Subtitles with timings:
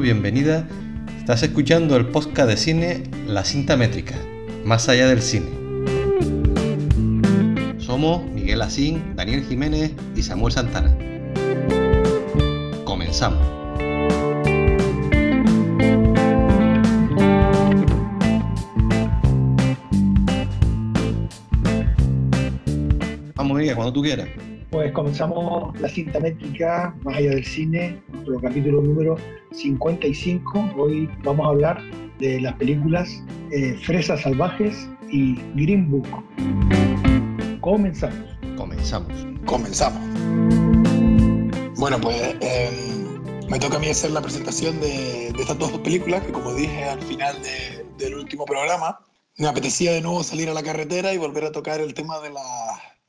[0.00, 0.66] bienvenida.
[1.18, 4.14] Estás escuchando el podcast de cine La Cinta Métrica,
[4.64, 5.46] más allá del cine.
[7.78, 10.96] Somos Miguel Asín, Daniel Jiménez y Samuel Santana.
[12.84, 13.46] Comenzamos.
[23.34, 24.28] Vamos, Miguel, cuando tú quieras.
[24.74, 29.16] Pues comenzamos la cinta métrica más allá del cine, nuestro capítulo número
[29.52, 30.72] 55.
[30.76, 31.80] Hoy vamos a hablar
[32.18, 36.08] de las películas eh, Fresas Salvajes y Green Book.
[37.60, 38.36] Comenzamos.
[38.56, 39.12] Comenzamos.
[39.46, 40.02] Comenzamos.
[41.76, 42.68] Bueno, pues eh,
[43.48, 47.00] me toca a mí hacer la presentación de, estas dos películas que como dije al
[47.02, 47.36] final
[47.96, 48.98] del último programa,
[49.38, 52.30] me apetecía de nuevo salir a la carretera y volver a tocar el tema de
[52.30, 52.42] la,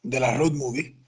[0.03, 1.05] de la road movie.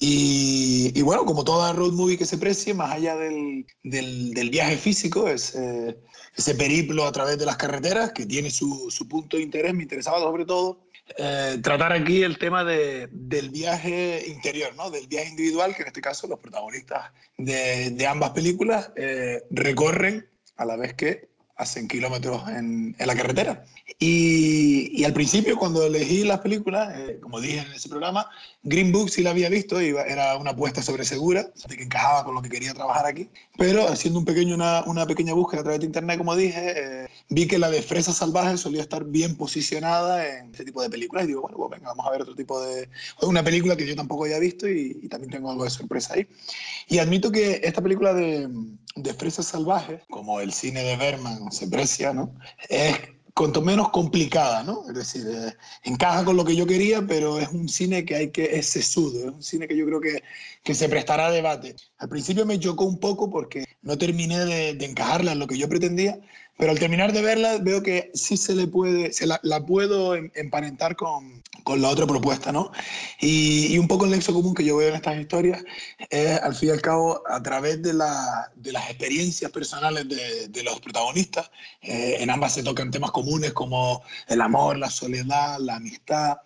[0.00, 5.28] Y, bueno, como toda road movie que se precie, más allá del, del, viaje físico,
[5.28, 5.98] ese,
[6.36, 9.82] ese, periplo a través de las carreteras, que tiene su, su punto de interés, me
[9.82, 14.90] interesaba sobre todo eh, tratar aquí el tema de, del viaje interior, ¿no?
[14.90, 20.28] del viaje individual, que en este caso los protagonistas de, de ambas películas eh, recorren
[20.56, 23.64] a la vez que hacen kilómetros en, en la carretera.
[23.98, 28.30] Y, y, al principio, cuando elegí las películas, eh, como dije en ese programa,
[28.62, 32.24] Green Book sí la había visto, y era una apuesta sobre segura, de que encajaba
[32.24, 33.28] con lo que quería trabajar aquí.
[33.56, 37.08] Pero haciendo un pequeño, una, una pequeña búsqueda a través de internet, como dije, eh,
[37.28, 41.24] vi que la de Fresa Salvaje solía estar bien posicionada en ese tipo de películas.
[41.24, 42.88] Y digo, bueno, pues venga, vamos a ver otro tipo de.
[43.22, 46.28] Una película que yo tampoco había visto y, y también tengo algo de sorpresa ahí.
[46.86, 48.48] Y admito que esta película de,
[48.96, 52.34] de Fresas Salvajes, como el cine de Berman se precia, ¿no?
[52.68, 52.96] Es
[53.38, 54.82] cuanto menos complicada, ¿no?
[54.88, 55.54] Es decir, eh,
[55.84, 59.28] encaja con lo que yo quería, pero es un cine que hay que, es sesudo,
[59.28, 60.22] es un cine que yo creo que,
[60.64, 61.76] que se prestará a debate.
[61.98, 65.56] Al principio me chocó un poco porque no terminé de, de encajarla en lo que
[65.56, 66.18] yo pretendía,
[66.58, 70.16] pero al terminar de verla veo que sí se le puede, se la, la puedo
[70.16, 72.72] em, emparentar con, con, la otra propuesta, ¿no?
[73.20, 75.64] Y, y, un poco el nexo común que yo veo en estas historias
[76.10, 80.48] es, al fin y al cabo, a través de, la, de las experiencias personales de,
[80.48, 81.48] de los protagonistas.
[81.80, 86.38] Eh, en ambas se tocan temas comunes como el amor, la soledad, la amistad.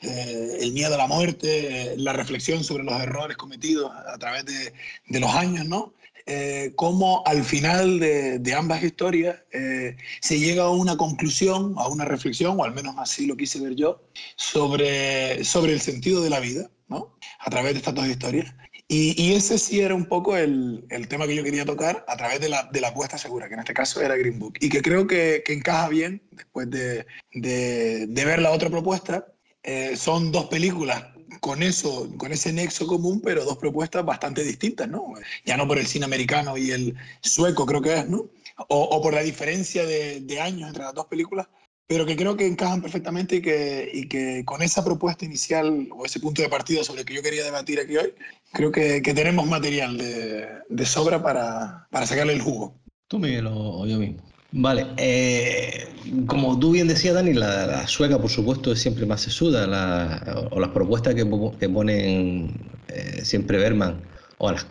[0.00, 4.44] Eh, el miedo a la muerte, eh, la reflexión sobre los errores cometidos a través
[4.44, 4.72] de,
[5.06, 5.94] de los años, ¿no?
[6.32, 12.04] Eh, cómo al final de, ambas historias eh, se llega a una conclusión, a una
[12.04, 14.00] reflexión, o al menos así lo quise ver yo,
[14.36, 17.16] sobre, el sentido de la vida, ¿no?
[17.40, 18.54] A través de estas dos historias.
[18.86, 22.48] Y, ese sí era un poco el, tema que yo quería tocar a través de
[22.48, 25.88] la, apuesta segura, que en este caso era Green Book, y que creo que, encaja
[25.88, 29.26] bien después de, de, de ver la otra propuesta.
[29.64, 31.04] Eh, son dos películas
[31.38, 35.14] con eso, con ese nexo común, pero dos propuestas bastante distintas, ¿no?
[35.44, 38.28] Ya no por el cine americano y el sueco, creo que es, ¿no?
[38.68, 41.46] O, o por la diferencia de, de, años entre las dos películas,
[41.86, 46.04] pero que creo que encajan perfectamente y que, y que con esa propuesta inicial o
[46.04, 48.14] ese punto de partida sobre el que yo quería debatir aquí hoy,
[48.52, 52.74] creo que, que tenemos material de, de sobra para, para, sacarle el jugo.
[53.08, 54.22] Tú, Miguel, o yo mismo.
[54.52, 59.20] Vale, eh, como tú bien decías, Dani, la, la, sueca, por supuesto, es siempre más
[59.20, 64.00] sesuda, la, o las propuestas que, ponen eh, siempre Berman,
[64.38, 64.66] o las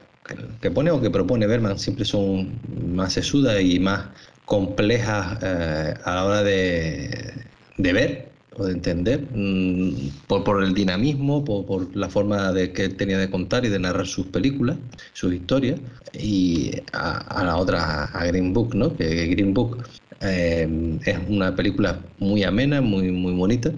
[0.61, 2.59] que pone o que propone Berman, siempre son
[2.93, 4.09] más sesudas y más
[4.45, 7.33] complejas eh, a la hora de,
[7.77, 8.28] de ver
[8.59, 9.91] o de entender, mmm,
[10.27, 13.79] por, por, el dinamismo, por, por, la forma de que tenía de contar y de
[13.79, 14.77] narrar sus películas,
[15.13, 15.79] sus historias,
[16.13, 18.95] y a, a la otra, a Green Book, ¿no?
[18.95, 19.83] Que Green Book
[20.21, 23.71] eh, es una película muy amena, muy, muy bonita.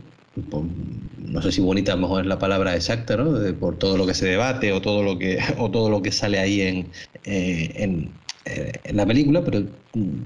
[0.49, 0.63] Por,
[1.17, 3.33] no sé si bonita a lo mejor es la palabra exacta, ¿no?
[3.33, 6.11] De, por todo lo que se debate o todo lo que, o todo lo que
[6.11, 6.87] sale ahí en,
[7.25, 8.11] eh, en,
[8.45, 9.59] eh, en la película, pero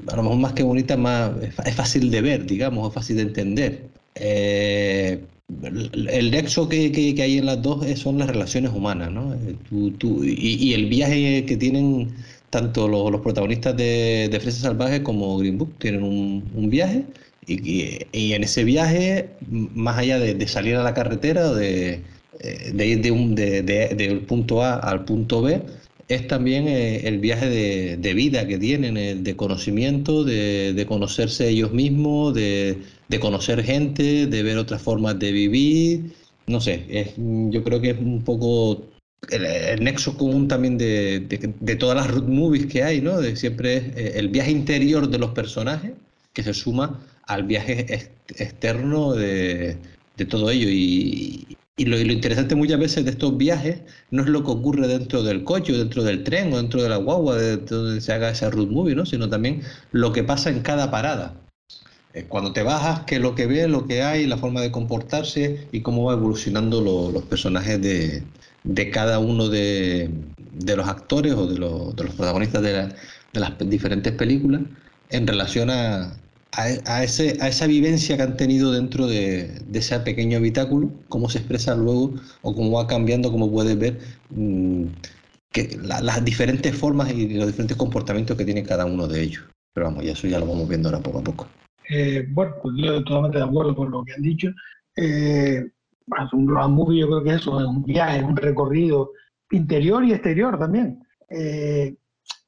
[0.08, 3.24] a lo mejor más que bonita, más, es fácil de ver, digamos, es fácil de
[3.24, 3.90] entender.
[4.16, 5.26] Eh,
[6.10, 9.34] el nexo que, que, hay en las dos son las relaciones humanas, ¿no?
[9.34, 9.56] Eh,
[10.00, 12.16] tú, y, el viaje que tienen
[12.50, 17.04] tanto los, los protagonistas de, de Fresa Salvaje como Green Book tienen un, un viaje
[17.46, 22.02] y, y, en ese viaje, más allá de, de salir a la carretera, de,
[22.40, 25.62] eh, de ir de un, de, del punto A al punto B,
[26.08, 31.72] es también el viaje de, de, vida que tienen, de conocimiento, de, de conocerse ellos
[31.74, 36.14] mismos, de, de, conocer gente, de ver otras formas de vivir.
[36.48, 38.84] No sé, es, yo creo que es un poco
[39.30, 41.20] el, el nexo común también de,
[41.60, 43.20] de, todas las road movies que hay, ¿no?
[43.20, 45.94] De siempre es eh, el viaje interior de los personajes
[46.34, 49.78] que se suma al viaje externo de,
[50.18, 50.68] de todo ello.
[50.70, 51.48] Y,
[51.78, 55.44] Y lo, interesante muchas veces de estos viajes no es lo que ocurre dentro del
[55.44, 58.50] coche o dentro del tren o dentro de la guagua de donde se haga esa
[58.50, 59.06] road movie, ¿no?
[59.06, 59.62] sino también
[59.92, 61.36] lo que pasa en cada parada.
[62.16, 64.72] Eh, cuando te bajas, qué es lo que ves, lo que hay, la forma de
[64.72, 68.24] comportarse y cómo va evolucionando los personajes de,
[68.92, 70.10] cada uno de,
[70.66, 72.94] los actores o de los, protagonistas de,
[73.34, 74.62] las diferentes películas
[75.10, 76.18] en relación a,
[77.04, 82.14] esa vivencia que han tenido dentro de, ese pequeño habitáculo, cómo se expresa luego
[82.44, 84.86] o cómo va cambiando, como puedes ver, mm,
[85.84, 89.44] las diferentes formas y los diferentes comportamientos que tiene cada uno de ellos.
[89.74, 91.48] Pero vamos, y eso ya lo vamos viendo ahora poco a poco.
[91.90, 94.50] Eh, bueno, pues yo totalmente de acuerdo con lo que han dicho.
[94.96, 95.64] Eh,
[96.34, 99.12] un road movie yo creo que eso es un viaje, un recorrido
[99.52, 101.00] interior y exterior también.
[101.30, 101.96] Eh,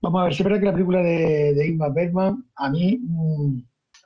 [0.02, 3.60] vamos a ver, siempre que la película de, de Ingmar Bergman, a mí mm,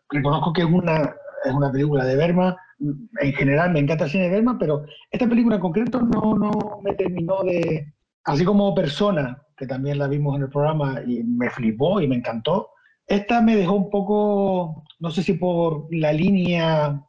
[0.10, 4.24] reconozco que es una, es una película de Bergman, en general me encanta el cine
[4.26, 6.52] de Bergman, pero esta película en concreto no, no
[6.84, 7.94] me terminó de,
[8.24, 12.16] así como Persona, que también la vimos en el programa y me flipó y me
[12.16, 12.70] encantó,
[13.08, 17.02] esta me dejó un poco, no sé si por la línea,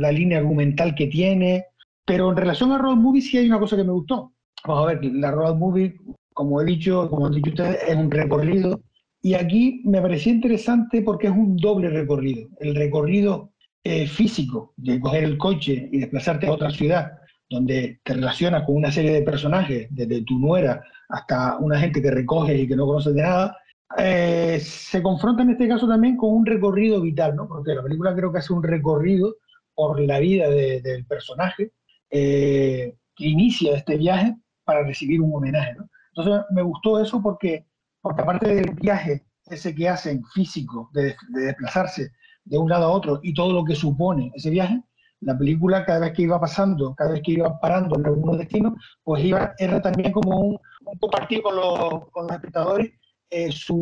[0.00, 1.66] la línea argumental que tiene,
[2.04, 4.32] pero en relación a Road Movie sí hay una cosa que me gustó.
[4.66, 5.96] Vamos a ver, la Road Movie,
[6.32, 8.80] como he dicho, como han dicho ustedes, es un recorrido.
[9.22, 12.48] Y aquí me parecía interesante porque es un doble recorrido.
[12.60, 13.52] El recorrido
[13.84, 17.12] eh, físico de coger el coche y desplazarte a otra ciudad,
[17.48, 22.10] donde te relacionas con una serie de personajes, desde tu nuera hasta una gente que
[22.10, 23.56] recoge y que no conoces de nada,
[23.96, 27.48] eh, se confronta en este caso también con un recorrido vital, ¿no?
[27.48, 29.36] Porque la película creo que hace un recorrido
[29.74, 31.72] por la vida del personaje
[32.10, 35.88] eh, que inicia este viaje para recibir un homenaje, ¿no?
[36.14, 37.66] Entonces me gustó eso porque,
[38.00, 42.10] porque aparte del viaje ese que hacen físico de, desplazarse
[42.44, 44.82] de un lado a otro y todo lo que supone ese viaje,
[45.20, 48.74] la película cada vez que iba pasando, cada vez que iba parando en algunos destinos,
[49.02, 52.92] pues iba, era también como un, un compartir con los, con los espectadores
[53.30, 53.80] eh, su,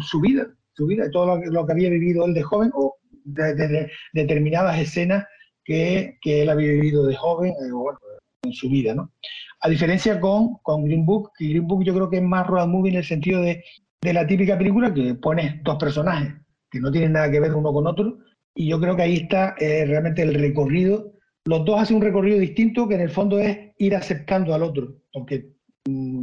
[0.00, 4.78] su, vida, su vida, todo lo, que había vivido él de joven o de, determinadas
[4.78, 5.24] escenas
[5.64, 7.70] que, que, él había vivido de joven eh,
[8.44, 9.12] en su vida, ¿no?
[9.60, 12.68] A diferencia con, con Green Book, que Green Book yo creo que es más road
[12.68, 13.64] movie en el sentido de,
[14.00, 16.34] de la típica película que pone dos personajes
[16.70, 18.18] que no tienen nada que ver uno con otro,
[18.54, 21.12] y yo creo que ahí está eh, realmente el recorrido.
[21.44, 24.96] Los dos hacen un recorrido distinto que en el fondo es ir aceptando al otro,
[25.12, 25.55] porque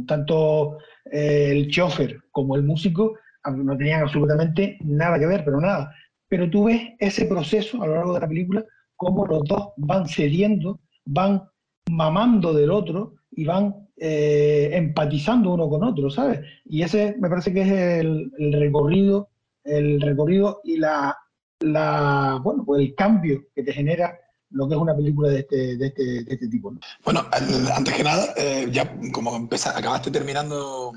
[0.06, 3.14] tanto el chofer como el músico
[3.52, 5.92] no tenían absolutamente nada que ver, pero nada.
[6.28, 8.64] Pero tú ves ese proceso a lo largo de la película,
[8.96, 11.42] cómo los dos van cediendo, van
[11.90, 16.40] mamando del otro y van eh, empatizando uno con otro, ¿sabes?
[16.64, 17.70] Y ese me parece que es
[18.00, 19.28] el, recorrido,
[19.64, 21.16] el recorrido y la,
[21.60, 24.18] la, bueno, pues el cambio que te genera
[24.54, 26.72] lo que es una película de este, de este, de este tipo.
[27.04, 30.92] Bueno, antes que nada, eh, ya como empezaste, acabaste terminando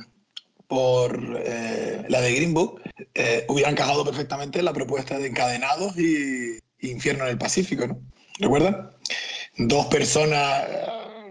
[0.68, 2.82] por eh, la de Green Book,
[3.14, 8.00] eh, hubiera encajado perfectamente la propuesta de Encadenados y Infierno en el Pacífico, ¿no?
[8.40, 8.92] ¿Recuerdan?
[9.58, 10.66] Dos personas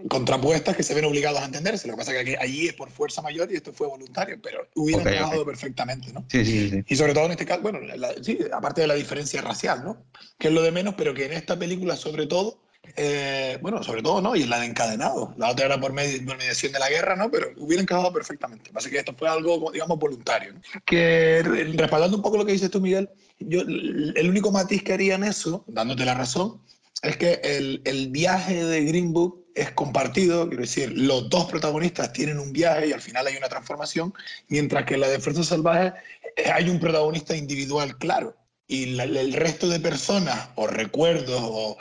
[0.09, 1.87] contrapuestas que se ven obligados a entenderse.
[1.87, 4.67] Lo que pasa es que allí es por fuerza mayor y esto fue voluntario, pero
[4.75, 6.25] hubiera encajado perfectamente, ¿no?
[6.29, 6.83] Sí, sí, sí.
[6.87, 7.79] Y sobre todo en este caso, bueno,
[8.21, 10.05] sí, aparte de la diferencia racial, ¿no?
[10.37, 12.61] Que es lo de menos, pero que en esta película, sobre todo,
[12.95, 14.35] eh, bueno, sobre todo, ¿no?
[14.35, 15.33] Y en la de encadenado.
[15.37, 17.29] La otra era por, mediación de la guerra, ¿no?
[17.29, 18.71] Pero hubiera encajado perfectamente.
[18.73, 20.53] Así que esto fue algo, digamos, voluntario.
[20.53, 20.61] ¿no?
[20.85, 25.15] Que respaldando un poco lo que dices tú, Miguel, yo el único matiz que haría
[25.15, 26.61] en eso, dándote la razón,
[27.03, 32.13] es que el, el viaje de Green Book es compartido, quiero decir, los dos protagonistas
[32.13, 34.13] tienen un viaje y al final hay una transformación,
[34.49, 35.93] mientras que en la de Fuerza Salvaje
[36.35, 38.35] eh, hay un protagonista individual claro.
[38.69, 41.77] Y el resto de personas, o recuerdos, o,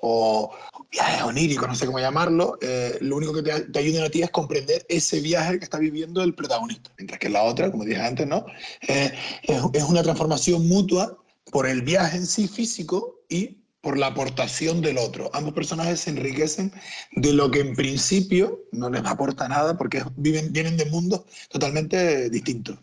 [0.00, 0.56] o,
[0.90, 4.22] viajes oníricos, no sé cómo llamarlo, eh, lo único que te, te ayuda a ti
[4.22, 6.90] es comprender ese viaje que está viviendo el protagonista.
[6.96, 8.46] Mientras que la otra, como dije antes, ¿no?
[8.88, 11.14] Eh, es, es una transformación mutua
[11.52, 15.30] por el viaje en sí físico y por la aportación del otro.
[15.32, 16.72] Ambos personajes se enriquecen
[17.12, 22.28] de lo que en principio no les aporta nada porque viven, vienen de mundos totalmente
[22.30, 22.78] distintos.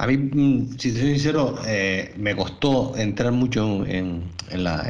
[0.00, 4.82] A mí, mm, si soy sincero, eh, me costó entrar mucho en, la,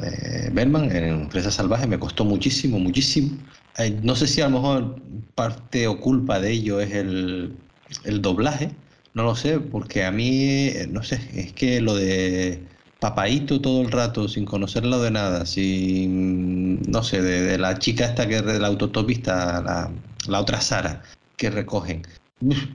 [0.00, 3.36] de Berman, en Fresa Salvaje, me costó muchísimo, muchísimo.
[3.76, 5.02] Eh, no sé si a lo mejor
[5.34, 7.56] parte o culpa de ello es el,
[8.04, 8.70] el doblaje,
[9.14, 12.62] no lo sé, porque a mí, eh, no sé, es que lo de
[13.00, 18.26] papaíto todo el rato, sin conocerlo de nada, sin, no sé, de, la chica esta
[18.26, 19.90] que de la autotopista, la,
[20.26, 21.02] la otra Sara,
[21.36, 22.02] que recogen.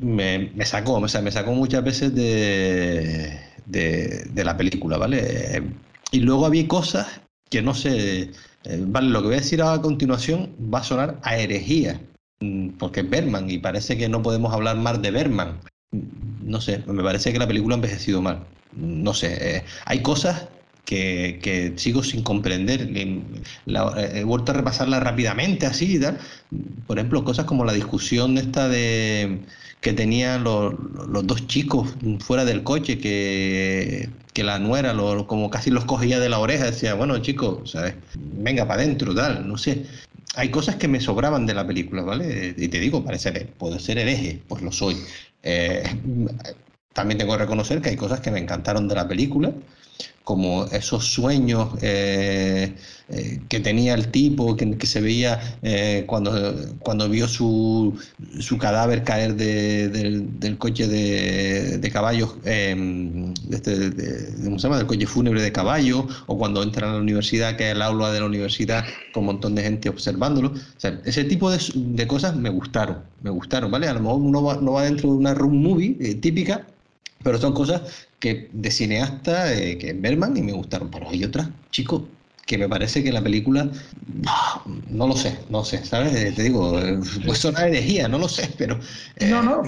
[0.01, 5.63] Me, me sacó, me sacó muchas veces de, de, de, la película, ¿vale?
[6.11, 8.31] Y luego había cosas que no sé,
[8.65, 12.01] eh, vale, lo que voy a decir a continuación va a sonar a herejía,
[12.39, 15.59] mm, porque es Berman y parece que no podemos hablar más de Berman.
[15.91, 18.45] Mm, no sé, me parece que la película ha envejecido mal.
[18.75, 20.47] No sé, eh, hay cosas
[20.85, 22.89] que, sigo sin comprender.
[22.95, 26.19] he vuelto a repasarla rápidamente así y tal.
[26.87, 29.39] Por ejemplo, cosas como la discusión esta de
[29.81, 30.75] que tenían los,
[31.27, 31.89] dos chicos
[32.19, 36.65] fuera del coche, que, que la nuera lo, como casi los cogía de la oreja,
[36.65, 37.95] decía, bueno chicos, ¿sabes?
[38.15, 39.85] venga para adentro, tal, no sé.
[40.35, 42.55] Hay cosas que me sobraban de la película, ¿vale?
[42.57, 44.97] Y te digo, parece, puedo ser hereje, pues lo soy.
[45.43, 45.83] Eh,
[46.93, 49.51] también tengo que reconocer que hay cosas que me encantaron de la película,
[50.23, 52.73] como esos sueños eh,
[53.09, 57.93] eh, que tenía el tipo, que, se veía eh, cuando, cuando vio su,
[58.39, 63.91] su cadáver caer del, coche de, caballos, em, este,
[64.45, 64.77] ¿cómo se llama?
[64.77, 68.11] Del coche fúnebre de caballo, o cuando entra a la universidad, que es el aula
[68.11, 70.53] de la universidad con un montón de gente observándolo.
[71.05, 73.87] ese tipo de, cosas me gustaron, me gustaron, ¿vale?
[73.87, 76.65] A lo mejor no va, no va dentro de una room movie típica,
[77.23, 80.89] pero son cosas que de cineasta, eh, que es Berman, y me gustaron.
[80.91, 82.03] Pero hay otras, chicos,
[82.45, 83.69] que me parece que la película,
[84.89, 86.13] no lo sé, no sé, ¿sabes?
[86.13, 88.77] Eh, te digo, eh, pues son herejía, no lo sé, pero...
[89.29, 89.63] No, no,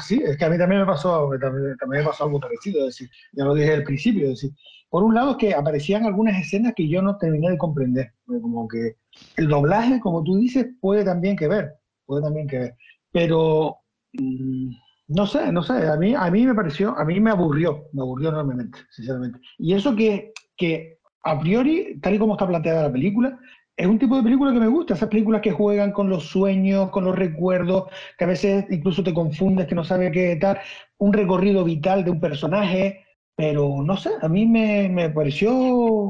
[0.00, 3.10] sí, es que a mí también me pasó, también, me pasó algo parecido, es decir,
[3.32, 4.52] ya lo dije al principio, es decir,
[4.88, 8.96] por un lado que aparecían algunas escenas que yo no terminé de comprender, como que
[9.36, 11.74] el doblaje, como tú dices, puede también que ver,
[12.06, 12.74] puede también que ver,
[13.10, 13.78] pero...
[14.12, 14.70] Mm,
[15.10, 18.02] no sé, no sé, a mí, a mí me pareció, a mí me aburrió, me
[18.02, 19.40] aburrió enormemente, sinceramente.
[19.58, 23.36] Y eso que, que a priori, tal y como está planteada la película,
[23.76, 26.90] es un tipo de película que me gusta, esas películas que juegan con los sueños,
[26.90, 30.58] con los recuerdos, que a veces incluso te confundes, que no sabes qué tal,
[30.98, 35.50] un recorrido vital de un personaje, pero no sé, a mí me, me pareció,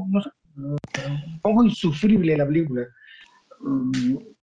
[0.07, 2.85] no sé, un poco insufrible la película.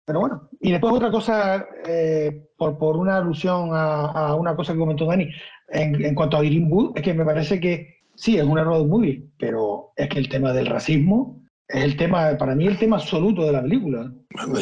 [0.06, 4.80] Pero bueno, y después otra cosa, eh, por, por, una alusión a, una cosa que
[4.80, 5.30] comentó Dani,
[5.70, 8.86] en, en cuanto a Green Wood, es que me parece que sí, es una road
[8.86, 12.98] movie, pero es que el tema del racismo es el tema, para mí, el tema
[12.98, 14.12] absoluto de la película.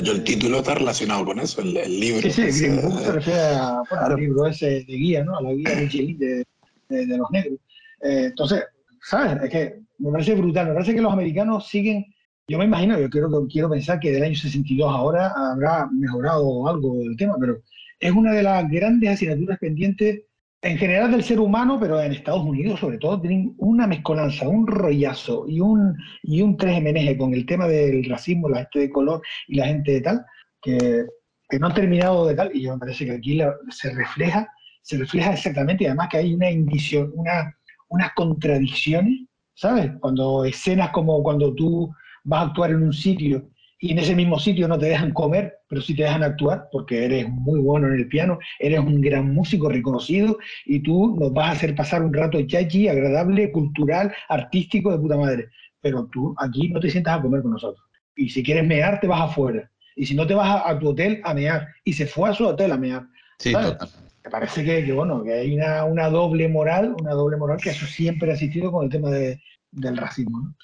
[0.02, 2.22] yo el título está relacionado con eso, el, libro.
[2.22, 5.38] Sí, sí, Green Book se refiere a, al libro ese de guía, ¿no?
[5.38, 6.46] A la guía de,
[6.88, 7.60] de, de, los negros.
[8.02, 8.64] Eh, entonces,
[9.02, 9.44] ¿sabes?
[9.44, 12.06] Es que me parece brutal, me parece que los americanos siguen
[12.48, 17.00] yo me imagino, yo quiero, quiero pensar que del año 62 ahora habrá mejorado algo
[17.00, 17.62] del tema, pero
[18.00, 20.24] es una de las grandes asignaturas pendientes
[20.62, 24.66] en general del ser humano, pero en Estados Unidos sobre todo, tienen una mezcolanza, un
[24.68, 26.82] rollazo y un, y un tres
[27.18, 30.26] con el tema del racismo, la gente de color y la gente de tal,
[30.62, 31.06] que,
[31.50, 34.48] que no han terminado de tal, y yo me parece que aquí se refleja,
[34.82, 37.58] se refleja exactamente, y además que hay una indicio, una,
[37.90, 39.92] unas contradicciones, ¿sabes?
[40.00, 43.50] Cuando escenas como cuando tú vas a actuar en un sitio
[43.84, 47.04] y en ese mismo sitio no te dejan comer, pero sí te dejan actuar porque
[47.04, 51.50] eres muy bueno en el piano, eres un gran músico reconocido y tú nos vas
[51.50, 55.50] a hacer pasar un rato chachi, agradable, cultural, artístico de puta madre.
[55.82, 57.86] Pero tú aquí no te sientas a comer con nosotros.
[58.16, 59.70] Y si quieres mear, te vas afuera.
[59.98, 61.68] Y si no, te vas a, tu hotel a mear.
[61.84, 63.06] Y se fue a su hotel a mear.
[63.38, 63.90] Sí, total.
[64.24, 67.86] Me parece que, bueno, que hay una, una, doble moral, una doble moral que eso
[67.86, 70.40] siempre ha existido con el tema de, del racismo.
[70.40, 70.56] ¿no?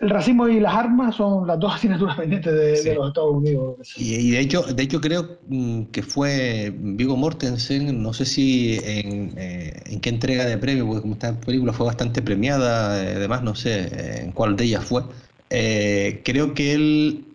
[0.00, 3.76] El racismo y las armas son las dos asignaturas pendientes de, los Estados Unidos.
[3.96, 9.32] Y, de hecho, de hecho creo mm, que fue Vigo Mortensen, no sé si en,
[9.36, 13.42] eh, en qué entrega de premio, porque como esta película fue bastante premiada, eh, además
[13.42, 15.02] no sé eh, en cuál de ellas fue.
[15.48, 17.26] creo que él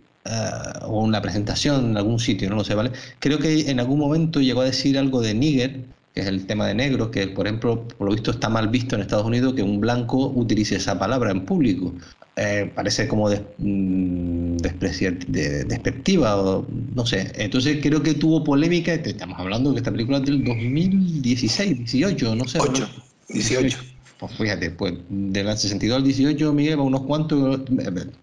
[0.82, 2.92] o en la presentación en algún sitio, no lo sé, ¿vale?
[3.20, 6.68] Creo que en algún momento llegó a decir algo de Níger, que es el tema
[6.68, 9.64] de negros, que por ejemplo, por lo visto está mal visto en Estados Unidos que
[9.64, 11.94] un blanco utilice esa palabra en público.
[12.40, 17.32] Eh, parece como mm, despectiva, o, no sé.
[17.36, 22.60] Entonces creo que tuvo polémica, estamos hablando de esta película del 2016, 18, no sé.
[22.62, 22.88] 8,
[23.30, 23.80] 18.
[24.20, 27.62] Pues fíjate, pues del 62 al 18, Miguel, unos cuantos,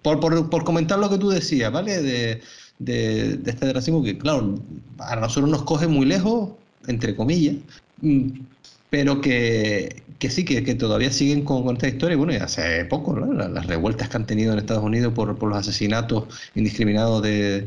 [0.03, 2.01] por, por, por, comentar lo que tú decías, ¿vale?
[2.01, 2.41] De,
[2.79, 4.61] de, de este racismo que, claro,
[4.99, 6.51] a nosotros nos coge muy lejos,
[6.87, 7.57] entre comillas,
[8.01, 8.29] mm,
[8.91, 12.17] pero que, que sí, que, que, todavía siguen con, esta historia.
[12.17, 13.33] Bueno, y hace poco, ¿no?
[13.33, 17.67] las, revueltas que han tenido en Estados Unidos por, por los asesinatos indiscriminados de,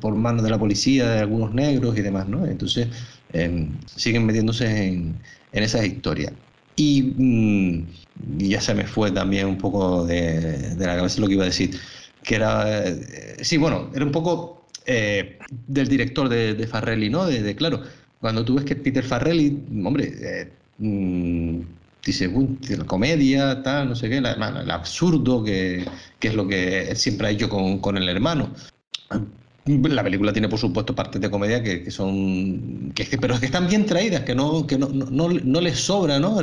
[0.00, 2.46] por manos de la policía de algunos negros y demás, ¿no?
[2.46, 2.88] Entonces,
[3.32, 5.16] em, siguen metiéndose en,
[5.52, 6.32] en esas historias.
[6.76, 7.86] Y, mm,
[8.38, 11.46] ya se me fue también un poco de, de, la cabeza lo que iba a
[11.46, 11.70] decir,
[12.22, 17.26] que era, eh, sí, bueno, era un poco eh, del director de, de Farrelly, ¿no?
[17.26, 17.82] De, claro,
[18.20, 21.60] cuando tú ves que Peter Farrelly, hombre, eh, mm,
[22.04, 22.30] dice,
[22.76, 25.84] la comedia, tal, no sé qué, el absurdo, que,
[26.18, 28.50] que, es lo que siempre ha hecho con, con el hermano.
[29.68, 32.90] La película tiene, por supuesto, partes de comedia que, son.
[32.94, 36.38] Que, pero que están bien traídas, que no, que no, no, no les sobra ¿no?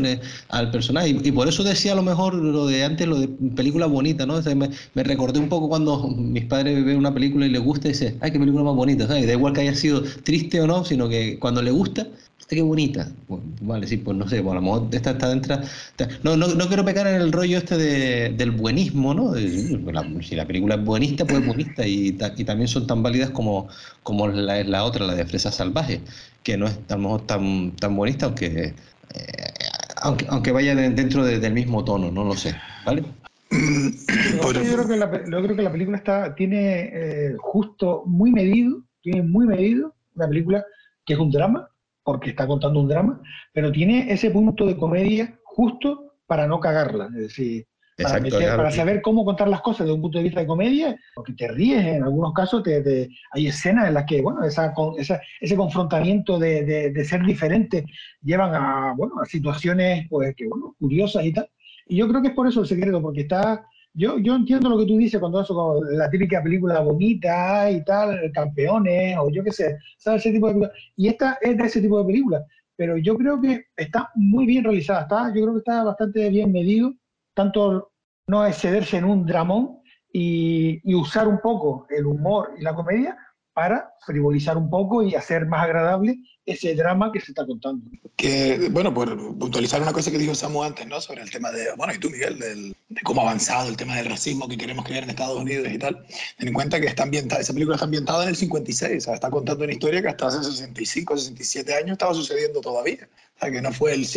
[0.50, 1.10] al personaje.
[1.10, 4.40] Y, por eso decía a lo mejor lo de antes, lo de película bonita, ¿no?
[4.56, 7.92] me, me, recordé un poco cuando mis padres ven una película y les gusta y
[7.94, 9.26] dicen, ay, qué película más bonita, ¿sabes?
[9.26, 12.06] Da igual que haya sido triste o no, sino que cuando le gusta,
[12.48, 13.08] qué bonita.
[13.62, 15.58] vale, sí, pues no sé, pues a lo mejor esta está dentro.
[16.24, 19.34] No, no, no quiero pecar en el rollo este de, del buenismo, ¿no?
[19.34, 23.68] si la película es buenista, pues es buenista y, y también son tan válidas como,
[24.04, 26.02] como la, la otra, la de Fresa Salvaje,
[26.44, 28.74] que no es a lo mejor tan, tan buenista, aunque, eh,
[29.98, 33.04] aunque, aunque vaya dentro del mismo tono, no lo sé, ¿vale?
[33.52, 38.84] yo, creo que la, yo creo que la película está, tiene eh, justo muy medido,
[39.02, 40.66] tiene muy medido una película
[41.06, 41.70] que es un drama,
[42.06, 43.20] porque está contando un drama,
[43.52, 47.66] pero tiene ese punto de comedia justo para no cagarla, es decir,
[47.98, 51.48] para, saber cómo contar las cosas desde un punto de vista de comedia, porque te
[51.48, 54.72] ríes, en algunos casos te, hay escenas en las que, bueno, esa,
[55.40, 57.86] ese confrontamiento de, de, ser diferente
[58.22, 61.50] llevan a, bueno, a situaciones, pues, que, bueno, curiosas y tal.
[61.88, 64.78] Y yo creo que es por eso el secreto, porque está yo, yo entiendo lo
[64.78, 69.52] que tú dices cuando eso, la típica película bonita y tal, campeones, o yo qué
[69.52, 70.22] sé, ¿sabes?
[70.22, 70.78] Ese tipo de películas.
[70.98, 72.44] Y esta es de ese tipo de películas,
[72.76, 76.52] pero yo creo que está muy bien realizada, está, yo creo que está bastante bien
[76.52, 76.94] medido,
[77.34, 77.92] tanto
[78.28, 79.80] no excederse en un dramón
[80.12, 83.18] y, y usar un poco el humor y la comedia
[83.54, 87.84] para frivolizar un poco y hacer más agradable ese drama que se está contando.
[88.16, 91.02] Que, bueno, por puntualizar una cosa que dijo Samu antes, ¿no?
[91.02, 93.96] Sobre el tema de, bueno, y tú, Miguel, del, de cómo ha avanzado el tema
[93.96, 96.06] del racismo que queremos crear en Estados Unidos y tal.
[96.38, 99.16] Ten en cuenta que está ambientada, esa película está ambientada en el 56, o sea,
[99.16, 103.10] está contando una historia que hasta hace 65, 67 años estaba sucediendo todavía.
[103.36, 104.08] O sea, que no fue, el,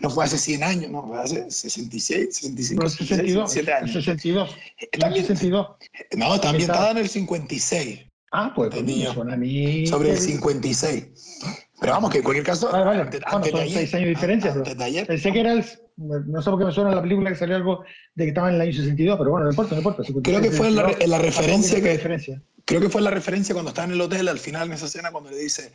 [0.00, 3.92] no fue hace 100 años, no, fue hace 66, 65, 62, 67 años.
[3.92, 4.56] 62.
[4.78, 5.68] Está 62.
[6.16, 8.00] No, está ambientada en el 56.
[8.32, 9.86] Ah, pues, pues a mí.
[9.86, 11.04] Sobre el 56.
[11.80, 12.70] Pero vamos, que en cualquier caso.
[12.70, 13.00] Vale, vale.
[13.00, 13.20] Antes,
[13.52, 14.52] bueno, son seis años de diferencia.
[14.52, 15.06] Antes de ayer.
[15.06, 15.64] Pensé que era el.
[15.96, 18.54] No sé por qué me suena la película que salió algo de que estaba en
[18.54, 20.02] el año 62, pero bueno, no importa, no importa.
[20.22, 22.38] Creo que fue en la, la referencia que.
[22.66, 25.10] Creo que fue la referencia cuando está en el hotel, al final en esa escena,
[25.10, 25.72] cuando le dice,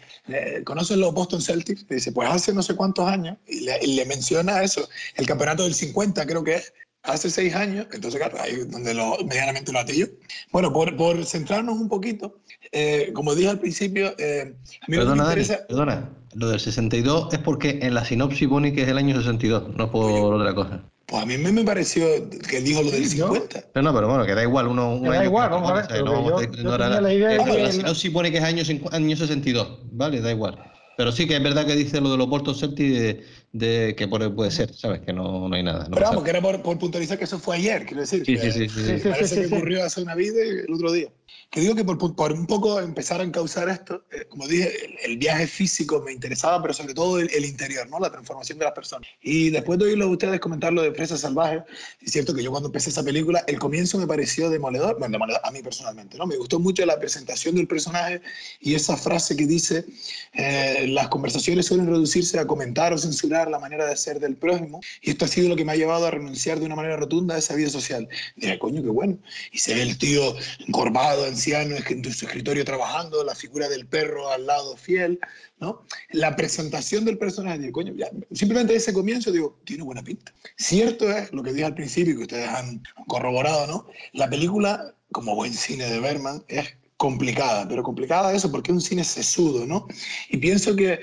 [0.63, 1.85] ¿conoces los Boston Celtics?
[1.89, 5.25] Le dice, pues hace no sé cuántos años, y le, y le, menciona eso, el
[5.25, 9.17] campeonato del 50 creo que es, hace seis años, entonces claro, ahí es donde lo,
[9.25, 10.07] medianamente lo atillo.
[10.51, 12.39] Bueno, por, por centrarnos un poquito,
[12.71, 15.65] eh, como dije al principio, eh, a mí perdona, me interesa...
[15.67, 19.75] perdona, lo del 62 es porque en la sinopsis pone que es el año 62,
[19.75, 20.83] no por otra cosa.
[21.07, 22.05] Pues a mí me, pareció
[22.49, 23.65] que dijo lo del 50.
[23.73, 24.67] Pero no, pero bueno, que da igual.
[24.67, 26.03] Uno, da igual, vamos a ver.
[26.03, 27.63] No, yo, yo la idea de que...
[27.63, 30.19] La sinopsis pone que es año, año 62, ¿vale?
[30.19, 30.57] Da igual.
[30.97, 33.23] Pero sí que es verdad que dice lo de los puertos Celtics de,
[33.59, 35.01] que puede ser, ¿sabes?
[35.01, 35.87] Que no, no hay nada.
[35.89, 38.25] Pero vamos, que era por, puntualizar que eso fue ayer, quiero decir.
[38.25, 41.09] Sí, sí, sí, sí, Parece que ocurrió hace una vida y el otro día.
[41.49, 44.71] Que digo que por, por un poco empezar a encauzar esto, eh, como dije,
[45.05, 47.99] el, viaje físico me interesaba, pero sobre todo el, interior, ¿no?
[47.99, 49.07] La transformación de las personas.
[49.21, 51.63] Y después de oírlo a ustedes comentar lo de Presa Salvaje,
[52.01, 55.39] es cierto que yo cuando empecé esa película, el comienzo me pareció demoledor, bueno, demoledor
[55.43, 56.25] a mí personalmente, ¿no?
[56.25, 58.21] Me gustó mucho la presentación del personaje
[58.59, 59.85] y esa frase que dice,
[60.33, 64.81] eh, las conversaciones suelen reducirse a comentar o censurar la manera de ser del prójimo,
[65.01, 67.35] y esto ha sido lo que me ha llevado a renunciar de una manera rotunda
[67.35, 68.07] a esa vida social.
[68.35, 69.17] Dije, coño, qué bueno.
[69.51, 70.35] Y se ve el tío
[70.67, 75.19] encorvado, anciano, en su escritorio trabajando, la figura del perro al lado fiel,
[75.59, 75.85] ¿no?
[76.11, 80.33] La presentación del personaje, coño, ya, simplemente ese comienzo, digo, tiene buena pinta.
[80.57, 83.87] Cierto es lo que dije al principio, que ustedes han corroborado, ¿no?
[84.13, 86.73] La película, como buen cine de Berman, es
[87.05, 89.87] complicada, pero complicada eso porque es un cine sesudo, ¿no?
[90.27, 90.99] Y pienso que,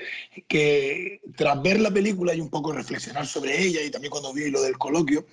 [0.49, 4.51] que tras ver la película y un poco reflexionar sobre ella y también cuando vi
[4.51, 5.25] lo del coloquio,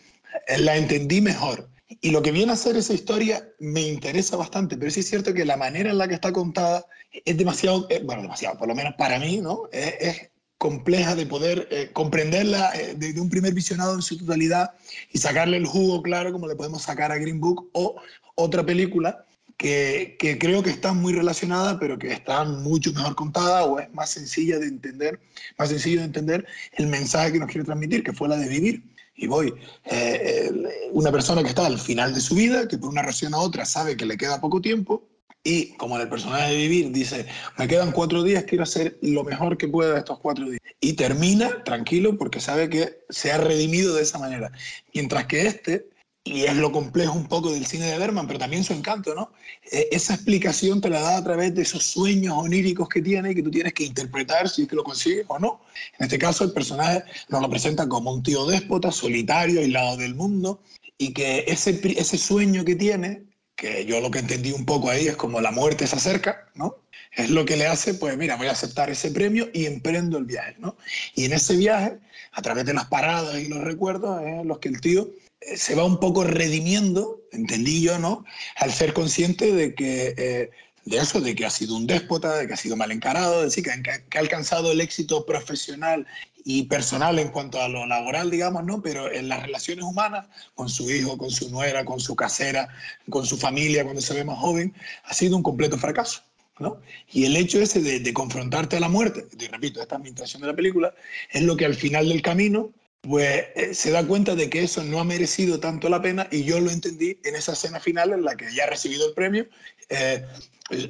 [0.47, 1.69] eh, la entendí mejor.
[2.01, 5.35] Y lo que viene a ser esa historia me interesa bastante, pero sí es cierto
[5.35, 6.87] que la manera en la que está contada
[7.25, 9.63] es demasiado, eh, bueno, demasiado, por lo menos para mí, ¿no?
[9.73, 14.73] Es, compleja de poder eh, comprenderla desde de un primer visionado en su totalidad
[15.11, 17.97] y sacarle el jugo claro como le podemos sacar a Green Book o
[18.35, 19.25] otra película
[19.61, 24.09] que, creo que está muy relacionada, pero que está mucho mejor contada o es más
[24.09, 25.21] sencilla de entender,
[25.59, 28.83] más sencillo de entender el mensaje que nos quiere transmitir, que fue la de vivir.
[29.15, 29.53] Y voy,
[29.85, 30.51] eh,
[30.93, 33.67] una persona que está al final de su vida, que por una razón a otra
[33.67, 35.07] sabe que le queda poco tiempo,
[35.43, 37.27] y como en el personaje de Vivir dice,
[37.59, 40.61] me quedan cuatro días, quiero hacer lo mejor que pueda estos cuatro días.
[40.81, 44.53] Y termina tranquilo porque sabe que se ha redimido de esa manera.
[44.93, 45.90] Mientras que este
[46.25, 49.33] y es lo complejo un poco del cine de Berman, pero también su encanto, ¿no?
[49.73, 53.35] Eh, esa explicación te la da a través de esos sueños oníricos que tiene y
[53.35, 55.63] que tú tienes que interpretar si es que lo consigues o no.
[55.99, 60.15] En este caso, el personaje nos lo presenta como un tío déspota, solitario, aislado del
[60.15, 60.61] mundo,
[60.99, 63.25] y que ese, ese sueño que tiene,
[63.57, 66.77] que yo lo que entendí un poco ahí es como la muerte se acerca, ¿no?
[67.13, 70.27] Es lo que le hace, pues mira, voy a aceptar ese premio y emprendo el
[70.27, 70.77] viaje, ¿no?
[71.15, 71.99] Y en ese viaje,
[72.33, 75.75] a través de las paradas y los recuerdos, es los que el tío eh, se
[75.75, 78.25] va un poco redimiendo, entendí yo, ¿no?
[78.57, 80.51] Al ser consciente de que, eh,
[80.85, 83.63] de eso, de que ha sido un déspota, de que ha sido mal encarado, de
[83.63, 86.07] que, ha alcanzado el éxito profesional
[86.45, 88.83] y personal en cuanto a lo laboral, digamos, ¿no?
[88.83, 92.69] Pero en las relaciones humanas, con su hijo, con su nuera, con su casera,
[93.09, 94.75] con su familia, cuando se ve más joven,
[95.05, 96.23] ha sido un completo fracaso.
[96.59, 96.79] ¿no?
[97.11, 100.55] Y el hecho ese de, confrontarte a la muerte, y repito, esta es de la
[100.55, 100.93] película,
[101.31, 102.71] es lo que al final del camino
[103.03, 106.45] pues eh, se da cuenta de que eso no ha merecido tanto la pena y
[106.45, 109.47] yo lo entendí en esa escena final en la que ya ha recibido el premio,
[109.89, 110.25] eh,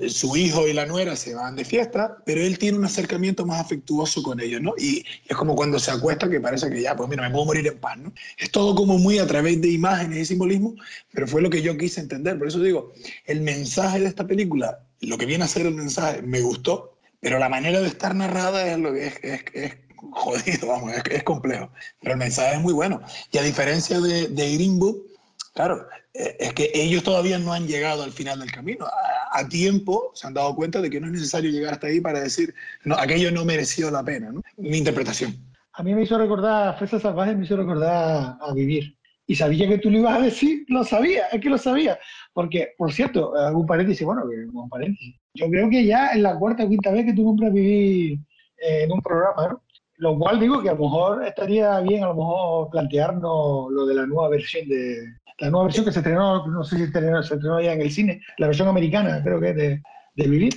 [0.08, 3.60] su hijo y la nuera se van de fiesta, pero él tiene un acercamiento más
[3.60, 4.74] afectuoso con ellos, ¿no?
[4.76, 7.66] Y es como cuando se acuesta que parece que ya, pues mira, me puedo morir
[7.66, 8.12] en paz, ¿no?
[8.36, 10.74] Es todo como muy a través de imágenes y simbolismo,
[11.12, 12.38] pero fue lo que yo quise entender.
[12.38, 12.92] Por eso digo,
[13.24, 17.38] el mensaje de esta película, lo que viene a ser el mensaje, me gustó, pero
[17.38, 19.74] la manera de estar narrada es lo que es
[20.12, 21.70] jodido, vamos, es, complejo.
[22.00, 23.00] Pero el mensaje es muy bueno.
[23.32, 25.06] Y a diferencia de, de Green Book,
[25.54, 28.86] claro, eh, es que ellos todavía no han llegado al final del camino.
[29.32, 32.20] A, tiempo se han dado cuenta de que no es necesario llegar hasta ahí para
[32.20, 34.42] decir, no, aquello no mereció la pena, ¿no?
[34.56, 35.36] Mi interpretación.
[35.72, 38.96] A mí me hizo recordar, Fresa Salvaje me hizo recordar a Vivir.
[39.26, 41.98] Y sabía que tú lo ibas a decir, lo sabía, es que lo sabía.
[42.32, 45.14] Porque, por cierto, algún paréntesis, bueno, un paréntesis.
[45.34, 48.18] Yo creo que ya en la cuarta o quinta vez que tú compras Vivir
[48.58, 49.62] eh, en un programa, ¿no?
[50.00, 53.94] Lo cual digo que a lo mejor estaría bien a lo mejor plantearnos lo de
[53.94, 56.98] la nueva versión de la nueva versión que se estrenó, no sé si se
[57.34, 59.82] estrenó ya en el cine, la versión americana, creo que es de,
[60.16, 60.54] de Vivir.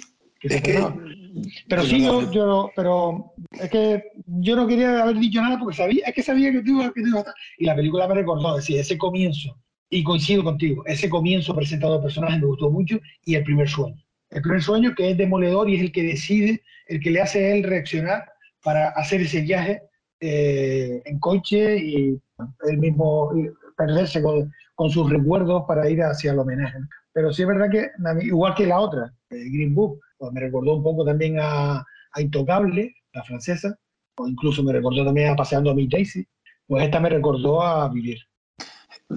[1.70, 6.14] pero sí, yo, pero es que yo no quería haber dicho nada porque sabía, es
[6.14, 7.34] que sabía que tú, que estar.
[7.58, 9.58] Y la película me recordó, decir, ese comienzo,
[9.90, 14.04] y coincido contigo, ese comienzo presentado de personajes me gustó mucho y el primer sueño.
[14.32, 17.46] El primer sueño que es demoledor y es el que decide, el que le hace
[17.46, 18.33] a él reaccionar
[18.64, 19.82] para hacer ese viaje
[20.20, 22.22] eh, en coche y
[22.70, 23.32] él mismo
[23.78, 26.80] perderse con, con, sus recuerdos para ir hacia el homenaje.
[27.12, 27.92] Pero sí es verdad que,
[28.26, 32.96] igual que la otra, Green Book, pues me recordó un poco también a, a, Intocable,
[33.14, 33.78] la francesa,
[34.18, 36.26] o incluso me recordó también a Paseando a mi Daisy,
[36.66, 38.20] pues esta me recordó a Vivir.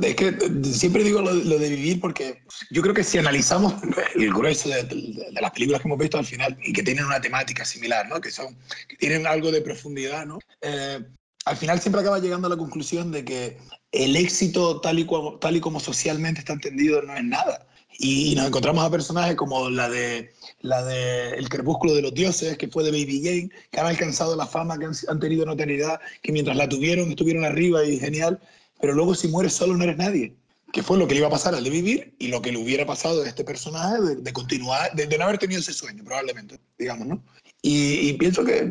[0.02, 3.74] Es que siempre digo lo, de vivir porque yo creo que si analizamos
[4.14, 7.64] el grueso de, las películas que hemos visto al final y que tienen una temática
[7.64, 8.20] similar, ¿no?
[8.20, 8.56] que, son,
[8.88, 10.38] que tienen algo de profundidad, ¿no?
[10.62, 11.04] Eh,
[11.44, 13.58] al final siempre acaba llegando a la conclusión de que
[13.92, 15.06] el éxito tal y,
[15.40, 17.66] tal y como socialmente está entendido no es nada.
[17.98, 22.58] Y, nos encontramos a personajes como la de, la de El crepúsculo de los dioses,
[22.58, 26.00] que fue de Baby Jane, que han alcanzado la fama, que han, han tenido notoriedad,
[26.20, 28.38] que mientras la tuvieron estuvieron arriba y genial,
[28.80, 30.34] pero luego si mueres solo no eres nadie.
[30.72, 32.58] Que fue lo que le iba a pasar al de vivir y lo que le
[32.58, 37.06] hubiera pasado a este personaje de, continuar, de, no haber tenido ese sueño, probablemente, digamos,
[37.06, 37.22] ¿no?
[37.62, 38.70] Y, pienso que,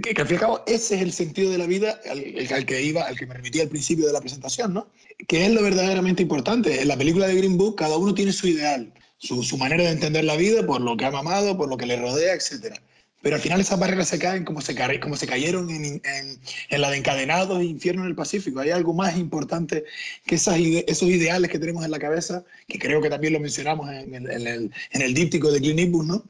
[0.00, 2.64] que, al fin y al cabo ese es el sentido de la vida al, al,
[2.64, 4.88] que iba, al que me remití al principio de la presentación, ¿no?
[5.26, 6.80] Que es lo verdaderamente importante.
[6.80, 9.90] En la película de Green Book cada uno tiene su ideal, su, su manera de
[9.90, 12.80] entender la vida por lo que ha mamado, por lo que le rodea, etcétera
[13.22, 16.90] pero al final esas barreras se caen como se, como se cayeron en, en, la
[16.90, 18.60] de encadenados e infierno en el Pacífico.
[18.60, 19.84] Hay algo más importante
[20.26, 23.88] que esas esos ideales que tenemos en la cabeza, que creo que también lo mencionamos
[23.90, 26.24] en, el, en el, díptico de Clint ¿no?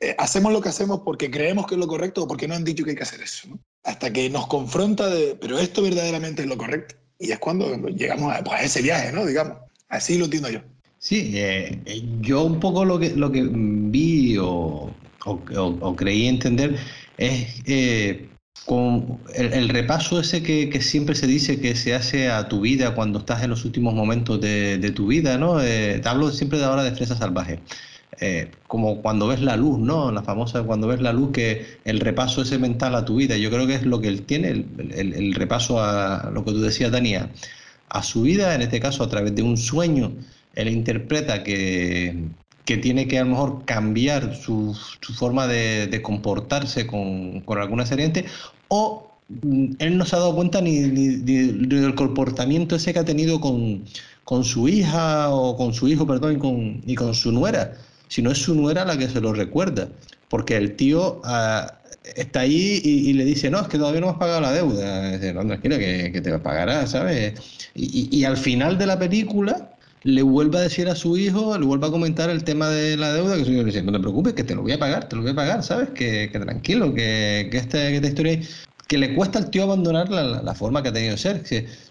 [0.00, 2.64] Eh, hacemos lo que hacemos porque creemos que es lo correcto o porque no han
[2.64, 3.58] dicho que hay que hacer eso, ¿no?
[3.82, 6.94] Hasta que nos confronta de, pero esto verdaderamente es lo correcto.
[7.18, 9.24] Y es cuando llegamos a, pues, a ese viaje, ¿no?
[9.26, 9.56] Digamos.
[9.88, 10.60] Así lo entiendo yo.
[10.98, 11.80] Sí, eh,
[12.20, 14.92] yo un poco lo que, lo que vi o
[15.28, 16.76] o, creí entender
[17.16, 18.28] es eh,
[18.66, 23.20] con el, repaso ese que, siempre se dice que se hace a tu vida cuando
[23.20, 25.60] estás en los últimos momentos de, tu vida, ¿no?
[25.62, 27.60] Eh, te hablo siempre de ahora de Fresa Salvaje.
[28.20, 30.10] Eh, como cuando ves la luz, ¿no?
[30.10, 33.50] La famosa cuando ves la luz, que el repaso ese mental a tu vida, yo
[33.50, 37.30] creo que es lo que él tiene, el, repaso a lo que tú decías, Dania,
[37.88, 40.12] a su vida, en este caso a través de un sueño,
[40.54, 42.28] él interpreta que,
[42.68, 47.56] que tiene que a lo mejor cambiar su, su forma de, de comportarse con, con,
[47.56, 48.26] alguna serie
[48.68, 53.06] o mm, él no se ha dado cuenta ni, ni, del comportamiento ese que ha
[53.06, 53.84] tenido con,
[54.24, 57.72] con, su hija o con su hijo, perdón, y con, y con su nuera.
[58.08, 59.88] sino es su nuera la que se lo recuerda.
[60.28, 61.72] Porque el tío ah,
[62.16, 65.12] está ahí y, le dice, no, es que todavía no has pagado la deuda.
[65.12, 67.32] Dice, no, tranquila, que, que te pagará, ¿sabes?
[67.74, 69.70] Y, y, al final de la película
[70.02, 73.12] le vuelve a decir a su hijo, le vuelve a comentar el tema de la
[73.12, 75.08] deuda, que su hijo le dice, no te preocupes, que te lo voy a pagar,
[75.08, 75.90] te lo voy a pagar, ¿sabes?
[75.90, 78.40] Que, que tranquilo, que, que, este, que esta historia...
[78.86, 81.44] Que le cuesta al tío abandonar la, la forma que ha tenido de ser.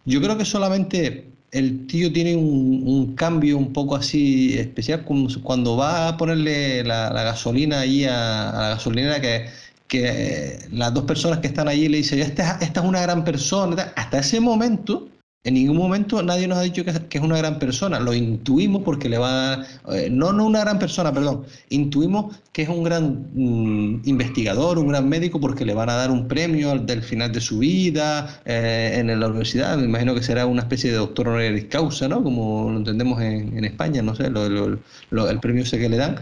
[0.06, 5.06] Yo creo que solamente el tío tiene un, cambio un poco así especial
[5.44, 9.46] cuando va a ponerle la, gasolina ahí a, la gasolinera que,
[9.88, 13.94] que las dos personas que están allí le dicen, esta, esta es una gran persona.
[13.96, 15.08] Hasta ese momento
[15.48, 18.02] en ningún momento nadie nos ha dicho que, es una gran persona.
[18.02, 19.66] Lo intuimos porque le va a...
[19.94, 21.46] Eh, no, no una gran persona, perdón.
[21.70, 26.12] Intuimos que es un gran mm, investigador, un gran médico porque le van a dar
[26.12, 29.78] un premio al, del final de su vida eh, en la universidad.
[29.78, 32.22] Me imagino que será una especie de doctor honoris causa, ¿no?
[32.22, 36.20] Como lo entendemos en, España, no sé, el premio ese que le dan.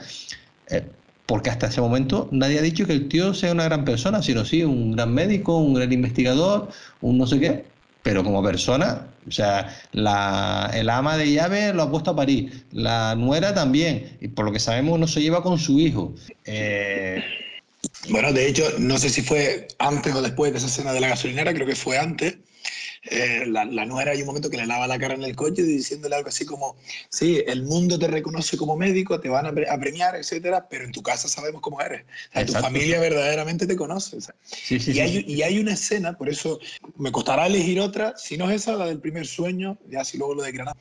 [0.70, 0.86] Eh,
[1.26, 4.46] porque hasta ese momento nadie ha dicho que el tío sea una gran persona, sino
[4.46, 6.70] sí un gran médico, un gran investigador,
[7.02, 7.75] un no sé qué
[8.06, 12.52] pero como persona, o sea, la, el ama de llave lo ha puesto a París,
[12.72, 16.14] la nuera también, y por lo que sabemos no se lleva con su hijo.
[16.46, 17.24] Eh,
[18.12, 21.08] bueno, de hecho, no sé si fue antes o después de esa escena de la
[21.08, 22.38] gasolinera, creo que fue antes,
[23.08, 25.62] eh, la, la, nuera hay un momento que le lava la cara en el coche
[25.62, 26.76] diciéndole algo así como,
[27.10, 31.04] sí, el mundo te reconoce como médico, te van a, premiar, etcétera, pero en tu
[31.04, 32.06] casa sabemos cómo eres.
[32.48, 34.18] tu familia verdaderamente te conoce.
[34.70, 36.60] y, hay, y, hay, una escena, por eso
[36.98, 40.34] me costará elegir otra, si no es esa, la del primer sueño, ya si luego
[40.34, 40.78] lo de Granada,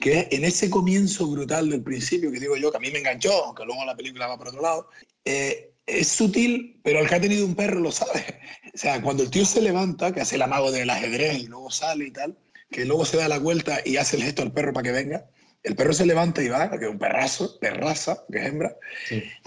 [0.00, 3.00] que es en ese comienzo brutal del principio, que digo yo, que a mí me
[3.00, 4.88] enganchó, aunque luego la película va por otro lado,
[5.26, 8.24] eh, es sutil, pero el que ha tenido un perro lo sabe.
[8.74, 11.70] O sea, cuando el tío se levanta, que hace el amago del ajedrez y luego
[11.70, 12.36] sale y tal,
[12.70, 15.30] que luego se da la vuelta y hace el gesto al perro para que venga,
[15.62, 18.76] el perro se levanta y va, que es un perrazo de raza, que es hembra,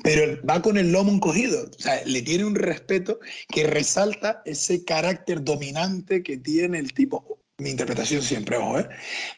[0.03, 1.63] pero va con el lomo encogido.
[1.63, 7.39] O sea, le tiene un respeto que resalta ese carácter dominante que tiene el tipo.
[7.59, 8.89] Mi interpretación siempre, ojo, ¿eh?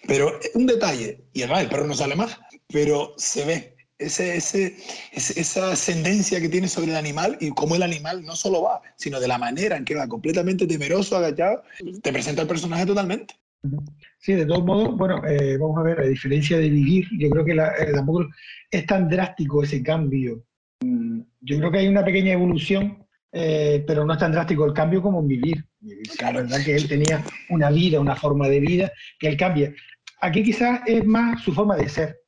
[0.08, 4.76] Pero un detalle, y además el perro no sale más, pero se ve ese, ese,
[5.14, 9.20] esa ascendencia que tiene sobre el animal y cómo el animal no solo va, sino
[9.20, 11.64] de la manera en que va completamente temeroso, agachado,
[12.02, 13.36] te presenta el personaje totalmente.
[14.18, 17.46] Sí, de todos modos, bueno, eh, vamos a ver, a diferencia de vivir, yo creo
[17.46, 18.28] que eh, tampoco
[18.70, 20.44] es tan drástico ese cambio.
[20.82, 24.74] Mm, yo creo que hay una pequeña evolución, eh, pero no es tan drástico el
[24.74, 25.66] cambio como en vivir.
[26.20, 29.74] La verdad que él tenía una vida, una forma de vida que él cambia.
[30.22, 32.21] Aquí quizás es más su forma de ser,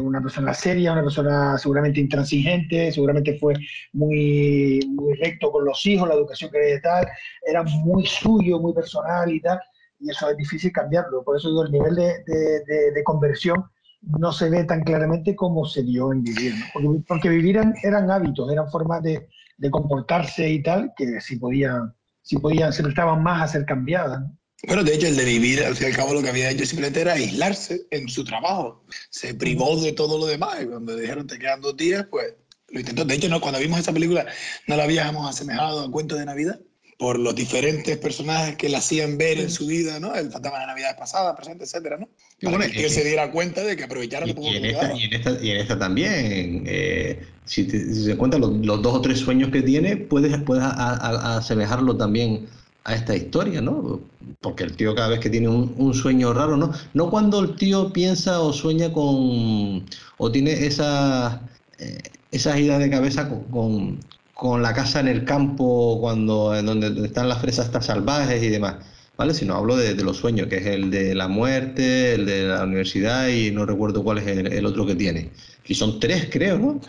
[0.00, 3.54] una persona seria, una persona seguramente intransigente, seguramente fue
[3.92, 7.06] muy, muy recto con los hijos, la educación que y tal,
[7.44, 9.58] era muy suyo, muy personal y tal,
[9.98, 11.24] y eso es difícil cambiarlo.
[11.24, 13.64] Por eso el nivel de, conversión
[14.02, 18.50] no se ve tan claramente como se dio en vivir, porque, porque, vivir eran, hábitos,
[18.52, 19.28] eran formas de,
[19.70, 21.92] comportarse y tal, que si podían,
[22.22, 24.22] si podían, se estaban más a ser cambiadas.
[24.66, 26.66] Bueno, de hecho, el de vivir, al fin y al cabo, lo que había hecho
[26.66, 28.84] simplemente era aislarse en su trabajo.
[29.10, 32.34] Se privó de todo lo demás y cuando dijeron te quedan dos días, pues
[32.68, 33.04] lo intentó.
[33.04, 34.26] De hecho, no, cuando vimos esa película
[34.66, 36.60] no la habíamos asemejado a Cuento de Navidad
[36.98, 40.16] por los diferentes personajes que la hacían ver en su vida, ¿no?
[40.16, 42.08] El fantasma de Navidad pasada, presente, etcétera, ¿no?
[42.50, 45.12] Para que él se diera cuenta de que aprovecharon y, y, en esta, y, en
[45.12, 49.62] esta, y en esta también, eh, si, se cuentan los, dos o tres sueños que
[49.62, 52.48] tiene, puedes, puedes asemejarlo también
[52.84, 54.00] a esta historia, ¿no?
[54.40, 56.72] Porque el tío cada vez que tiene un, sueño raro, ¿no?
[56.94, 59.84] No cuando el tío piensa o sueña con,
[60.16, 61.38] o tiene esas,
[61.78, 61.98] eh,
[62.30, 64.00] esas ideas de cabeza con,
[64.34, 68.48] con, la casa en el campo, cuando en donde están las fresas estas salvajes y
[68.48, 68.76] demás,
[69.18, 69.34] ¿vale?
[69.34, 73.28] Sino hablo de, los sueños, que es el de la muerte, el de la universidad
[73.28, 75.30] y no recuerdo cuál es el, otro que tiene.
[75.66, 76.80] Y son tres, creo, ¿no?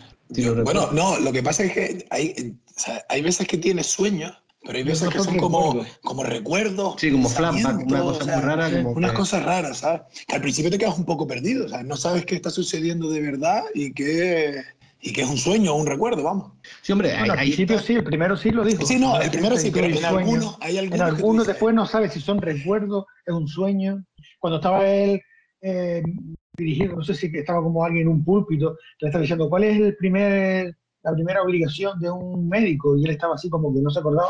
[0.63, 2.55] bueno, no, lo que pasa es que hay,
[3.09, 4.31] hay veces que tiene sueños
[4.69, 6.93] pero hay veces que son como, como recuerdos.
[6.99, 8.69] Sí, como flashback, una cosa muy rara.
[8.69, 10.01] Como unas cosas raras, ¿sabes?
[10.27, 13.09] Que al principio te quedas un poco perdido, o sea, no sabes qué está sucediendo
[13.09, 14.61] de verdad y que,
[15.01, 16.51] y que es un sueño o un recuerdo, vamos.
[16.83, 18.85] Sí, hombre, al principio sí, el primero sí lo dijo.
[18.85, 20.99] Sí, no, el primero sí, pero en algunos hay algunos.
[20.99, 24.05] En algunos después no sabes si son recuerdos, es un sueño.
[24.37, 25.19] Cuando estaba él
[25.61, 26.03] eh,
[26.55, 29.79] dirigido, no sé si estaba como alguien en un púlpito, le estaba diciendo, ¿cuál es
[29.79, 33.89] el primer la primera obligación de un médico y él estaba así como que no
[33.89, 34.29] se acordaba.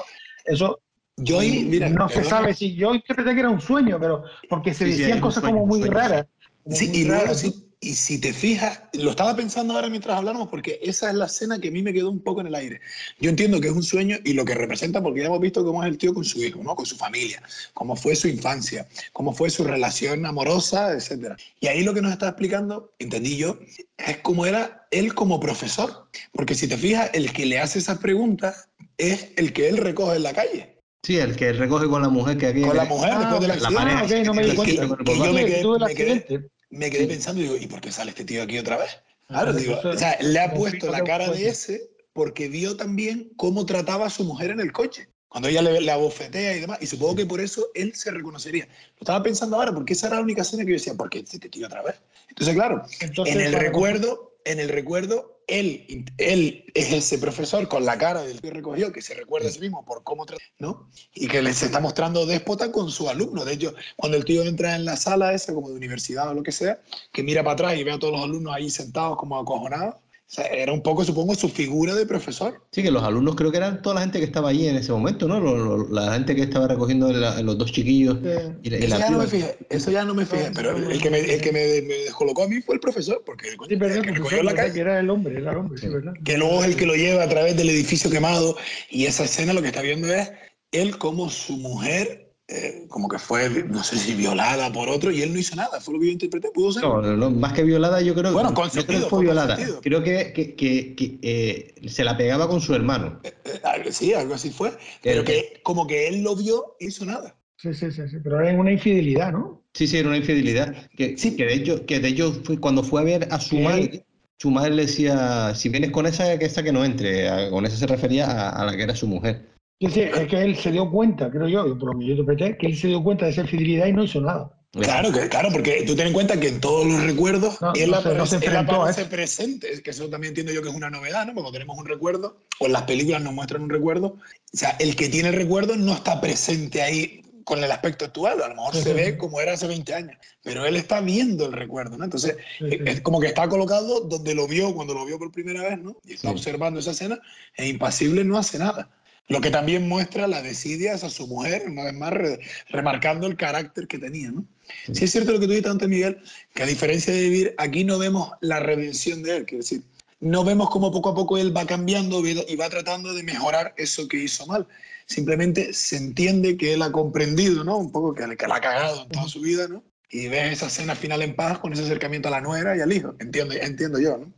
[0.50, 0.80] Eso
[1.18, 4.86] yo mira, no se sabe si yo interpreté que era un sueño, pero porque se
[4.86, 6.26] decían cosas como muy raras.
[6.70, 7.34] sí, y luego,
[7.82, 11.60] y si te fijas, lo estaba pensando ahora mientras hablamos, porque esa es la escena
[11.60, 12.82] que a mí me quedó un poco en el aire.
[13.20, 15.82] Yo entiendo que es un sueño y lo que representa, porque ya hemos visto cómo
[15.84, 16.76] es el tío con su hijo, ¿no?
[16.76, 17.42] con su familia,
[17.74, 21.36] cómo fue su infancia, cómo fue su relación amorosa, etc.
[21.62, 23.58] Y ahí lo que nos está explicando, entendí yo,
[23.98, 26.10] es cómo era él como profesor.
[26.34, 28.68] Porque si te fijas, el que le hace esas preguntas
[29.00, 30.76] es el que él recoge en la calle.
[31.02, 32.62] Sí, el que recoge con la mujer que aquí.
[32.62, 34.04] Con la mujer después de la, la pareja.
[34.04, 34.98] ok, no me di que- cuenta.
[35.06, 36.50] que yo me quedé- Tuve el me quedé- accidente.
[36.70, 38.90] me quedé pensando y digo, ¿y por qué sale este tío aquí otra vez?
[39.28, 41.48] Claro, Ah, digo, eso- o sea, le ha puesto la cara de puede.
[41.50, 45.08] ese porque vio también cómo trataba a su mujer en el coche.
[45.30, 46.80] Cuando ella le, le abofetea y demás.
[46.82, 48.66] Y supongo que por eso él se reconocería.
[48.66, 51.20] Lo estaba pensando ahora, porque esa era la única escena que yo decía, ¿por qué
[51.20, 51.96] este tío otra vez?
[52.30, 57.86] Entonces, claro, Entonces, en el recuerdo, en el recuerdo, él, él es ese profesor con
[57.86, 60.26] la cara del que recogió, que se recuerda a sí mismo por cómo
[60.60, 60.90] ¿no?
[61.14, 63.46] Y que le se está mostrando déspota con su alumno.
[63.46, 66.44] De hecho, cuando el tío entra en la sala esa, como de universidad o lo
[66.44, 66.82] que sea,
[67.12, 69.96] que mira para atrás y ve a todos los alumnos ahí sentados como acojonados,
[70.30, 72.62] o sea, era un poco, supongo, su figura de profesor.
[72.72, 74.92] Sí, que los alumnos creo que eran toda la gente que estaba allí en ese
[74.92, 75.40] momento, ¿no?
[75.40, 78.20] Lo- lo- la gente que estaba recogiendo la- los dos chiquillos.
[78.62, 80.78] Y, la- y Eso la ya no me fijé, eso ya no me fijé, pero
[80.78, 83.76] el que me, el que me, me descolocó a mí fue el profesor, porque Sí,
[83.76, 84.74] verdad, el que porque recogió en la calle.
[84.74, 86.14] que era el hombre, era el hombre, sí, verdad.
[86.24, 88.56] que luego es el que lo lleva a través del edificio quemado
[88.92, 90.32] y esa escena lo que está viendo es
[90.72, 95.22] él como su mujer eh, como que fue, no sé si violada por otro y
[95.22, 96.82] él no hizo nada, fue lo que yo interpreté, pudo ser.
[96.84, 99.56] No, no, no, más que violada, yo creo, Bueno, no creo que fue violada.
[99.56, 99.82] consentido.
[99.82, 103.20] Creo que, que, que- que, eh, se la pegaba con su hermano.
[103.24, 103.34] Eh,
[103.64, 104.72] algo- sí, algo así fue,
[105.04, 107.36] pero que como que él lo vio hizo nada.
[107.58, 109.62] Sí, sí, sí, sí, pero era una infidelidad, ¿no?
[109.74, 110.74] Sí, sí, era una infidelidad.
[110.98, 111.36] Que, Sí.
[111.36, 114.06] que de hecho, que de hecho fue cuando fue a ver a su madre,
[114.38, 117.28] su madre le decía, si vienes con esa, que esa que no entre.
[117.30, 119.46] A- Con esa se refería a, a la que era su mujer.
[119.80, 122.76] Es que él se dio cuenta, creo yo, por lo que yo interpreté, que él
[122.78, 124.52] se dio cuenta de esa infidelidad y no hizo nada.
[124.72, 127.90] Claro, que, claro, porque tú ten en cuenta que en todos los recuerdos No, él,
[127.90, 130.76] no se- no se él aparece presente, es que eso también entiendo yo que es
[130.76, 131.34] una novedad, ¿no?
[131.34, 134.20] Cuando tenemos un recuerdo, o en las películas nos muestran un recuerdo, o
[134.58, 138.48] sea, el que tiene el recuerdo no está presente ahí con el aspecto actual, a
[138.50, 141.48] lo mejor Sí, se sí, ve como era hace 20 años, pero él está viendo
[141.48, 142.04] el recuerdo, ¿no?
[142.04, 145.64] Entonces, Sí, es como que está colocado donde lo vio, cuando lo vio por primera
[145.64, 145.98] vez, ¿no?
[146.06, 147.20] Y está observando esa escena,
[147.58, 148.88] e impasible no hace nada.
[149.30, 152.40] Lo que también muestra la desidia hacia su mujer, una vez más re-
[152.70, 154.44] remarcando el carácter que tenía, ¿no?
[154.92, 156.18] Sí es cierto lo que tú dijiste antes, Miguel,
[156.54, 159.84] que a diferencia de vivir, aquí no vemos la redención de él, quiero decir,
[160.20, 164.08] no vemos cómo poco a poco él va cambiando y va tratando de mejorar eso
[164.08, 164.68] que hizo mal.
[165.06, 167.78] Simplemente se entiende que él ha comprendido, ¿no?
[167.78, 169.84] Un poco que, que la ha cagado en toda su vida, ¿no?
[170.12, 172.92] Y ves esa escena final en paz con ese acercamiento a la nuera y al
[172.92, 173.16] hijo.
[173.20, 174.34] Entiendo, entiendo yo, ¿no?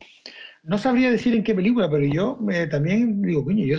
[0.64, 3.78] No sabría decir en qué película, pero yo eh, también digo, coño, yo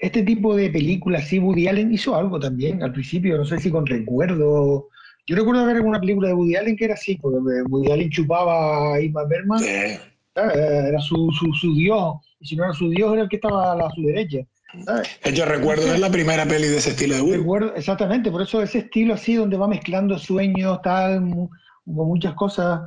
[0.00, 3.70] este tipo de películas, sí, Woody Allen hizo algo también al principio, no sé si
[3.70, 4.88] con recuerdo.
[5.26, 8.94] Yo recuerdo ver alguna película de Woody Allen que era así, porque Woody Allen chupaba
[8.94, 9.98] a Ingmar Bergman, Eh,
[10.34, 10.56] ¿sabes?
[10.56, 13.72] era su, su, su dios, y si no era su dios, era el que estaba
[13.72, 14.38] a, la- a su derecha.
[14.84, 15.08] ¿sabes?
[15.32, 17.36] yo recuerdo ver la primera peli de ese estilo de Woody.
[17.36, 22.80] Recuerdo, exactamente, por eso ese estilo así, donde va mezclando sueños, tal, con muchas cosas.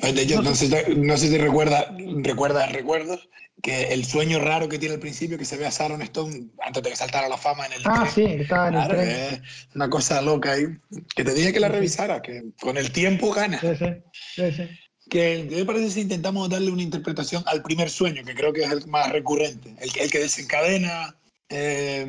[0.00, 1.86] De hecho, no sé, si- no sé si recuerdas
[2.22, 3.28] recuerda, recuerdos
[3.62, 6.82] que el sueño raro que tiene al principio, que se ve a Sharon Stone antes
[6.82, 8.12] de que saltara a la fama en el Ah, tren.
[8.14, 9.08] sí, estaba en el Claro, tren.
[9.10, 9.40] es
[9.74, 10.66] una cosa loca ahí.
[11.16, 13.58] Que te dije que la revisara, que con el tiempo gana.
[13.60, 13.68] Sí,
[14.36, 14.62] sí, sí.
[15.08, 18.62] Que ¿qué te parece si intentamos darle una interpretación al primer sueño, que creo que
[18.64, 21.16] es el más recurrente, el, que- el que desencadena
[21.48, 22.06] eh,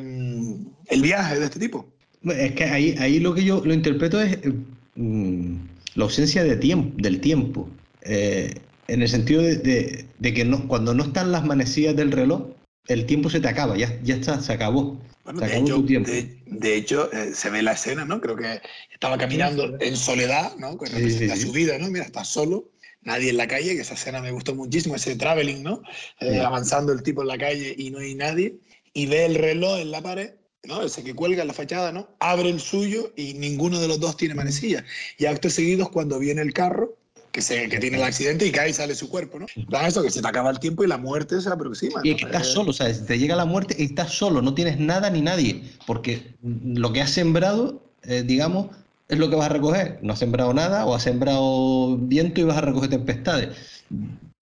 [0.86, 1.86] el viaje de este tipo?
[2.24, 4.52] Es que ahí, ahí lo que yo lo interpreto es eh,
[4.96, 5.56] mm,
[5.96, 7.68] la ausencia de tiempo, del tiempo.
[8.02, 8.54] Eh,
[8.88, 12.42] en el sentido de, de- de que no, cuando no están las manecillas del reloj,
[12.86, 15.00] el tiempo se te acaba, ya, ya está, se acabó.
[15.24, 16.10] Bueno, Se de acabó hecho, tu tiempo.
[16.10, 18.20] de, de hecho eh, se ve la escena, ¿no?
[18.20, 18.60] Creo que
[18.92, 19.74] estaba caminando sí.
[19.80, 20.78] en soledad, ¿no?
[20.78, 21.46] Que Sí, representa sí, sí.
[21.48, 21.90] su vida, ¿no?
[21.90, 22.70] Mira, está solo,
[23.02, 25.82] nadie en la calle, que esa escena me gustó muchísimo, ese traveling, ¿no?
[26.20, 26.38] Eh, Sí.
[26.38, 28.54] Avanzando el tipo en la calle y no hay nadie,
[28.94, 30.30] y ve el reloj en la pared,
[30.66, 30.82] ¿no?
[30.82, 32.08] Ese que cuelga en la fachada, ¿no?
[32.20, 34.84] Abre el suyo y ninguno de los dos tiene manecilla.
[35.18, 36.94] Y actos seguidos, cuando viene el carro,
[37.32, 39.46] que, se, que tiene el accidente y cae y sale su cuerpo, ¿no?
[39.68, 42.00] Da eso, que se te acaba el tiempo y la muerte se aproxima.
[42.02, 44.54] Y que estás Eh, solo, o sea, te llega la muerte y estás solo, no
[44.54, 48.68] tienes nada ni nadie, porque lo que has sembrado, eh, digamos,
[49.08, 49.98] es lo que vas a recoger.
[50.02, 53.50] No has sembrado nada o has sembrado viento y vas a recoger tempestades.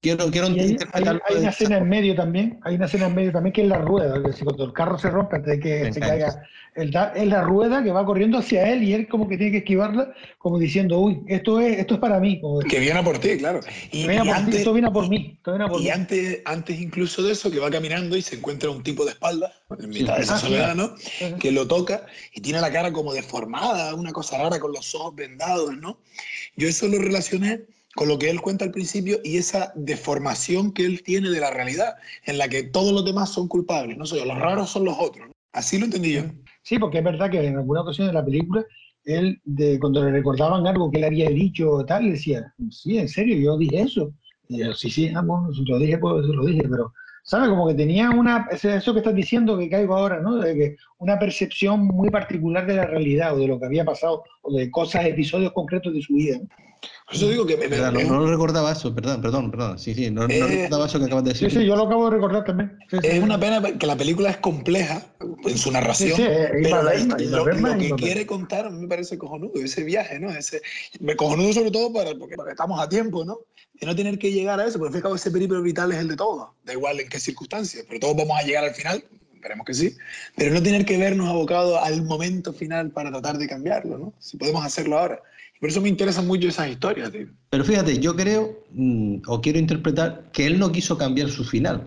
[0.04, 2.84] Quiero, quiero Y hay, hay- interpretarlo hay una esa escena en medio también, hay una
[2.84, 5.36] escena en medio también que es la rueda, es decir, cuando el carro se rompe
[5.36, 6.42] antes de que se caiga,
[6.74, 9.52] el da- es la rueda que va corriendo hacia él y él como que tiene
[9.52, 13.02] que esquivarla, como diciendo, uy, esto es, esto es para mí, como Que viene a
[13.02, 13.60] por ti, claro.
[13.92, 15.80] Y, Viene y por ti, antes, esto viene a por mí, esto viene a por
[15.80, 15.88] y mí.
[15.90, 19.54] antes, antes incluso de eso, que va caminando y se encuentra un tipo de espalda,
[19.78, 20.46] en mitad de esa Ah, sí.
[20.48, 20.94] soledad, ¿no?
[21.40, 22.04] Que lo toca
[22.34, 25.96] y tiene la cara como deformada, una cosa rara con los ojos vendados, ¿no?
[26.56, 27.62] Yo eso lo relacioné
[27.94, 31.50] con lo que él cuenta al principio y esa deformación que él tiene de la
[31.50, 34.96] realidad, en la que todos los demás son culpables, no soy los raros son los
[34.98, 35.28] otros.
[35.52, 36.22] Así lo entendí yo.
[36.62, 38.64] Sí, porque es verdad que en alguna ocasión de la película,
[39.04, 43.36] él, de, cuando le recordaban algo que él había dicho, tal, decía, sí, en serio,
[43.36, 44.12] yo dije eso.
[44.48, 46.92] Y yo, sí, sí, ah, bueno, si lo dije, pues lo dije, pero
[47.24, 47.48] ¿sabes?
[47.48, 50.36] Como que tenía una, eso que estás diciendo que caigo ahora, ¿no?
[50.36, 54.22] De que una percepción muy particular de la realidad o de lo que había pasado
[54.42, 56.38] o de cosas, episodios concretos de su vida.
[57.06, 57.56] Por eso digo que...
[57.56, 59.78] no, lo recordaba eso, perdón, perdón, perdón.
[59.78, 61.50] Sí, sí, no, eh, recordaba eso que acabas de decir.
[61.50, 62.78] Sí, sí, yo lo acabo de recordar también.
[62.90, 65.02] es una pena que la película es compleja
[65.44, 70.30] en su narración, pero lo, que quiere contar me parece cojonudo, ese viaje, ¿no?
[70.30, 70.62] Ese,
[71.16, 73.38] cojonudo sobre todo para, porque, estamos a tiempo, ¿no?
[73.74, 76.08] De no tener que llegar a eso, porque al fin ese periplo vital es el
[76.08, 79.04] de todos, da igual en qué circunstancias, pero todos vamos a llegar al final,
[79.34, 79.96] esperemos que sí,
[80.36, 84.12] pero no tener que vernos abocados al momento final para tratar de cambiarlo, ¿no?
[84.18, 85.20] Si podemos hacerlo ahora.
[85.60, 87.10] Por eso me interesan mucho esas historias.
[87.10, 87.26] Tío.
[87.50, 91.86] Pero fíjate, yo creo, mm, o quiero interpretar, que él no quiso cambiar su final.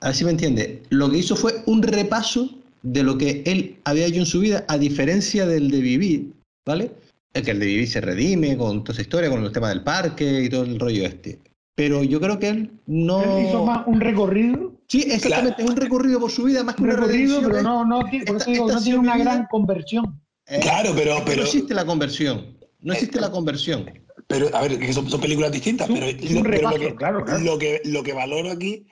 [0.00, 0.82] A ver si me entiende.
[0.90, 2.50] Lo que hizo fue un repaso
[2.82, 6.32] de lo que él había hecho en su vida, a diferencia del de vivir,
[6.64, 6.92] ¿vale?
[7.34, 9.82] El que el de vivir se redime con toda esa historia, con el tema del
[9.82, 11.38] parque y todo el rollo este.
[11.74, 13.22] Pero yo creo que él no.
[13.22, 14.72] Él hizo más un recorrido.
[14.88, 18.02] Sí, exactamente, es un recorrido por su vida, más que un recorrido, pero no, no,
[18.02, 20.20] no tiene una gran conversión.
[20.62, 21.38] claro, pero, pero.
[21.38, 22.59] No existe la conversión.
[22.82, 23.90] No existe la conversión.
[24.26, 28.12] Pero, a ver, son, son películas distintas, pero, lo, que, claro, Lo, que, lo que
[28.12, 28.86] valoro aquí,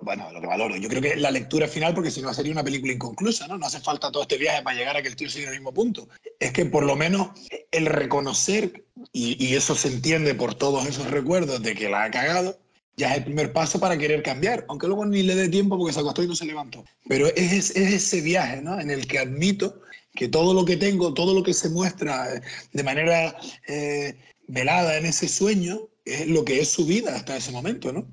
[0.00, 2.64] bueno, lo que valoro, yo creo que la lectura final, porque si no sería una
[2.64, 3.56] película inconclusa, ¿no?
[3.58, 5.60] No hace falta todo este viaje para llegar a que el tío siga en el
[5.60, 6.08] mismo punto.
[6.40, 7.28] Es que por lo menos
[7.70, 12.10] el reconocer, y, y eso se entiende por todos esos recuerdos de que la ha
[12.10, 12.58] cagado,
[12.96, 15.94] ya es el primer paso para querer cambiar, aunque luego ni le dé tiempo porque
[15.94, 16.84] se acostó y no se levantó.
[17.08, 18.80] Pero es, es ese viaje ¿no?
[18.80, 19.80] en el que admito
[20.14, 22.42] que todo lo que tengo, todo lo que se muestra eh,
[22.72, 23.36] de manera
[23.66, 24.16] eh,
[24.48, 28.06] velada en ese sueño, es lo que es su vida hasta ese momento, ¿no?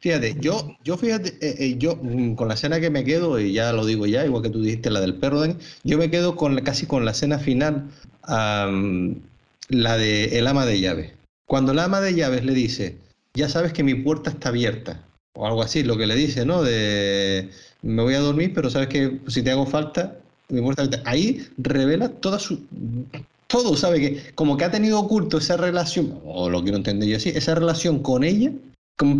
[0.00, 3.72] Fíjate, yo, yo fíjate, eh, yo mm, con la escena que me quedo, y ya
[3.72, 5.44] lo digo ya, igual que tú dijiste la del perro,
[5.84, 7.90] yo me quedo con casi con la escena final,
[8.26, 11.12] la de el ama de llaves.
[11.46, 12.96] Cuando el ama de llaves le dice,
[13.34, 16.62] ya sabes que mi puerta está abierta, o algo así, lo que le dice, ¿no?
[16.62, 17.50] De
[17.82, 20.18] me voy a dormir, pero sabes que si te hago falta,
[21.04, 22.60] Ahí revela toda su.
[23.46, 24.00] Todo, ¿sabe?
[24.00, 27.54] Que como que ha tenido oculto esa relación, o lo quiero entender yo así, esa
[27.54, 28.52] relación con ella,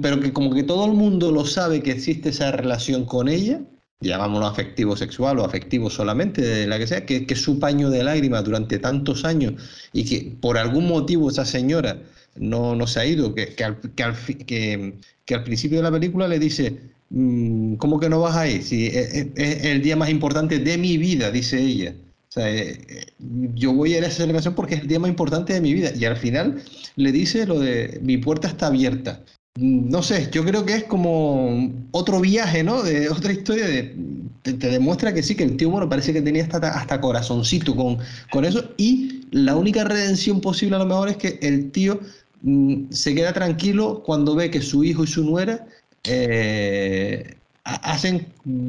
[0.03, 3.61] pero que como que todo el mundo lo sabe que existe esa relación con ella,
[4.01, 8.05] llamámoslo afectivo sexual o afectivo solamente, de la que sea, que, es su paño de
[8.05, 9.55] lágrimas durante tantos años
[9.93, 11.99] y que por algún motivo esa señora
[12.37, 16.29] no, no se ha ido, que, que, al, que, que al principio de la película
[16.29, 16.79] le dice,
[17.11, 18.63] ¿Cómo que no vas ahí?
[18.63, 21.95] Si es, el día más importante de mi vida, dice ella.
[22.29, 23.07] O sea, eh, eh,
[23.55, 25.91] yo voy a ir esa celebración porque es el día más importante de mi vida.
[25.99, 26.63] Y al final
[26.97, 29.25] le dice lo de mi puerta está abierta.
[29.57, 32.77] Mm, no sé, yo creo que es como otro viaje, ¿no?
[33.11, 33.67] Otra historia.
[33.67, 33.95] De,
[34.43, 37.99] te, demuestra que sí, que el tío, bueno, parece que tenía hasta, hasta corazoncito con,
[38.31, 38.73] con eso.
[38.77, 42.01] Y la única redención posible a lo mejor es que el tío
[42.43, 45.67] mm, se queda tranquilo cuando ve que su hijo y su nuera
[46.09, 48.27] eh, hacen,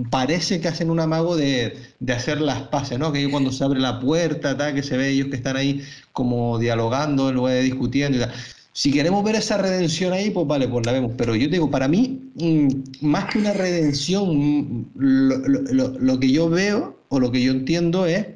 [0.10, 1.78] parece que hacen un amago de,
[2.10, 3.12] hacer las paces, ¿no?
[3.12, 6.60] Que cuando se abre la puerta, tal, que se ve ellos que están ahí como
[6.60, 8.32] dialogando, luego discutiendo y tal.
[8.74, 11.14] Si queremos ver esa redención ahí, pues vale, pues la vemos.
[11.18, 12.68] Pero yo digo, para mí, mm,
[13.02, 18.28] más que una redención, mm, lo, que yo veo o lo que yo entiendo es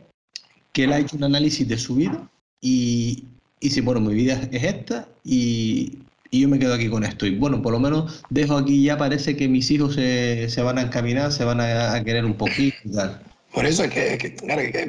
[0.74, 2.30] que él ha hecho un análisis de su vida
[2.62, 3.26] y,
[3.60, 6.03] y si, bueno, mi vida es esta y,
[6.34, 7.28] y yo me quedo aquí con esto.
[7.28, 10.80] Y bueno, por lo menos dejo aquí, ya parece que mis hijos se, se van
[10.80, 13.22] a encaminar, se van a, querer un poquito y tal.
[13.54, 14.36] Por eso es que,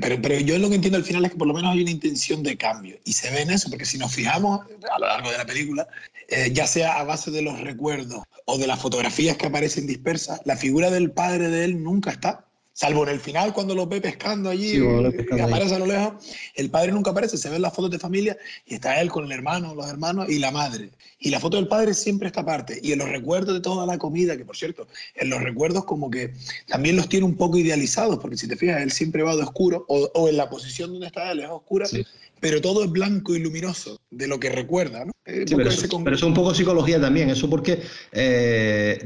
[0.00, 1.90] pero, pero, yo lo que entiendo al final es que por lo menos hay una
[1.90, 5.30] intención de cambio y se ve en eso, porque si nos fijamos a lo largo
[5.30, 5.86] de la película,
[6.28, 10.40] eh, ya sea a base de los recuerdos o de las fotografías que aparecen dispersas,
[10.46, 12.46] la figura del padre de él nunca está.
[12.76, 16.14] Salvo en el final, cuando lo ve pescando allí, y aparece a lo lejos,
[16.56, 19.30] el padre nunca aparece, se ven las fotos de familia y está él con el
[19.30, 20.90] hermano, los hermanos y la madre.
[21.20, 22.80] Y la foto del padre siempre está aparte.
[22.82, 26.10] Y en los recuerdos de toda la comida, que por cierto, en los recuerdos como
[26.10, 26.34] que
[26.66, 29.84] también los tiene un poco idealizados, porque si te fijas, él siempre va de oscuro,
[29.86, 31.86] o, en la posición donde está él es oscura,
[32.40, 35.04] pero todo es blanco y luminoso de lo que recuerda.
[35.04, 35.12] ¿no?
[35.24, 37.82] pero, eso, es un poco psicología también, eso porque
[38.12, 39.02] eh,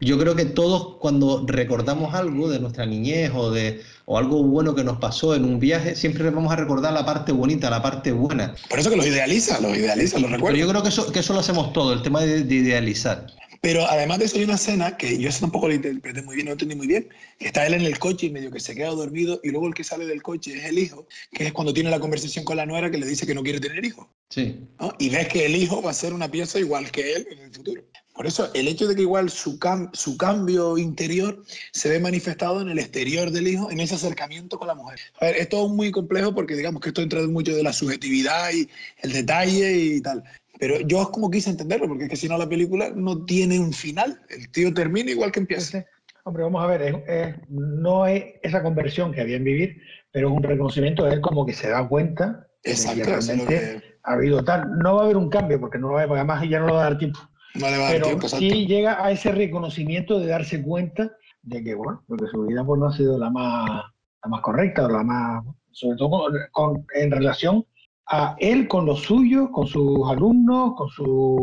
[0.00, 4.74] yo creo que todos cuando recordamos algo de nuestra niñez o, de, o algo bueno
[4.74, 8.10] que nos pasó en un viaje, siempre vamos a recordar la parte bonita, la parte
[8.10, 8.54] buena.
[8.68, 10.54] Por eso que los idealiza, los idealiza, los recuerda.
[10.54, 13.26] Pero yo creo que eso, que eso lo hacemos todo, el tema de, idealizar.
[13.64, 16.48] Pero además de eso hay una escena que yo eso tampoco lo interpreté muy bien,
[16.48, 17.08] no entendí muy bien,
[17.38, 19.72] que está él en el coche y medio que se queda dormido y luego el
[19.72, 22.66] que sale del coche es el hijo, que es cuando tiene la conversación con la
[22.66, 24.06] nuera que le dice que no quiere tener hijos.
[24.28, 24.68] Sí.
[24.98, 27.54] Y ves que el hijo va a ser una pieza igual que él en el
[27.54, 27.82] futuro.
[28.14, 29.58] Por eso el hecho de que igual su,
[29.94, 31.42] su cambio interior
[31.72, 35.00] se ve manifestado en el exterior del hijo, en ese acercamiento con la mujer.
[35.20, 38.52] A ver, es todo muy complejo porque digamos que esto entra mucho de la subjetividad
[38.52, 40.22] y el detalle y tal.
[40.64, 43.60] Pero yo es como quise entenderlo, porque es que si no la película no tiene
[43.60, 44.18] un final.
[44.30, 45.84] El tío termina igual que empieza.
[46.24, 47.04] Hombre, vamos a ver,
[47.50, 49.76] no es esa conversión que había en vivir,
[50.10, 54.12] pero es un reconocimiento de él como que se da cuenta Exacto, de que ha
[54.14, 54.78] habido tal.
[54.78, 56.74] No va a haber un cambio, porque no va a haber, además ya no lo
[56.76, 57.20] va a dar tiempo.
[57.56, 61.12] No le va a dar pero tiempo, sí llega a ese reconocimiento de darse cuenta
[61.42, 64.86] de que, bueno, porque su vida pues, no ha sido la más, la más correcta
[64.86, 67.66] o la más, sobre todo con, en relación
[68.06, 71.38] a él con los suyos, con sus alumnos, con sus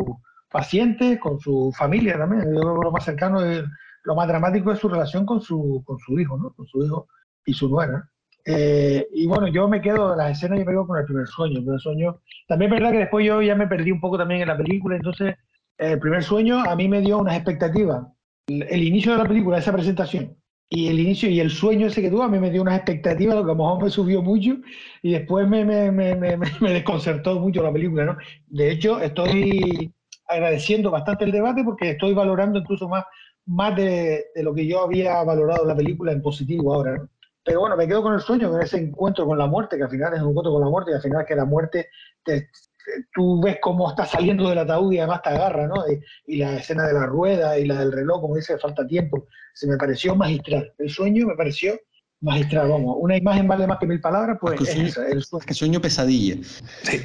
[0.50, 2.44] pacientes, con su familia también.
[2.54, 3.40] Yo creo que lo más cercano,
[4.04, 6.52] lo más dramático es su relación con su, con su hijo, ¿no?
[6.52, 7.08] Con su hijo
[7.44, 8.08] y su nuera.
[8.44, 11.26] Eh, y bueno, yo me quedo de las escenas, yo me quedo con el primer
[11.26, 11.58] sueño.
[11.58, 12.20] El primer sueño.
[12.48, 14.96] También es verdad que después yo ya me perdí un poco también en la película,
[14.96, 15.36] entonces
[15.78, 18.06] el primer sueño a mí me dio unas expectativas.
[18.46, 20.36] El inicio de la película, esa presentación,
[20.74, 23.36] y el inicio y el sueño ese que tuve a mí me dio unas expectativas,
[23.36, 24.56] lo que a lo mejor me subió mucho
[25.02, 28.16] y después me, me, me, me, desconcertó mucho la película, ¿no?
[28.46, 29.92] De hecho, estoy
[30.26, 33.04] agradeciendo bastante el debate porque estoy valorando incluso más,
[33.44, 37.08] más de, lo que yo había valorado la película en positivo ahora, ¿no?
[37.44, 39.90] Pero bueno, me quedo con el sueño, con ese encuentro con la muerte, que al
[39.90, 41.88] final es un encuentro con la muerte y al final que la muerte
[42.24, 42.48] te,
[43.14, 45.84] tú ves cómo está saliendo del ataúd y además te agarra, ¿no?
[46.26, 49.66] Y, la escena de la rueda y la del reloj, como dice, falta tiempo, se
[49.66, 50.72] me pareció magistral.
[50.78, 51.78] El sueño me pareció
[52.20, 52.96] magistral, vamos.
[52.98, 55.44] Una imagen vale más que mil palabras, pues es, es, el sueño.
[55.46, 56.36] que sueño pesadilla.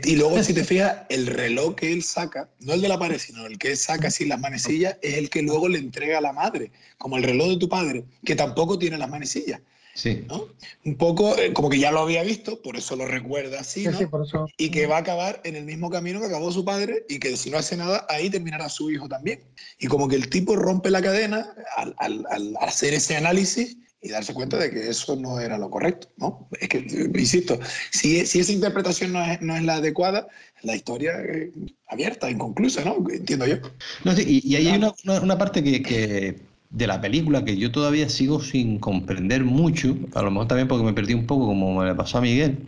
[0.03, 3.17] y luego, si te fijas, el reloj que él saca, no el de la pared,
[3.17, 6.21] sino el que él saca así las manecillas, es el que luego le entrega a
[6.21, 9.61] la madre, como el reloj de tu padre, que tampoco tiene las manecillas.
[9.97, 10.25] Sí.
[10.27, 10.47] ¿no?
[10.85, 13.97] Un poco eh, como que ya lo había visto, por eso lo recuerda así, ¿no?
[13.97, 14.45] sí, por eso.
[14.55, 17.35] Y que va a acabar en el mismo camino que acabó su padre y que
[17.35, 19.41] si no hace nada, ahí terminará su hijo también.
[19.79, 24.09] Y como que el tipo rompe la cadena al, al, al hacer ese análisis y
[24.09, 26.47] darse cuenta de que eso no era lo correcto, ¿no?
[26.61, 26.85] Es que,
[27.15, 30.27] insisto, si, si esa interpretación no es, no es, la adecuada,
[30.61, 31.49] la historia es
[31.87, 33.03] abierta, inconclusa, ¿no?
[33.09, 33.55] Entiendo yo.
[34.03, 36.35] No, sí, y, y, ahí hay una, una, una parte que, que
[36.69, 40.83] de la película que yo todavía sigo sin comprender mucho, a lo mejor también porque
[40.83, 42.67] me perdí un poco como me le pasó a Miguel,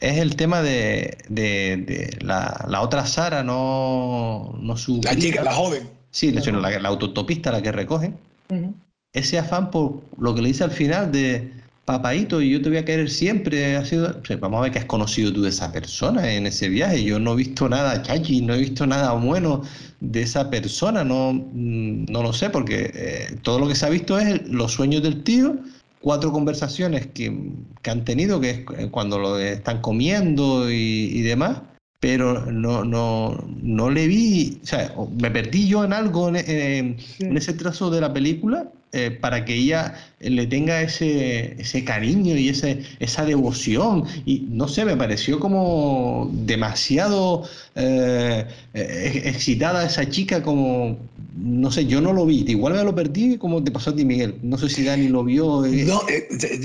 [0.00, 5.00] es el tema de, de, la, la, otra Sara, no, no su...
[5.04, 5.88] La chica, la joven.
[6.10, 8.12] Sí, la, la, la autotopista la que recoge.
[8.48, 8.74] Uh -huh.
[9.12, 11.52] Ese afán por lo que le dice al final de
[11.90, 13.76] papaito, y yo te voy a querer siempre.
[13.76, 17.02] Ha sido, vamos a ver que has conocido tú de esa persona en ese viaje.
[17.02, 19.62] Yo no he visto nada chachi, no he visto nada bueno
[19.98, 24.18] de esa persona, no, no lo sé, porque eh, todo lo que se ha visto
[24.18, 25.56] es los sueños del tío,
[26.00, 27.36] cuatro conversaciones que,
[27.82, 31.60] que han tenido, que es cuando lo están comiendo y, y demás,
[31.98, 36.98] pero no, no, no le vi, o sea, me perdí yo en algo en, en,
[36.98, 37.24] sí.
[37.24, 42.36] en ese trazo de la película eh, para que ella le tenga ese, ese cariño
[42.36, 44.04] y ese, esa devoción.
[44.26, 50.98] Y no sé, me pareció como demasiado eh, excitada esa chica, como,
[51.36, 52.44] no sé, yo no lo vi.
[52.48, 54.38] Igual me lo perdí como te pasó a ti, Miguel.
[54.42, 55.64] No sé si Dani lo vio.
[55.64, 55.84] Eh.
[55.84, 56.02] No,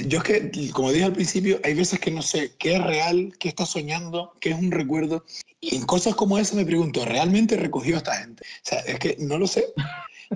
[0.08, 3.34] yo es que, como dije al principio, hay veces que no sé qué es real,
[3.40, 5.24] qué está soñando, qué es un recuerdo.
[5.62, 8.44] Y en cosas como esa me pregunto, ¿realmente recogió a esta gente?
[8.44, 9.66] O sea, es que no lo sé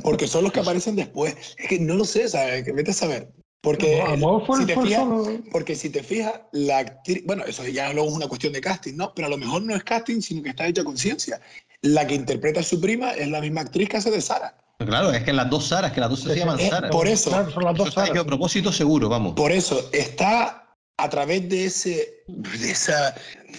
[0.04, 1.36] porque son los que aparecen después.
[1.58, 2.64] Es que no lo sé, ¿sabes?
[2.64, 3.32] Que vete a saber.
[3.62, 5.06] Porque, no, si te fijas,
[5.52, 8.96] porque si te fijas, la actriz, bueno, eso ya luego es una cuestión de casting,
[8.96, 9.14] ¿no?
[9.14, 11.42] Pero a lo mejor no es casting, sino que está hecha con ciencia.
[11.82, 14.56] La que interpreta a su prima es la misma actriz que hace de Sara.
[14.78, 16.90] Claro, es que las dos Saras, que las dos se llaman Sara.
[16.90, 17.32] Por eso.
[17.32, 18.18] Claro, son las dos Saras.
[18.18, 19.34] a propósito seguro, vamos.
[19.34, 20.69] Por eso, está
[21.00, 23.16] a través de, ese, de, esa,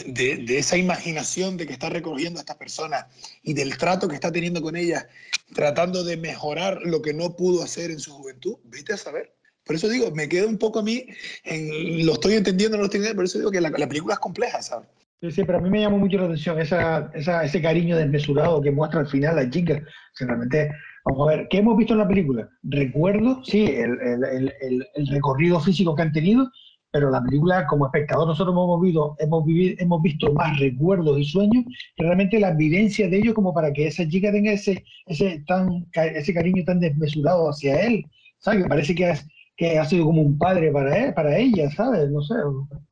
[0.06, 3.06] de, de, esa imaginación de que está recogiendo a estas personas
[3.42, 5.06] y del trato que está teniendo con ellas,
[5.54, 9.34] tratando de mejorar lo que no pudo hacer en su juventud, vete a saber.
[9.64, 11.06] Por eso digo, me quedo un poco a mí,
[11.44, 14.14] en, lo estoy entendiendo, no lo estoy entendiendo, por eso digo que la, la película
[14.14, 14.88] es compleja, ¿sabes?
[15.20, 18.62] Sí, sí, pero a mí me llamó mucho la atención esa, esa, ese cariño desmesurado
[18.62, 19.82] que muestra al final la chica.
[20.18, 20.70] realmente,
[21.04, 22.48] vamos a ver, ¿qué hemos visto en la película?
[22.62, 26.50] Recuerdo, sí, el, el, el, el recorrido físico que han tenido,
[26.92, 31.24] pero la película, como espectador, nosotros hemos, vivido, hemos, vivido, hemos visto más recuerdos y
[31.24, 31.64] sueños
[31.96, 35.86] que realmente la vivencia de ellos como para que esa chica tenga ese, ese, tan,
[35.94, 38.04] ese cariño tan desmesurado hacia él,
[38.38, 38.64] ¿sabes?
[38.64, 39.26] Que parece que, es,
[39.56, 42.10] que ha sido como un padre para, él, para ella, ¿sabes?
[42.10, 42.34] No sé.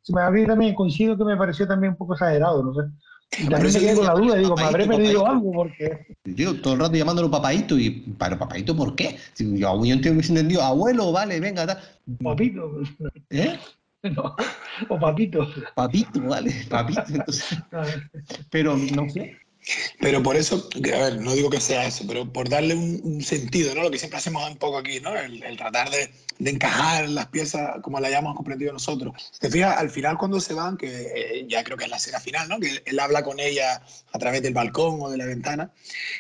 [0.03, 2.83] Si me abrí también, coincido que me pareció también un poco exagerado, no sé.
[3.37, 6.17] Y también me quedé con la duda, digo, me habré perdido algo porque...
[6.25, 9.17] Digo, todo el rato llamándolo papaito y, ¿pero papaito por qué?
[9.35, 11.79] Si yo, yo entiendo que entendido, abuelo, vale, venga, tal.
[12.23, 12.81] Papito.
[13.29, 13.59] ¿Eh?
[14.17, 14.37] No,
[14.89, 15.47] o papito.
[15.75, 17.03] Papito, vale, papito.
[17.09, 17.59] Entonces,
[18.51, 19.37] pero no sé.
[20.01, 23.75] Pero por eso, a ver, no digo que sea eso, pero por darle un, sentido,
[23.75, 23.83] ¿no?
[23.83, 25.17] Lo que siempre hacemos un poco aquí, ¿no?
[25.17, 29.33] El, tratar de, encajar las piezas como la hayamos comprendido nosotros.
[29.41, 32.21] Te fijas, al final cuando se van, que eh, ya creo que es la escena
[32.21, 32.61] final, ¿no?
[32.61, 35.73] Que él, habla con ella a través del balcón o de la ventana.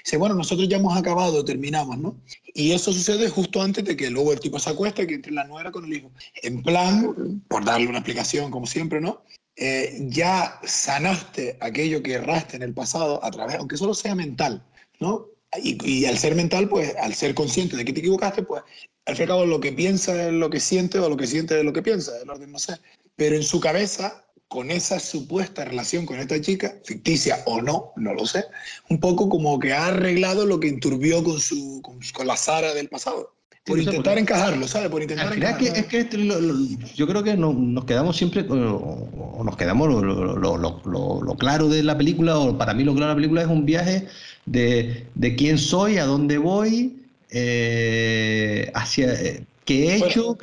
[0.04, 2.16] Dice, bueno, nosotros ya hemos acabado, terminamos, ¿no?
[2.54, 5.32] Y eso sucede justo antes de que luego el tipo se acueste y que entre
[5.32, 6.10] la nuera con el hijo.
[6.42, 9.22] En plan, por darle una explicación como siempre, ¿no?
[9.60, 14.64] Eh, ya sanaste aquello que erraste en el pasado a través, aunque solo sea mental,
[15.00, 15.26] ¿no?
[15.60, 18.62] Y, al ser mental, pues, al ser consciente de que te equivocaste, pues,
[19.06, 21.26] al fin y al cabo, lo que piensa es lo que siente o lo que
[21.26, 22.76] siente es lo que piensa, el orden no sé.
[23.16, 28.14] Pero en su cabeza, con esa supuesta relación con esta chica, ficticia o no, no
[28.14, 28.44] lo sé,
[28.90, 32.74] un poco como que ha arreglado lo que enturbió con, su, con, con la Sara
[32.74, 33.37] del pasado
[33.68, 34.88] por intentar porque, encajarlo, ¿sabes?
[34.88, 35.72] Por intentar encajarlo.
[35.72, 36.54] Que, es que lo, lo,
[36.96, 41.96] yo creo que no, nos quedamos siempre, o, nos quedamos lo, lo, claro de la
[41.96, 44.06] película, o para mí lo claro de la película es un viaje
[44.46, 46.96] de, de quién soy, a dónde voy,
[47.30, 50.36] eh, hacia eh, qué he hecho,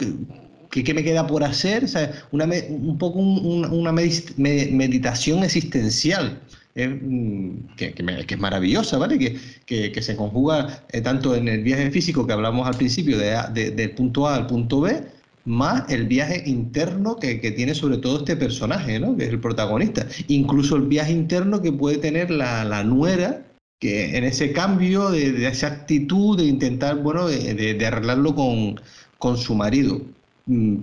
[0.70, 6.40] qué, qué, me queda por hacer, sea, una, un poco un, una meditación existencial.
[6.76, 9.18] Que, que, que, es maravillosa, ¿vale?
[9.18, 13.18] Que, que, que se conjuga eh, tanto en el viaje físico que hablamos al principio,
[13.18, 15.02] de, de, del punto A al punto B,
[15.46, 19.16] más el viaje interno que, tiene sobre todo este personaje, ¿no?
[19.16, 20.06] Que es el protagonista.
[20.28, 23.46] Incluso el viaje interno que puede tener la, la nuera,
[23.80, 28.82] que en ese cambio de, de, esa actitud de intentar, bueno, de, arreglarlo con,
[29.18, 30.02] con su marido.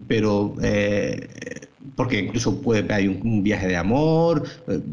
[0.08, 1.28] Pero eh,
[1.96, 4.44] porque incluso puede hay un, un viaje de amor,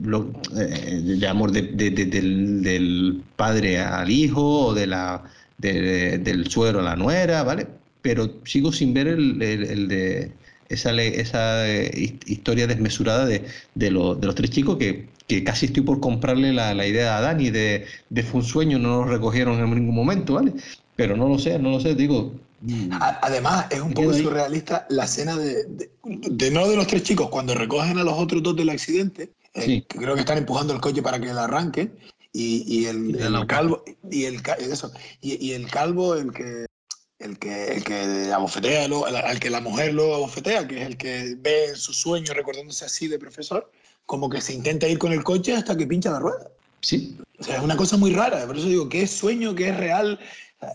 [0.04, 5.24] lo, eh, de amor de, de, de, del, del, padre al hijo o de la,
[5.58, 7.68] del suegro a la nuera, ¿vale?
[8.02, 10.32] Pero sigo sin ver el, el, de
[10.70, 11.66] esa, esa
[12.26, 16.74] historia desmesurada de, lo, de, los tres chicos que, que, casi estoy por comprarle la,
[16.74, 20.34] la idea a Dani de, de fue un sueño, no lo recogieron en ningún momento,
[20.36, 20.54] ¿vale?
[20.96, 22.34] Pero no lo sé, no lo sé, digo,
[23.22, 27.30] Además, es un poco surrealista la escena de, de, de, no de los tres chicos,
[27.30, 29.86] cuando recogen a los otros dos del accidente, eh, sí.
[29.88, 31.98] que creo que están empujando el coche para que la arranquen,
[32.34, 34.92] y, y el, el, el, calvo, y el, eso,
[35.22, 36.66] y, y, el calvo, el que,
[37.20, 40.98] el que, el que abofetea, lo, al que la mujer lo abofetea, que es el
[40.98, 43.72] que ve en su sueño recordándose así de profesor,
[44.06, 46.52] como que se intenta ir con el coche hasta que pincha la rueda.
[46.82, 47.18] Sí.
[47.40, 49.78] O sea, es una cosa muy rara, por eso digo, ¿qué es sueño, qué es
[49.78, 50.20] real?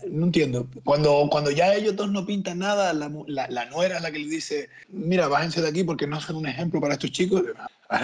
[0.09, 0.67] No entiendo.
[0.83, 4.17] Cuando, cuando ya ellos dos no pintan nada, la, la, la, nuera es la que
[4.17, 7.43] le dice, mira, bájense de aquí porque no son un ejemplo para estos chicos.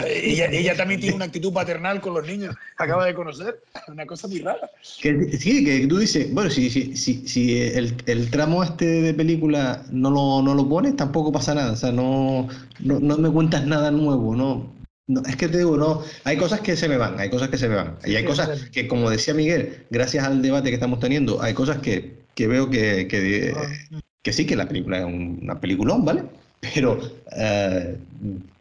[0.05, 3.63] Ella, ella también tiene una actitud paternal con los niños que acaba de conocer.
[3.87, 4.69] Una cosa muy rara.
[5.01, 9.13] Que, sí, que tú dices, bueno, si, si, si, si el, el, tramo este de
[9.15, 11.71] película no lo, no lo pones, tampoco pasa nada.
[11.71, 12.47] O sea, no,
[12.79, 14.80] no, no me cuentas nada nuevo, ¿no?
[15.07, 17.57] No, es que te digo, no, hay cosas que se me van, hay cosas que
[17.57, 17.97] se me van.
[18.05, 21.79] Y hay cosas que, como decía Miguel, gracias al debate que estamos teniendo, hay cosas
[21.79, 23.53] que, que veo que, que,
[24.21, 26.23] que, sí, que la película es una peliculón, ¿vale?
[26.61, 27.97] Pero, uh,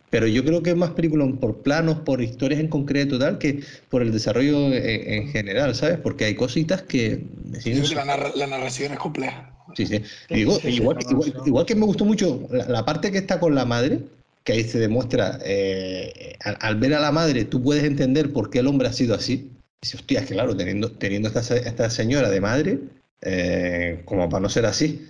[0.08, 3.62] pero yo creo que es más peliculón por planos, por historias en concreto, tal, que
[3.88, 5.98] por el desarrollo en, en general, ¿sabes?
[5.98, 7.22] Porque hay cositas que...
[7.60, 9.52] Sí, la, narra la, narración es compleja.
[9.76, 10.02] Sí, sí.
[10.30, 13.64] Digo, igual, igual, igual, que me gustó mucho la, la parte que está con la
[13.64, 14.00] madre,
[14.44, 18.60] que ahí se demuestra, eh, al, ver a la madre, tú puedes entender por qué
[18.60, 19.50] el hombre ha sido así.
[19.82, 22.78] Dice, hostia, claro, teniendo, teniendo esta, esta señora de madre,
[23.22, 25.06] eh, como para no ser así.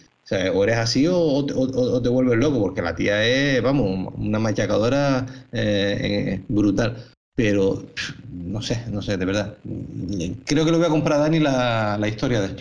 [0.54, 1.44] O eres así o,
[2.00, 6.96] te vuelves loco, porque la tía es, vamos, una machacadora eh, brutal.
[7.34, 7.84] Pero
[8.30, 9.56] no sé, no sé, de verdad.
[10.44, 12.56] Creo que lo voy a comprar a Dani la, la historia de.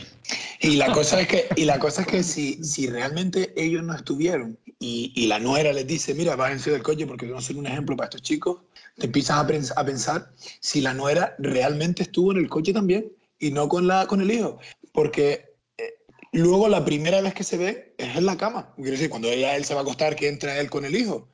[0.61, 3.95] Y la cosa es que, y la cosa es que si, si realmente ellos no
[3.95, 7.67] estuvieron y, y, la nuera les dice, mira, bájense del coche porque no soy un
[7.67, 8.59] ejemplo para estos chicos,
[8.97, 13.51] te empiezas a, a, pensar si la nuera realmente estuvo en el coche también y
[13.51, 14.59] no con, la, con el hijo.
[14.91, 15.93] Porque eh,
[16.33, 18.73] luego la primera vez que se ve es en la cama.
[18.75, 21.29] Quiere decir, cuando ella, él se va a acostar, que entra él con el hijo.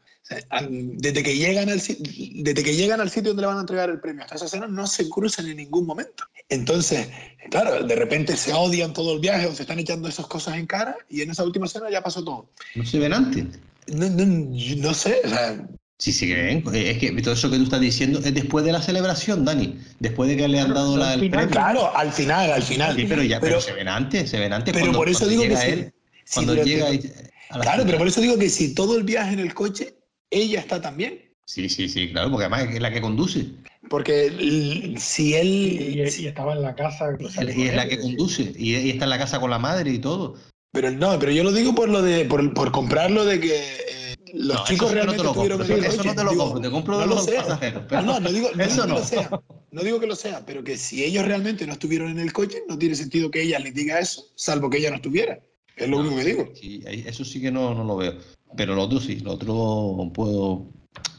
[0.69, 3.99] Desde que, llegan al, desde que llegan al sitio donde le van a entregar el
[3.99, 6.23] premio hasta esa escena no se cruzan en ningún momento.
[6.49, 7.07] Entonces,
[7.51, 10.65] claro, de repente se odian todo el viaje o se están echando esas cosas en
[10.65, 12.49] cara y en esa última escena ya pasó todo.
[12.73, 13.45] ¿No se ven antes?
[13.87, 15.67] No, no, no sé, o sea,
[15.97, 16.63] Sí, sí que ven.
[16.73, 19.79] Es que todo eso que tú estás diciendo es después de la celebración, Dani.
[19.99, 21.49] Después de que le han dado la, el premio.
[21.49, 22.95] Claro, al final, al final.
[22.95, 24.73] Sí, pero ya pero, pero se ven antes, se ven antes.
[24.73, 25.93] Pero cuando, por eso digo que él,
[26.33, 27.21] cuando durante, llega
[27.61, 29.95] Claro, pero por eso digo que si todo el viaje en el coche
[30.35, 31.21] ella está también.
[31.45, 33.45] Sí, sí, sí, claro, porque además es la que conduce.
[33.89, 35.47] Porque si él...
[35.47, 37.15] Y, y estaba en la casa.
[37.19, 40.35] Y es la que conduce, y, está en la casa con la madre y todo.
[40.71, 44.15] Pero no, pero yo lo digo por lo de por, por comprarlo de que eh,
[44.33, 47.25] los chicos realmente no tuvieron eso, eso no te lo compro, te compro de los
[47.25, 47.83] pasajeros.
[47.91, 49.29] Ah, no, no digo, no digo que lo sea.
[49.71, 52.63] No digo que lo sea, pero que si ellos realmente no estuvieron en el coche,
[52.67, 55.39] no tiene sentido que ella les diga eso, salvo que ella no estuviera.
[55.77, 56.49] Es lo único que digo.
[56.55, 58.15] Sí, eso sí que no, no lo veo.
[58.55, 60.65] Pero lo otro sí, lo otro puedo,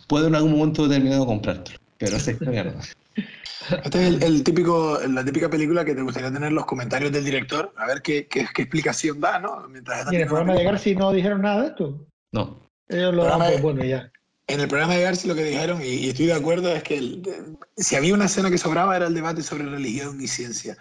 [0.08, 1.78] puedo en algún momento determinado comprártelo.
[1.98, 2.72] Pero esta historia no.
[3.84, 7.72] Este es el, típico, la típica película que te gustaría tener los comentarios del director,
[7.76, 9.66] a ver qué, qué, qué explicación da, ¿no?
[9.68, 12.06] Mientras ¿Y en el programa de Garci no dijeron nada de esto?
[12.32, 12.60] No.
[12.88, 14.10] Ellos lo dan pues, bueno ya.
[14.48, 17.20] En el programa de Garci lo que dijeron, y, estoy de acuerdo, es que
[17.76, 20.76] si había una escena que sobraba era el debate sobre religión y ciencia.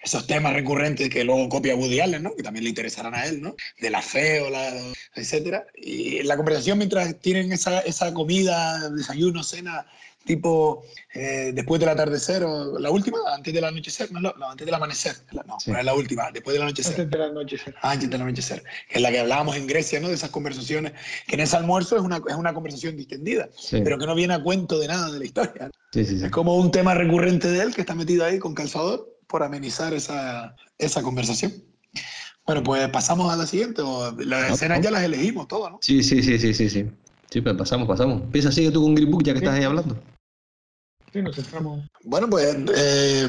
[0.00, 2.36] Esos temas recurrentes que luego copia Woody Allen, ¿no?
[2.36, 3.56] que también le interesarán a él, ¿no?
[3.80, 4.72] de la fe o la,
[5.16, 5.66] etcétera.
[5.74, 9.84] Y la conversación mientras tienen esa, esa comida, desayuno, cena,
[10.28, 14.74] tipo eh, después del atardecer o la última, antes del anochecer, no, no antes del
[14.74, 17.00] amanecer, no, es la última, después del anochecer.
[17.00, 17.74] Antes del anochecer.
[17.80, 20.08] Ah, antes del anochecer, que es la que hablábamos en Grecia, ¿no?
[20.08, 20.92] De esas conversaciones,
[21.26, 24.42] que en ese almuerzo es una, es una conversación distendida, pero que no viene a
[24.42, 25.70] cuento de nada de la historia.
[25.94, 29.94] es como un tema recurrente de él que está metido ahí con calzador por amenizar
[29.94, 31.52] esa, esa conversación.
[32.46, 35.78] Bueno, pues pasamos a la siguiente, o las escenas ya las elegimos todas, ¿no?
[35.80, 36.86] Sí, sí, sí, sí, sí, sí.
[37.30, 38.22] Sí, pues pasamos, pasamos.
[38.32, 39.96] Piensa, sigue tú con Green Book ya que estás ahí hablando.
[42.04, 43.26] Bueno, pues eh,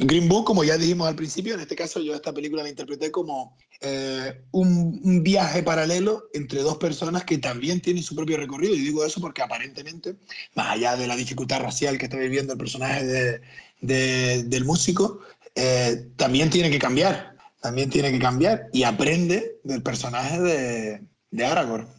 [0.00, 3.10] Green Book, como ya dijimos al principio, en este caso yo esta película la interpreté
[3.10, 8.74] como eh, un, viaje paralelo entre dos personas que también tienen su propio recorrido.
[8.74, 10.16] Y digo eso porque aparentemente,
[10.54, 13.40] más allá de la dificultad racial que está viviendo el personaje
[13.80, 15.20] de, del músico,
[15.54, 17.36] eh, también tiene que cambiar.
[17.60, 21.97] También tiene que cambiar y aprende del personaje de Aragorn.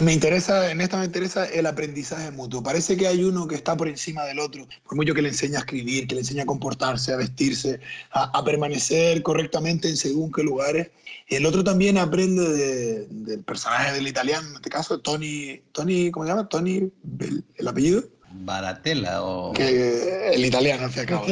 [0.00, 2.62] Me interesa, en esta me interesa el aprendizaje mutuo.
[2.62, 5.58] Parece que hay uno que está por encima del otro, por mucho que le enseña
[5.58, 7.80] a escribir, que le enseña a comportarse, a vestirse,
[8.12, 10.90] a, permanecer correctamente en según qué lugares.
[11.28, 16.30] El otro también aprende del personaje del italiano, en este caso, Tony, Tony ¿cómo se
[16.30, 16.48] llama?
[16.48, 16.90] Tony,
[17.56, 18.04] el apellido.
[18.30, 19.52] Baratella o...
[19.52, 21.26] Que, el italiano, al fin cabo.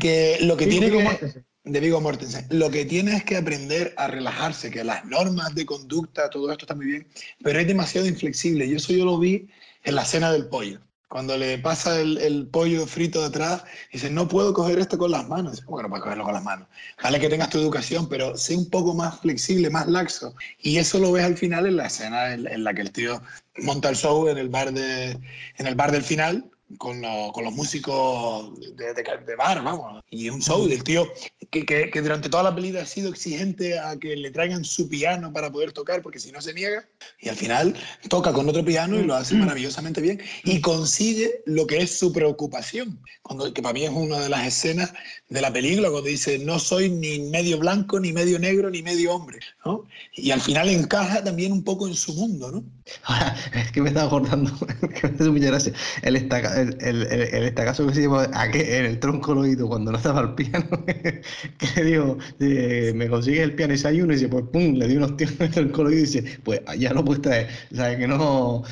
[0.00, 1.44] que lo que tiene que...
[1.64, 2.46] De Vigo Mortensen.
[2.48, 6.64] Lo que tiene es que aprender a relajarse, que las normas de conducta, todo esto
[6.64, 7.06] está muy bien,
[7.42, 8.64] pero es demasiado inflexible.
[8.64, 9.46] Y eso yo lo vi
[9.84, 10.80] en la escena del pollo.
[11.10, 15.64] Cuando le pasa el, pollo frito detrás, dice, no puedo coger esto con las manos.
[15.66, 16.68] bueno, puedes cogerlo con las manos.
[17.02, 20.36] Vale que tengas tu educación, pero sé un poco más flexible, más laxo.
[20.60, 23.20] Y eso lo ves al final en la escena en, la que el tío
[23.56, 25.18] monta el show en el bar, de,
[25.56, 26.48] en el bar del final,
[26.78, 27.02] con,
[27.32, 30.02] con, los músicos de, de, bar, vamos.
[30.10, 31.06] Y un show del tío
[31.50, 34.88] que, que, que, durante toda la película ha sido exigente a que le traigan su
[34.88, 36.86] piano para poder tocar, porque si no se niega.
[37.20, 37.74] Y al final
[38.08, 40.20] toca con otro piano y lo hace maravillosamente bien.
[40.44, 44.46] Y consigue lo que es su preocupación, cuando, que para mí es una de las
[44.46, 44.92] escenas
[45.28, 49.12] de la película, cuando dice, no soy ni medio blanco, ni medio negro, ni medio
[49.12, 49.38] hombre.
[49.64, 49.84] ¿no?
[50.14, 52.50] Y al final encaja también un poco en su mundo.
[52.50, 52.64] ¿no?
[53.04, 54.52] Ahora, es que me estaba acordando,
[55.00, 55.72] que me hace mucha gracia.
[56.02, 59.90] Él está el, el, el, este caso que se llama en el tronco oído cuando
[59.90, 60.66] no estaba al piano,
[61.58, 65.16] que dijo, me consigue el piano y uno y dice, pues pum, le dio unos
[65.16, 67.98] tíos en el tronco oído y dice, pues ya no puedes traer, ¿sabes?
[67.98, 68.62] Que no.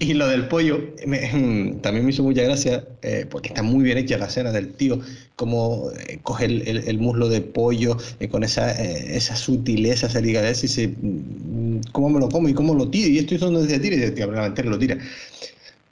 [0.00, 0.78] Y lo del pollo
[1.82, 5.00] también me hizo mucha gracia, eh, porque está muy bien hecha la escena del tío,
[5.36, 10.60] como eh, coge el, el, muslo de pollo eh, con esa, esa sutileza, esa delicadeza
[10.60, 13.08] y dice, mm, ¿cómo me lo como y cómo lo tiro?
[13.08, 14.98] Y esto es donde se tira y dice, tío, lo tira.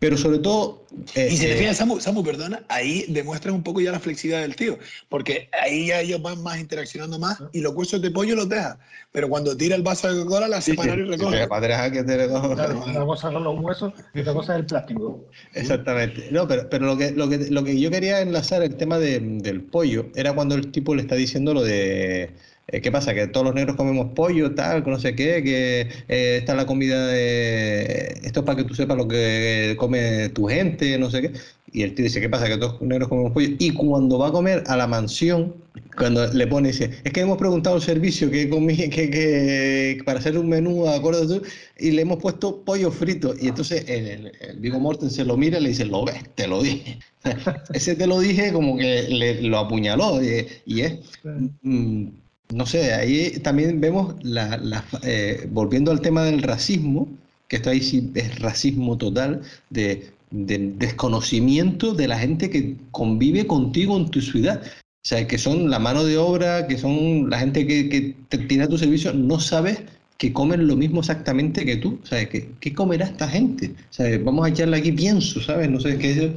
[0.02, 0.84] Pero sobre todo...
[1.14, 4.42] Eh, y si te fijas, Samu, Samu, perdona, ahí demuestra un poco ya la flexibilidad
[4.42, 4.76] del tío,
[5.08, 8.80] porque ahí ya ellos van más interaccionando más y los huesos de pollo los deja,
[9.12, 11.46] pero cuando tira el vaso de Coca-Cola la separa y recoge.
[11.46, 15.24] una cosa son los huesos y otra cosa es el plástico.
[15.54, 16.26] Exactamente.
[16.32, 19.20] No, pero, pero lo, que, lo, que, lo que yo quería enlazar el tema de,
[19.20, 22.30] del pollo era cuando el tipo le está diciendo lo de eh,
[22.66, 23.12] ¿Qué pasa?
[23.12, 26.64] Que todos los negros comemos pollo, tal, que no sé qué, que eh, está la
[26.64, 28.20] comida de...
[28.22, 31.32] Esto es para que tú sepas lo que come tu gente, no sé qué.
[31.72, 32.48] Y el tío dice, ¿qué pasa?
[32.48, 33.48] Que todos los negros comemos pollo.
[33.58, 35.54] Y cuando va a comer a la mansión,
[35.96, 38.48] cuando le pone, dice, es que hemos preguntado el servicio que,
[38.90, 41.46] que, que para hacer un menú acuerdo tú,
[41.78, 43.34] y le hemos puesto pollo frito.
[43.40, 46.46] Y entonces el, el, Vigo Morten se lo mira y le dice, lo ves, te
[46.46, 46.98] lo dije.
[47.74, 50.22] Ese te lo dije como que le, lo apuñaló.
[50.22, 50.94] Y, y es...
[51.62, 52.21] Mm,
[52.52, 57.08] no sé, ahí también vemos, la, eh, volviendo al tema del racismo,
[57.48, 63.96] que esto ahí sí es racismo total, de, desconocimiento de la gente que convive contigo
[63.96, 64.62] en tu ciudad.
[64.64, 67.88] O sea, que son la mano de obra, que son la gente que,
[68.28, 69.80] que tiene a tu servicio, no sabes
[70.22, 71.98] que comen lo mismo exactamente que tú.
[72.04, 72.28] ¿Sabes?
[72.28, 73.74] ¿Qué, qué comerá esta gente?
[73.90, 74.22] ¿Sabes?
[74.22, 75.68] Vamos a echarle aquí pienso, ¿sabes?
[75.68, 76.30] No sé, qué es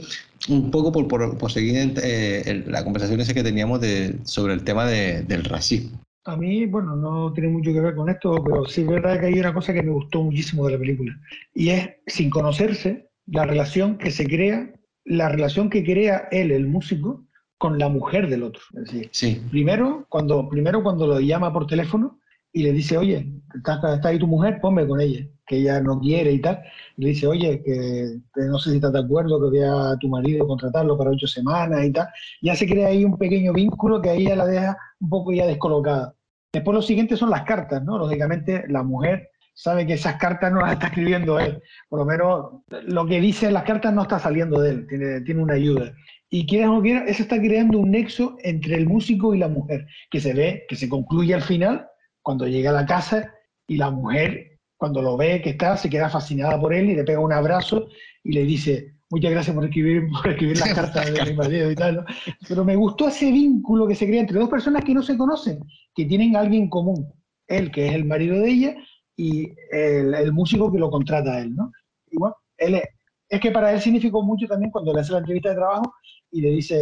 [0.49, 1.07] un poco por,
[1.37, 5.99] por, seguir eh, la conversación esa que teníamos de, sobre el tema de, del racismo.
[6.25, 9.27] A mí, bueno, no tiene mucho que ver con esto, pero sí es verdad que
[9.27, 11.15] hay una cosa que me gustó muchísimo de la película.
[11.53, 14.73] Y es, sin conocerse, la relación que se crea,
[15.03, 17.25] la relación que crea él, el músico,
[17.57, 18.61] con la mujer del otro.
[18.73, 19.41] Es decir, sí.
[19.51, 22.19] primero, cuando, primero cuando lo llama por teléfono,
[22.55, 26.31] y le dice, oye, está, ahí tu mujer, ponme con ella, que ella no quiere
[26.31, 26.63] y tal.
[26.95, 28.17] Y le dice, oye, que,
[28.47, 31.83] no sé si estás de acuerdo que voy a tu marido contratarlo para ocho semanas
[31.83, 32.07] y tal.
[32.41, 35.45] Ya se crea ahí un pequeño vínculo que ahí ya la deja un poco ya
[35.45, 36.14] descolocada.
[36.55, 37.97] Después lo siguiente son las cartas, ¿no?
[37.97, 41.61] Lógicamente la mujer sabe que esas cartas no las está escribiendo él.
[41.89, 42.45] Por lo menos
[42.87, 45.91] lo que dice en las cartas no está saliendo de él, tiene, tiene una ayuda.
[46.29, 49.49] Y quieras o no quieras, eso está creando un nexo entre el músico y la
[49.49, 51.89] mujer, que se ve, que se concluye al final
[52.21, 53.33] cuando llega a la casa
[53.67, 57.03] y la mujer, cuando lo ve que está, se queda fascinada por él y le
[57.03, 57.89] pega un abrazo
[58.23, 61.75] y le dice, muchas gracias por escribir, por escribir las cartas de mi marido y
[61.75, 62.05] tal.
[62.47, 65.59] Pero me gustó ese vínculo que se crea entre dos personas que no se conocen,
[65.93, 67.11] que tienen a alguien en común.
[67.47, 68.75] Él, que es el marido de ella,
[69.17, 71.71] y el, músico que lo contrata a él, ¿no?
[72.11, 72.83] Y bueno, él es,
[73.29, 75.93] es, que para él significó mucho también cuando le hace la entrevista de trabajo
[76.31, 76.75] y le dice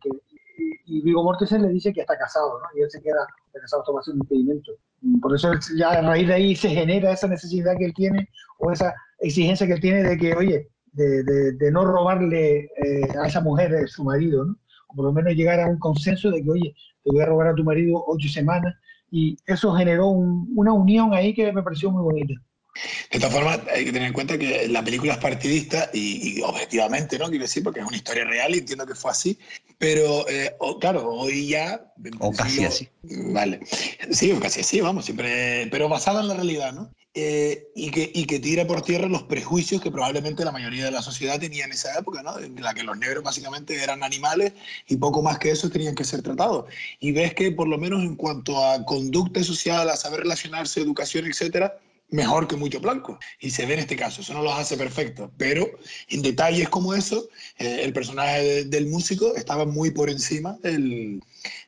[0.00, 0.10] que
[0.84, 2.78] y Vigo Mortensen le dice que está casado, ¿no?
[2.78, 4.72] Y él se queda casado, esto va a ser un impedimento.
[5.20, 8.70] Por eso ya a raíz de ahí se genera esa necesidad que él tiene o
[8.70, 13.40] esa exigencia que él tiene de que, oye, de, de, no robarle eh, a esa
[13.40, 14.56] mujer eh, su marido, ¿no?
[14.88, 17.48] O por lo menos llegar a un consenso de que, oye, te voy a robar
[17.48, 18.74] a tu marido ocho semanas.
[19.10, 22.34] Y eso generó una unión ahí que me pareció muy bonita.
[23.10, 27.18] De todas formas, hay que tener en cuenta que la película es partidista y, objetivamente,
[27.18, 27.28] ¿no?
[27.28, 29.38] Quiero decir, porque es una historia real y entiendo que fue así.
[29.76, 31.92] Pero, eh, claro, hoy ya.
[32.20, 32.88] O casi así.
[33.02, 33.60] Vale.
[34.10, 35.68] Sí, o casi así, vamos, siempre.
[35.70, 36.90] Pero basada en la realidad, ¿no?
[37.14, 40.90] Eh, y, que, y que tira por tierra los prejuicios que probablemente la mayoría de
[40.90, 42.38] la sociedad tenía en esa época, ¿no?
[42.38, 44.54] en la que los negros básicamente eran animales
[44.88, 46.64] y poco más que eso tenían que ser tratados.
[47.00, 51.26] Y ves que por lo menos en cuanto a conducta social, a saber relacionarse, educación,
[51.26, 51.78] etcétera,
[52.12, 53.18] mejor que mucho blanco.
[53.40, 55.68] Y se ve en este caso, eso no los hace perfectos, pero
[56.08, 61.20] en detalles como eso, eh, el personaje del músico estaba muy por encima del,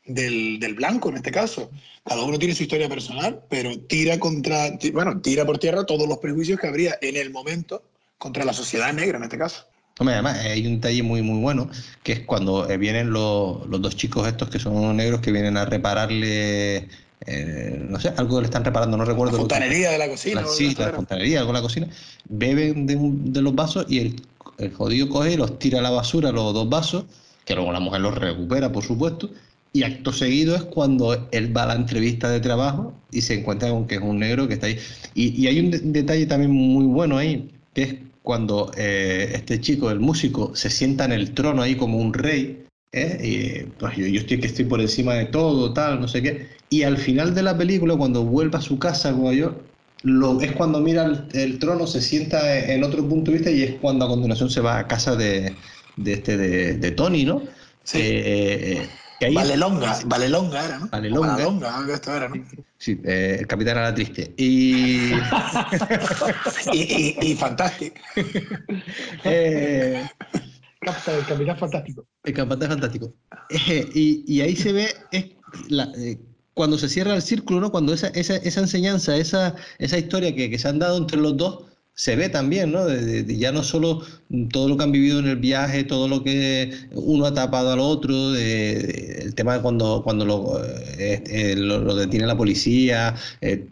[0.05, 1.71] del, blanco en este caso.
[2.05, 6.19] Cada uno tiene su historia personal, pero tira contra, bueno, tira por tierra todos los
[6.19, 7.83] prejuicios que habría en el momento
[8.19, 9.67] contra la sociedad negra en este caso.
[9.99, 11.71] además, hay un detalle muy, muy bueno,
[12.03, 15.57] que es cuando eh, vienen los, los dos chicos estos que son negros que vienen
[15.57, 16.89] a repararle
[17.27, 19.33] eh, no sé, algo le están reparando, no recuerdo.
[19.33, 20.43] La fontanería de la cocina.
[20.43, 21.89] La, sí, la fontanería, algo de la cocina.
[22.29, 24.23] Beben de, los vasos y el,
[24.59, 27.05] el, jodido coge y los tira a la basura, los dos vasos,
[27.45, 29.31] que luego la mujer los recupera, por supuesto.
[29.73, 33.71] Y acto seguido es cuando él va a la entrevista de trabajo y se encuentra
[33.71, 34.79] con que es un negro que está ahí.
[35.15, 39.99] Y, hay un detalle también muy bueno ahí, que es cuando eh, este chico, el
[39.99, 42.65] músico, se sienta en el trono ahí como un rey
[42.95, 43.19] ¿eh?
[43.23, 46.49] Y, pues yo, estoy que estoy por encima de todo, tal, no sé qué.
[46.75, 49.55] Y al final de la película, cuando vuelve a su casa, como yo,
[50.03, 53.75] lo, es cuando mira el, trono, se sienta en otro punto de vista y es
[53.81, 55.55] cuando a continuación se va a casa de,
[55.97, 57.43] de este, de, Tony, ¿no?
[57.85, 57.99] Sí.
[58.01, 58.89] Eh,
[59.21, 60.89] eh, Valelonga, Valelonga era, ¿no?
[60.89, 61.29] Valelonga.
[61.37, 62.45] Valelonga, esto era, ¿no?
[62.77, 64.35] Sí, el capitán era triste.
[64.37, 65.13] Y.
[66.73, 67.95] y, y, y fantástico.
[70.85, 72.07] el Capitán Fantástico.
[72.25, 73.15] El Capitán Fantástico.
[73.51, 75.25] Eh, y, ahí se ve es
[75.97, 76.19] eh,
[76.55, 77.71] cuando se cierra el círculo, ¿no?
[77.71, 81.37] Cuando esa, esa, esa enseñanza, esa, esa historia que, que, se han dado entre los
[81.37, 81.65] dos
[81.97, 82.85] se ve también, ¿no?
[82.87, 84.03] De, ya no solo
[84.51, 87.79] todo lo que han vivido en el viaje, todo lo que uno ha tapado al
[87.79, 90.61] otro, el tema de cuando, cuando lo,
[90.99, 93.67] eh, eh, lo, detiene la policía, eh,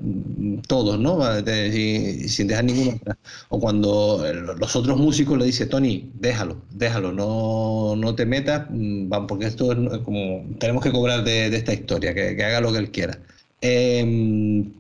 [0.69, 1.19] todos, ¿no?
[1.45, 3.01] sin, dejar ninguno
[3.49, 4.25] O cuando
[4.59, 9.73] los otros músicos le dicen, Tony, déjalo, déjalo, no, no te metas, mm, porque esto
[9.73, 13.19] es como, tenemos que cobrar de, esta historia, que, que, haga lo que él quiera.
[13.61, 14.73] Em,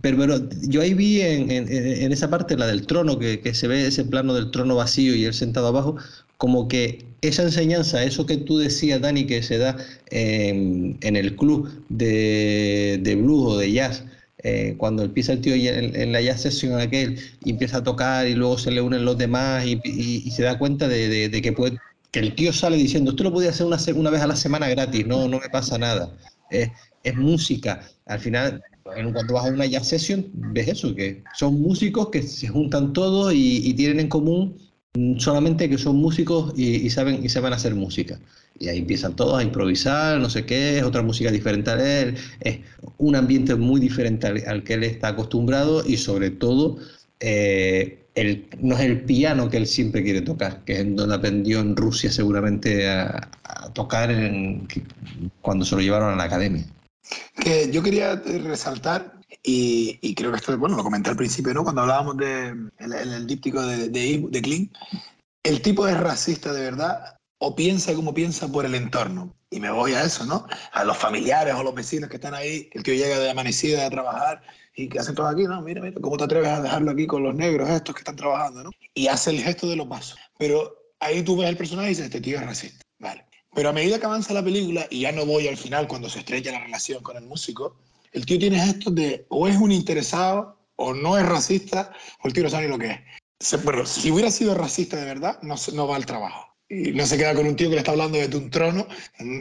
[0.00, 3.86] pero, yo ahí vi en, en, esa parte, la del trono, que, que, se ve
[3.86, 5.96] ese plano del trono vacío y él sentado abajo,
[6.36, 9.76] como que esa enseñanza, eso que tú decías, Dani, que se da
[10.10, 14.04] en, el club de, de blues o de jazz,
[14.42, 18.34] eh, cuando empieza el tío en, la jazz session aquel y empieza a tocar y
[18.34, 21.78] luego se le unen los demás y, y, se da cuenta de, de, que, puede,
[22.10, 24.68] que el tío sale diciendo, esto lo podía hacer una, una vez a la semana
[24.68, 26.10] gratis, no, no me pasa nada.
[26.50, 27.82] es música.
[28.06, 28.62] Al final
[29.12, 33.32] cuando vas a una jazz session, ves eso, que son músicos que se juntan todos
[33.34, 34.56] y, tienen en común
[35.18, 38.18] solamente que son músicos y, saben, y saben hacer música.
[38.58, 42.16] Y ahí empiezan todos a improvisar, no sé qué, es otra música diferente a él,
[42.40, 42.58] es
[42.98, 46.78] un ambiente muy diferente al, que él está acostumbrado y sobre todo
[47.20, 51.60] eh, el, no es el piano que él siempre quiere tocar, que es donde aprendió
[51.60, 53.28] en Rusia seguramente a,
[53.72, 54.10] tocar
[55.40, 56.64] cuando se lo llevaron a la academia.
[57.34, 61.62] Que yo quería resaltar y, creo que esto, bueno, lo comenté al principio, ¿no?
[61.62, 64.68] Cuando hablábamos de, en, el díptico de, de, de Kling,
[65.42, 69.34] el tipo es racista de verdad o piensa como piensa por el entorno.
[69.50, 70.46] Y me voy a eso, ¿no?
[70.72, 73.90] A los familiares o los vecinos que están ahí, el que llega de amanecida a
[73.90, 74.42] trabajar
[74.76, 77.22] y que hacen todo aquí, no, mira, mira, ¿cómo te atreves a dejarlo aquí con
[77.22, 78.70] los negros estos que están trabajando, ¿no?
[78.94, 80.18] Y hace el gesto de los vasos.
[80.38, 82.84] Pero ahí tú ves el personaje y dices, este tío es racista.
[83.54, 86.20] Pero a medida que avanza la película, y ya no voy al final cuando se
[86.20, 87.76] estrecha la relación con el músico,
[88.12, 91.92] el tío tiene gestos de o es un interesado, o no es racista,
[92.22, 93.00] o el tío no sabe lo que es.
[93.88, 96.54] Si hubiera sido racista de verdad, no, no va al trabajo.
[96.68, 98.86] Y no se queda con un tío que le está hablando desde un trono,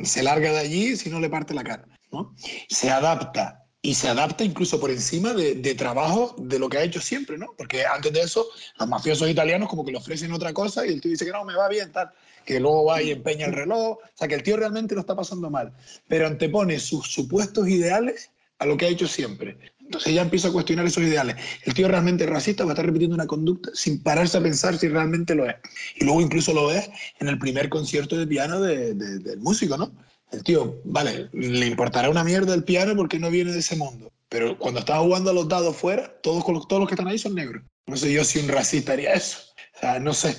[0.03, 1.85] se larga de allí si no le parte la cara.
[2.11, 2.33] ¿no?
[2.69, 6.83] Se adapta y se adapta incluso por encima de, de, trabajo de lo que ha
[6.83, 7.53] hecho siempre, ¿no?
[7.57, 8.47] Porque antes de eso,
[8.77, 11.45] los mafiosos italianos como que le ofrecen otra cosa y el tío dice que no,
[11.45, 12.11] me va bien, tal,
[12.49, 15.15] que luego va y empeña el reloj, o sea, que el tío realmente lo está
[15.15, 15.71] pasando mal,
[16.07, 19.55] pero antepone sus supuestos ideales a lo que ha hecho siempre.
[19.79, 21.35] Entonces ya empieza a cuestionar esos ideales.
[21.63, 24.75] El tío realmente es racista, va a estar repitiendo una conducta sin pararse a pensar
[24.79, 25.57] si realmente lo es.
[25.95, 26.89] Y luego incluso lo ves
[27.19, 29.91] en el primer concierto de piano del músico, ¿no?
[30.31, 34.11] El tío, vale, le importará una mierda el piano porque no viene de ese mundo.
[34.27, 37.35] Pero cuando está jugando a los dados fuera, todos, todos los que están ahí son
[37.35, 37.61] negros.
[37.85, 39.37] No sé yo si un racista haría eso.
[39.79, 40.35] Sea, no sé.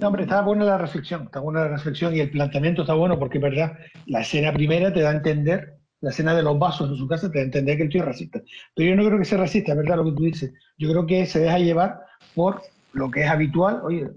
[0.00, 3.18] No, hombre, está buena la reflexión, está buena la reflexión y el planteamiento está bueno
[3.18, 6.96] porque, verdad, la escena primera te da a entender la escena de los vasos en
[6.96, 8.40] su casa, te entender que el tío es racista.
[8.74, 10.52] Pero yo no creo que sea racista, verdad lo que tú dices.
[10.78, 12.00] Yo creo que se deja llevar
[12.34, 12.62] por
[12.92, 13.80] lo que es habitual.
[13.84, 14.08] Oye,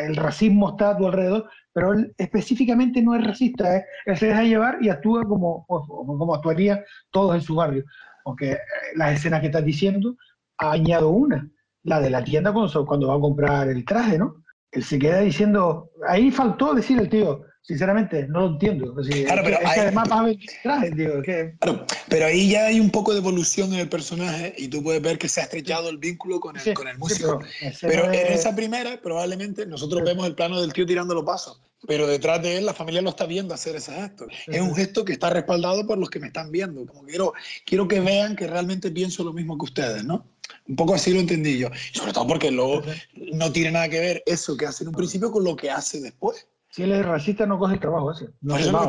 [0.00, 3.76] el racismo está a tu alrededor, pero él específicamente no es racista.
[3.76, 3.84] ¿eh?
[4.06, 7.84] Él se deja llevar y actúa como, como actuaría todos en su barrio.
[8.24, 8.58] Aunque eh,
[8.96, 10.16] las escenas que estás diciendo,
[10.58, 11.48] añado una,
[11.82, 14.42] la de la tienda cuando, cuando va a comprar el traje, ¿no?
[14.72, 18.94] Él se queda diciendo, ahí faltó decir el tío, Sinceramente, no lo entiendo.
[18.94, 20.08] claro, pero además
[22.08, 25.18] pero ahí ya hay un poco de evolución en el personaje y tú puedes ver
[25.18, 27.40] que se ha estrechado el vínculo con el, con el músico.
[27.82, 32.06] pero, en esa primera, probablemente, nosotros vemos el plano del tío tirando los pasos, pero
[32.06, 34.26] detrás de él la familia lo está viendo hacer ese gesto.
[34.46, 36.86] Es un gesto que está respaldado por los que me están viendo.
[36.86, 37.34] Como quiero,
[37.66, 40.26] quiero que vean que realmente pienso lo mismo que ustedes, ¿no?
[40.68, 41.68] Un poco así lo entendí yo.
[41.92, 42.82] sobre todo porque luego
[43.32, 46.00] no tiene nada que ver eso que hace en un principio con lo que hace
[46.00, 46.46] después.
[46.70, 48.28] Si él es racista, no coge el trabajo ese.
[48.40, 48.86] No se va,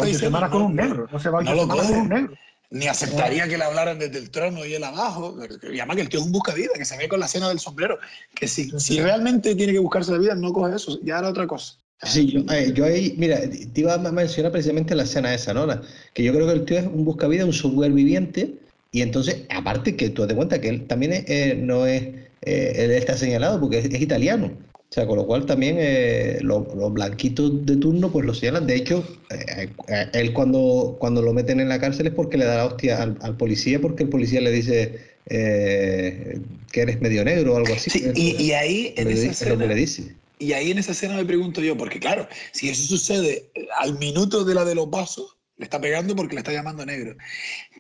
[0.50, 1.08] con un negro.
[1.12, 2.34] No se va no lo con un negro.
[2.70, 5.36] Ni aceptaría que le hablaran desde el trono y él abajo.
[5.64, 7.50] Y además que el tío es un busca vida, que se ve con la cena
[7.50, 7.98] del sombrero.
[8.36, 11.00] Que si, si realmente tiene que buscarse la vida, no coge eso.
[11.04, 11.76] Ya era otra cosa.
[12.04, 15.68] Sí, yo, eh, yo, ahí, mira, te iba a mencionar precisamente la escena esa, ¿no?
[16.14, 18.56] que yo creo que el tío es un buscavida, un software viviente,
[18.92, 22.04] y entonces, aparte que tú te cuenta que él también eh, no es,
[22.42, 24.52] eh, él está señalado porque es italiano.
[24.92, 28.68] O sea, con lo cual también eh, los, blanquitos de turno pues lo señalan.
[28.68, 32.44] De hecho, eh, eh, él cuando, cuando lo meten en la cárcel es porque le
[32.44, 37.58] da la hostia al, policía, porque el policía le dice que eres medio negro o
[37.58, 37.90] algo así.
[37.90, 40.14] Sí, y, ahí en esa escena, le dice.
[40.40, 44.44] Y ahí en esa escena me pregunto yo, porque claro, si eso sucede al minuto
[44.44, 47.16] de la de los vasos, le está pegando porque le está llamando negro.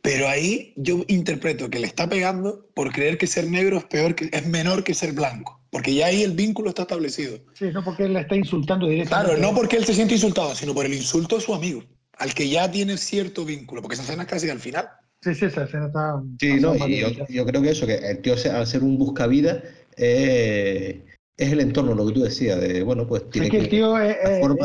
[0.02, 4.16] Pero ahí yo interpreto que le está pegando por creer que ser negro es peor
[4.16, 5.62] que es menor que ser blanco.
[5.70, 7.40] Porque ya ahí el vínculo está establecido.
[7.54, 9.34] Sí, no porque él la está insultando directamente.
[9.36, 11.84] Claro, no porque él se siente insultado, sino por el insulto a su amigo,
[12.18, 14.90] al que ya tiene cierto vínculo, porque esa escena es casi al final.
[15.22, 16.22] Sí, sí, esa escena está...
[16.40, 17.00] Sí, no, y
[17.30, 19.64] yo, creo que eso, que el tío al ser un buscavida,
[19.96, 21.06] eh,
[21.38, 24.18] es el entorno, lo que tú decías, de, bueno, pues tiene que, el tío es,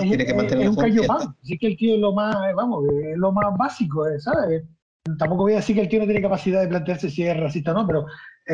[0.02, 3.16] tiene que mantener es un callo Así que el tío es lo más, vamos, es
[3.16, 4.64] lo más básico, eh, ¿sabes?
[5.18, 7.72] Tampoco voy a decir que el tío no tiene capacidad de plantearse si es racista
[7.72, 8.06] o no, pero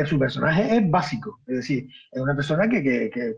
[0.05, 1.39] su personaje es básico.
[1.47, 3.35] Es decir, es una persona que, que, que,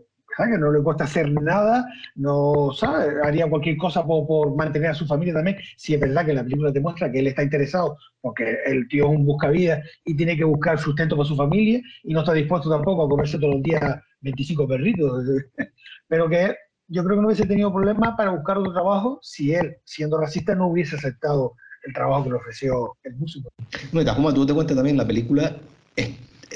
[0.58, 5.34] no le cuesta hacer nada, no sabe, haría cualquier cosa por, mantener a su familia
[5.34, 5.56] también.
[5.76, 9.04] Si es verdad que la película te muestra que él está interesado, porque el tío
[9.04, 12.68] es un buscavidas y tiene que buscar sustento para su familia y no está dispuesto
[12.68, 13.82] tampoco a comerse todos los días
[14.20, 15.24] 25 perritos.
[16.08, 16.54] Pero que
[16.88, 20.54] yo creo que no hubiese tenido problema para buscar otro trabajo si él, siendo racista,
[20.54, 21.54] no hubiese aceptado
[21.86, 23.48] el trabajo que le ofreció el músico.
[23.92, 25.56] No, como tú te cuentas también, la película
[25.94, 26.10] es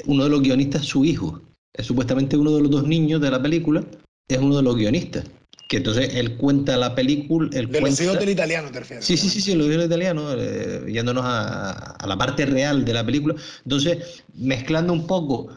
[0.05, 1.41] uno de los guionistas su hijo.
[1.73, 3.83] Es supuestamente uno de los dos niños de la película,
[4.27, 5.25] es uno de los guionistas.
[5.67, 7.49] Que entonces él cuenta la película.
[7.49, 7.89] de cuenta...
[7.89, 9.05] los hijos del italiano, te refieres.
[9.05, 12.93] Sí, sí, sí, sí, los hijos del italiano, eh, yéndonos a, la parte real de
[12.93, 13.35] la película.
[13.63, 15.47] Entonces, mezclando un poco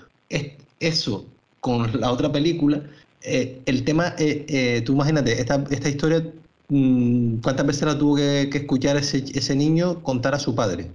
[0.78, 1.26] eso
[1.60, 2.82] con la otra película,
[3.22, 6.22] eh, el tema, eh, eh, tú imagínate, esta, esta historia,
[6.68, 10.90] ¿cuántas veces la tuvo que, escuchar ese, ese, niño contar a su padre?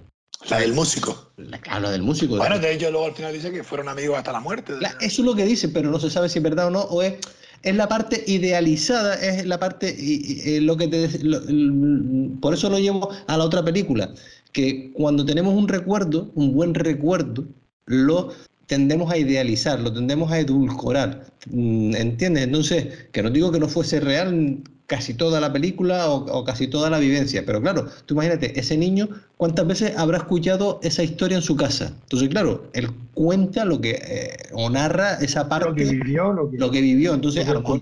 [0.49, 1.31] La del músico.
[1.37, 2.37] La, la del músico.
[2.37, 4.73] Bueno, de hecho luego al final dice que fueron amigos hasta la muerte.
[5.01, 7.01] eso es lo que dice, pero no se sabe si es verdad o no, o
[7.01, 7.15] es,
[7.61, 11.09] es la parte idealizada, es la parte, y, lo que te,
[12.39, 14.13] por eso lo llevo a la otra película,
[14.53, 17.45] que cuando tenemos un recuerdo, un buen recuerdo,
[17.85, 18.33] lo
[18.67, 22.43] tendemos a idealizar, lo tendemos a edulcorar, mm, ¿entiendes?
[22.43, 26.89] Entonces, que no digo que no fuese real casi toda la película o, casi toda
[26.89, 31.43] la vivencia, pero claro, tú imagínate, ese niño, ¿cuántas veces habrá escuchado esa historia en
[31.43, 31.93] su casa?
[32.01, 36.71] Entonces, claro, él cuenta lo que, eh, o narra esa parte, lo que vivió, lo
[36.71, 37.79] que, vivió, entonces a lo mejor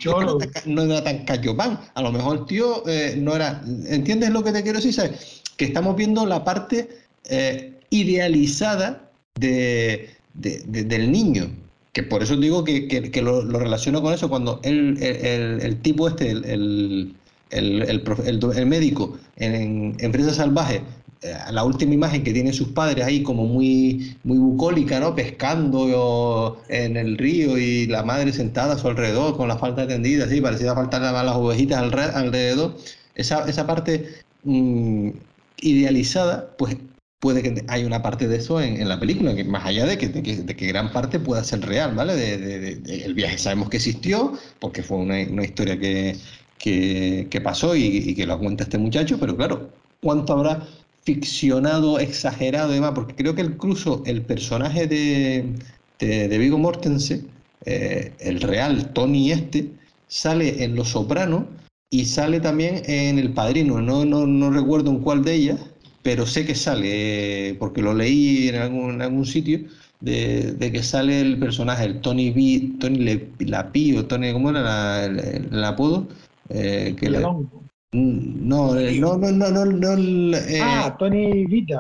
[0.66, 4.52] no, era tan cachopán, a lo mejor el tío eh, no era, ¿entiendes lo que
[4.52, 4.94] te quiero decir?
[4.94, 5.44] ¿Sabes?
[5.56, 6.90] Que estamos viendo la parte
[7.30, 11.50] eh, idealizada de del niño.
[11.98, 16.30] Que por eso digo que, que, lo, relaciono con eso, cuando el, el, tipo este,
[16.30, 17.16] el,
[17.50, 20.84] el, médico en, en Salvaje,
[21.24, 25.16] eh, la última imagen que tiene sus padres ahí como muy, muy bucólica, ¿no?
[25.16, 30.26] Pescando en el río y la madre sentada a su alrededor con la falta tendida,
[30.26, 32.78] así, parecía faltar las ovejitas alrededor.
[33.16, 34.08] Esa, esa parte
[34.44, 35.10] mm,
[35.62, 36.78] idealizada, pues
[37.20, 40.10] puede que haya una parte de eso en, la película, que más allá de que,
[40.10, 42.16] de que, gran parte pueda ser real, ¿vale?
[42.16, 46.16] De, el viaje sabemos que existió, porque fue una, historia que,
[46.60, 50.68] que, pasó y, que lo cuenta este muchacho, pero claro, ¿cuánto habrá
[51.04, 52.92] ficcionado, exagerado y demás?
[52.94, 55.54] Porque creo que incluso el personaje de,
[56.00, 57.28] de, Vigo Mortensen,
[57.66, 59.72] eh, el real Tony este,
[60.08, 61.46] sale en Los Sopranos
[61.90, 65.60] y sale también en El Padrino, no, no, no recuerdo en cuál de ellas,
[66.08, 69.60] pero sé que sale, porque lo leí en algún, algún sitio,
[70.00, 75.64] de, que sale el personaje, el Tony B, Tony Le, o Tony, ¿cómo era el,
[75.66, 76.08] apodo?
[76.48, 77.46] Eh, que no,
[77.92, 81.78] no, no, no, no, eh, ah, Tony Vita.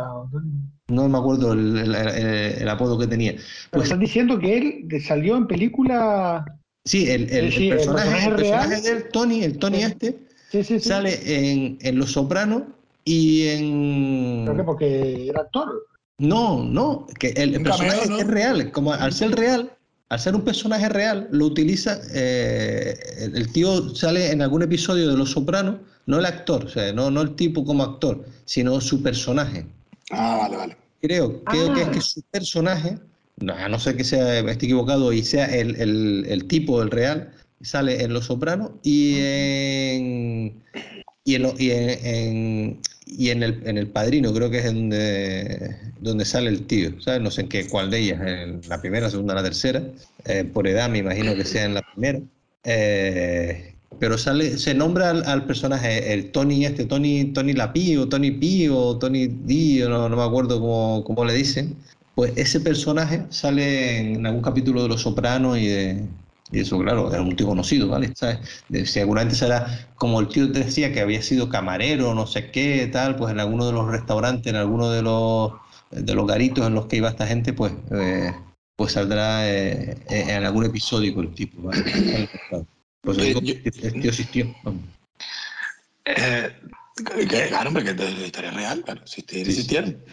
[0.89, 3.33] No me acuerdo el, apodo que tenía.
[3.71, 6.43] Pues, estás diciendo que él salió en película.
[6.83, 7.27] Sí, el,
[7.69, 12.63] personaje, personaje, del Tony, el Tony este, sale en, en Los Sopranos
[13.07, 14.43] y en...
[14.45, 14.63] ¿Por qué?
[14.63, 15.87] Porque era actor.
[16.19, 19.71] No, no, que el, personaje es real, como al ser real,
[20.09, 25.15] al ser un personaje real, lo utiliza, eh, el tío sale en algún episodio de
[25.15, 25.75] Los Sopranos,
[26.07, 29.65] no el actor, o sea, no, no el tipo como actor, sino su personaje.
[30.09, 30.77] Ah, vale, vale.
[31.01, 32.01] Creo, creo que es que ah.
[32.01, 32.97] su personaje,
[33.47, 37.31] a no ser que sea, esté equivocado y sea el, el, el tipo, el real,
[37.61, 40.63] sale en Los Sopranos y en,
[41.23, 46.25] y en, y en, y en el, en el Padrino creo que es donde, donde
[46.25, 47.21] sale el tío, ¿sabes?
[47.21, 49.81] No sé en qué, cuál de ellas, en la primera, segunda, la tercera,
[50.25, 52.19] eh, por edad me imagino que sea en la primera.
[52.63, 57.53] Eh, pero sale, se nombra al, personaje, el Tony este, Tony, Tony
[57.97, 61.75] o Tony P o Tony D, no, no me acuerdo cómo, cómo le dicen.
[62.13, 66.03] Pues ese personaje sale en algún capítulo de Los Sopranos y de,
[66.51, 68.13] y eso, claro, era un tío conocido, ¿vale?
[68.15, 68.63] ¿Sabes?
[68.85, 73.15] Seguramente será como el tío te decía que había sido camarero, no sé qué, tal,
[73.15, 75.53] pues en alguno de los restaurantes, en alguno de los,
[75.91, 78.33] de los garitos en los que iba esta gente, pues, eh,
[78.75, 82.29] pues saldrá eh, en algún episodio con el tipo, ¿vale?
[83.01, 84.53] Pues digo, el tío existió.
[86.03, 86.51] Eh,
[87.49, 90.03] claro, hombre, que la historia real, claro, existieron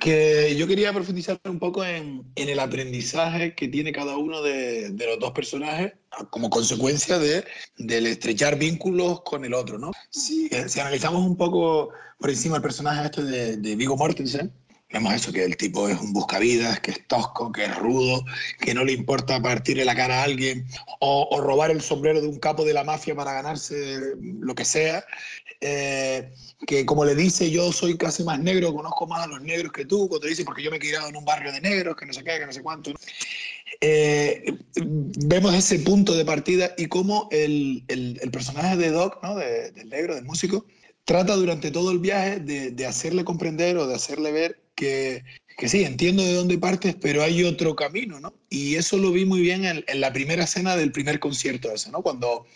[0.00, 4.90] que yo quería profundizar un poco en, en el aprendizaje que tiene cada uno de,
[4.90, 5.92] de, los dos personajes
[6.30, 7.44] como consecuencia de,
[7.78, 9.92] del estrechar vínculos con el otro, ¿no?
[10.10, 14.52] Si, eh, si analizamos un poco por encima el personaje este de, de Vigo Mortensen,
[14.96, 18.24] vemos eso, que el tipo es un buscavidas, que es tosco, que es rudo,
[18.60, 20.66] que no le importa partirle la cara a alguien
[21.00, 24.64] o, o robar el sombrero de un capo de la mafia para ganarse lo que
[24.64, 25.04] sea.
[25.60, 26.32] Eh,
[26.66, 29.84] que como le dice, yo soy casi más negro, conozco más a los negros que
[29.84, 32.12] tú, cuando dice, porque yo me he criado en un barrio de negros, que no
[32.12, 32.92] sé qué, que no sé cuánto.
[33.80, 39.36] Eh, vemos ese punto de partida y cómo el, el, personaje de Doc, ¿no?
[39.36, 40.64] del negro, del músico,
[41.04, 45.24] trata durante todo el viaje de, de, hacerle comprender o de hacerle ver que,
[45.56, 48.34] que, sí, entiendo de dónde partes, pero hay otro camino, ¿no?
[48.50, 51.90] Y eso lo vi muy bien en, en la primera escena del primer concierto ese,
[51.90, 52.02] ¿no?
[52.02, 52.46] Cuando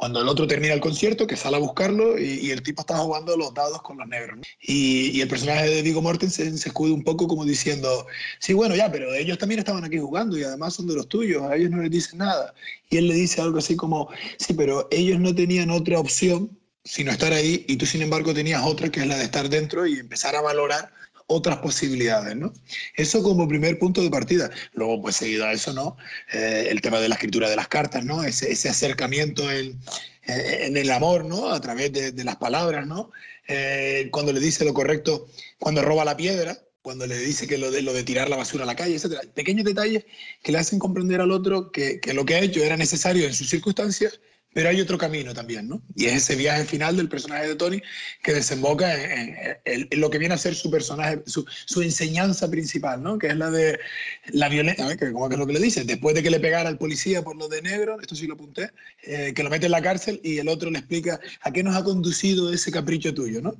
[0.00, 3.36] cuando el otro termina el concierto, que sale a buscarlo y, el tipo está jugando
[3.36, 4.38] los dados con los negros.
[4.62, 8.06] Y, el personaje de Vigo Mortensen se escude un poco como diciendo,
[8.38, 11.42] sí, bueno, ya, pero ellos también estaban aquí jugando y además son de los tuyos,
[11.42, 12.54] a ellos no les dicen nada.
[12.88, 17.12] Y él le dice algo así como, sí, pero ellos no tenían otra opción sino
[17.12, 19.98] estar ahí y tú sin embargo tenías otra que es la de estar dentro y
[19.98, 20.90] empezar a valorar
[21.30, 22.52] otras posibilidades, ¿no?
[22.96, 24.50] Eso como primer punto de partida.
[24.72, 25.96] Luego, pues seguido a eso, ¿no?
[26.32, 28.24] Eh, el tema de la escritura de las cartas, ¿no?
[28.24, 29.78] Ese, ese acercamiento en,
[30.24, 31.52] en, el amor, ¿no?
[31.52, 33.12] A través de, las palabras, ¿no?
[33.46, 35.28] Eh, cuando le dice lo correcto,
[35.60, 38.64] cuando roba la piedra, cuando le dice que lo de, lo de tirar la basura
[38.64, 39.20] a la calle, etc.
[39.32, 40.04] Pequeños detalles
[40.42, 43.48] que le hacen comprender al otro que lo que ha hecho era necesario en sus
[43.48, 44.20] circunstancias
[44.52, 45.80] pero hay otro camino también, ¿no?
[45.94, 47.80] Y es ese viaje final del personaje de Tony
[48.22, 51.44] que desemboca en, lo que viene a ser su personaje, su,
[51.82, 53.18] enseñanza principal, ¿no?
[53.18, 53.78] Que es la de
[54.32, 56.78] la violencia, que como es lo que le dice, después de que le pegara al
[56.78, 58.70] policía por lo de negro, esto sí lo apunté,
[59.04, 61.76] eh, que lo mete en la cárcel y el otro le explica a qué nos
[61.76, 63.54] ha conducido ese capricho tuyo, ¿no?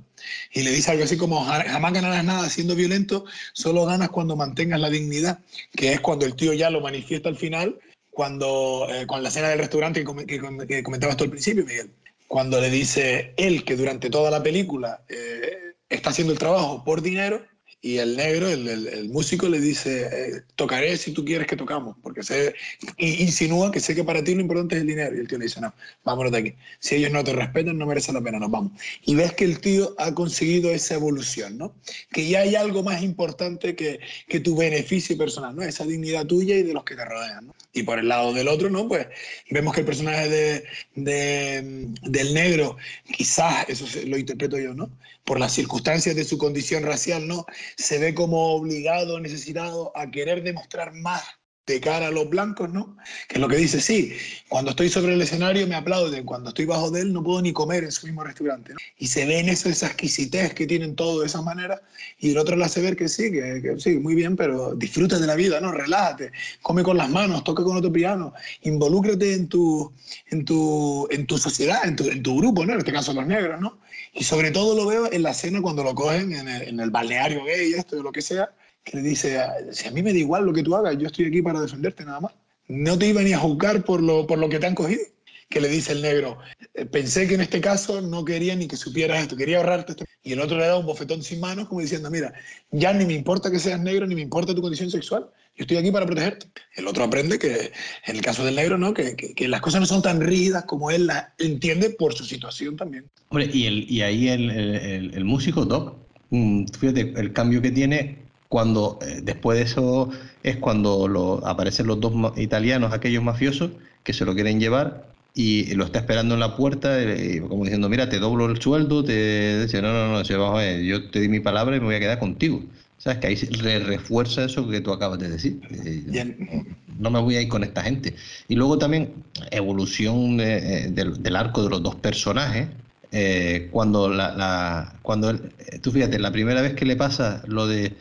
[0.51, 4.79] Y le dice algo así como, jamás ganarás nada siendo violento, solo ganas cuando mantengas
[4.79, 5.39] la dignidad,
[5.73, 7.79] que es cuando el tío ya lo manifiesta al final
[8.11, 11.89] cuando, eh, con la escena del restaurante que, que, comentabas tú al principio, Miguel,
[12.27, 17.01] cuando le dice él que durante toda la película eh, está haciendo el trabajo por
[17.01, 17.41] dinero
[17.83, 21.97] y el negro, el, el, músico, le dice, eh, tocaré si tú quieres que tocamos,
[22.03, 22.53] porque se
[22.97, 25.15] insinúa que sé que para ti lo importante es el dinero.
[25.15, 25.73] Y el tío le dice, no,
[26.03, 26.53] vámonos de aquí.
[26.79, 28.73] Si ellos no te respetan, no merece la pena, nos vamos.
[29.03, 31.73] Y ves que el tío ha conseguido esa evolución, ¿no?
[32.11, 35.63] Que ya hay algo más importante que, que tu beneficio personal, ¿no?
[35.63, 37.55] Esa dignidad tuya y de los que te rodean, ¿no?
[37.73, 38.87] Y por el lado del otro, ¿no?
[38.87, 39.07] Pues
[39.49, 40.63] vemos que el personaje de,
[40.95, 42.77] de, del negro,
[43.15, 44.89] quizás, eso lo interpreto yo, ¿no?
[45.23, 47.45] Por las circunstancias de su condición racial, ¿no?
[47.77, 51.23] Se ve como obligado, necesitado a querer demostrar más
[51.67, 52.97] de cara a los blancos, ¿no?
[53.27, 54.13] Que es lo que dice, sí,
[54.49, 57.53] cuando estoy sobre el escenario me aplauden, cuando estoy bajo de él no puedo ni
[57.53, 58.79] comer en su mismo restaurante, ¿no?
[58.97, 61.81] Y se ve en eso esa exquisitez que tienen todos de esa manera,
[62.17, 65.27] y el otro le hace ver que sí, que, sí, muy bien, pero disfruta de
[65.27, 65.71] la vida, ¿no?
[65.71, 66.31] Relájate,
[66.63, 68.33] come con las manos, toca con otro piano,
[68.63, 69.93] involúcrate en tu,
[70.31, 72.73] en tu, en tu sociedad, en tu, en tu grupo, ¿no?
[72.73, 73.79] En este caso los negros, ¿no?
[74.13, 76.89] Y sobre todo lo veo en la escena cuando lo cogen en el, en el
[76.89, 78.51] balneario gay, esto, lo que sea,
[78.83, 79.39] que le dice,
[79.71, 82.03] si a mí me da igual lo que tú hagas, yo estoy aquí para defenderte
[82.05, 82.33] nada más.
[82.67, 85.01] No te iba ni a juzgar por lo, por lo que te han cogido.
[85.49, 86.37] Que le dice el negro,
[86.75, 90.05] eh, pensé que en este caso no quería ni que supieras esto, quería ahorrarte esto.
[90.23, 92.33] Y el otro le da un bofetón sin manos como diciendo, mira,
[92.71, 95.75] ya ni me importa que seas negro, ni me importa tu condición sexual, yo estoy
[95.75, 96.47] aquí para protegerte.
[96.77, 97.73] El otro aprende que,
[98.05, 98.93] en el caso del negro, ¿no?
[98.93, 102.23] Que, que, que las cosas no son tan rígidas como él las entiende por su
[102.23, 103.09] situación también.
[103.27, 105.97] Hombre, y, el, y ahí el, el, el músico, Doc,
[106.29, 108.19] mm, fíjate, el cambio que tiene
[108.51, 110.09] cuando eh, después de eso
[110.43, 113.71] es cuando lo, aparecen los dos italianos, aquellos mafiosos,
[114.03, 117.87] que se lo quieren llevar y lo está esperando en la puerta, eh, como diciendo,
[117.87, 121.29] mira, te doblo el sueldo, te dice, no, no, no, se va, yo te di
[121.29, 122.61] mi palabra y me voy a quedar contigo.
[122.97, 123.19] ¿Sabes?
[123.19, 125.61] Que ahí re refuerza eso que tú acabas de decir.
[125.71, 126.65] Eh,
[126.99, 128.15] no me voy a ir con esta gente.
[128.49, 129.13] Y luego también
[129.49, 132.67] evolución de, del, del, arco de los dos personajes.
[133.13, 135.35] Eh, cuando la, la cuando
[135.81, 137.93] tú fíjate, la primera vez que le pasa lo de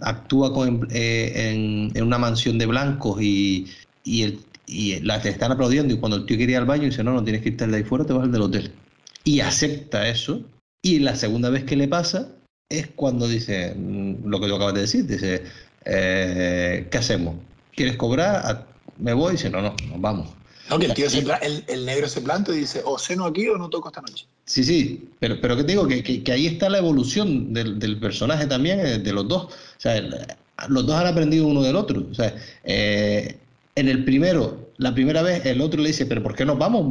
[0.00, 3.66] actúa con, eh, en, una mansión de blancos y,
[4.04, 6.84] y, el, y la te están aplaudiendo y cuando el tío quiere ir al baño
[6.84, 8.72] dice no, no tienes que irte de ahí fuera, te vas al del hotel.
[9.24, 10.42] Y acepta eso.
[10.82, 12.28] Y la segunda vez que le pasa
[12.68, 15.44] es cuando dice mm, lo que tú acabas de decir, dice,
[15.84, 17.36] eh, ¿qué hacemos?
[17.74, 18.42] ¿Quieres cobrar?
[18.44, 18.66] Ah,
[18.98, 20.28] me voy y dice, no, no, nos vamos.
[20.70, 23.48] No, que el, tío se el, el, negro se planta y dice, o ceno aquí
[23.48, 24.26] o no toco esta noche.
[24.44, 27.78] Sí, sí, pero, pero que te digo que, que, que ahí está la evolución del,
[27.78, 29.44] del, personaje también, eh, de los dos.
[29.44, 30.00] O sea,
[30.68, 32.06] los dos han aprendido uno del otro.
[32.10, 32.34] O sea,
[32.64, 33.36] eh,
[33.74, 36.86] en el primero, la primera vez, el otro le dice, pero ¿por qué nos vamos?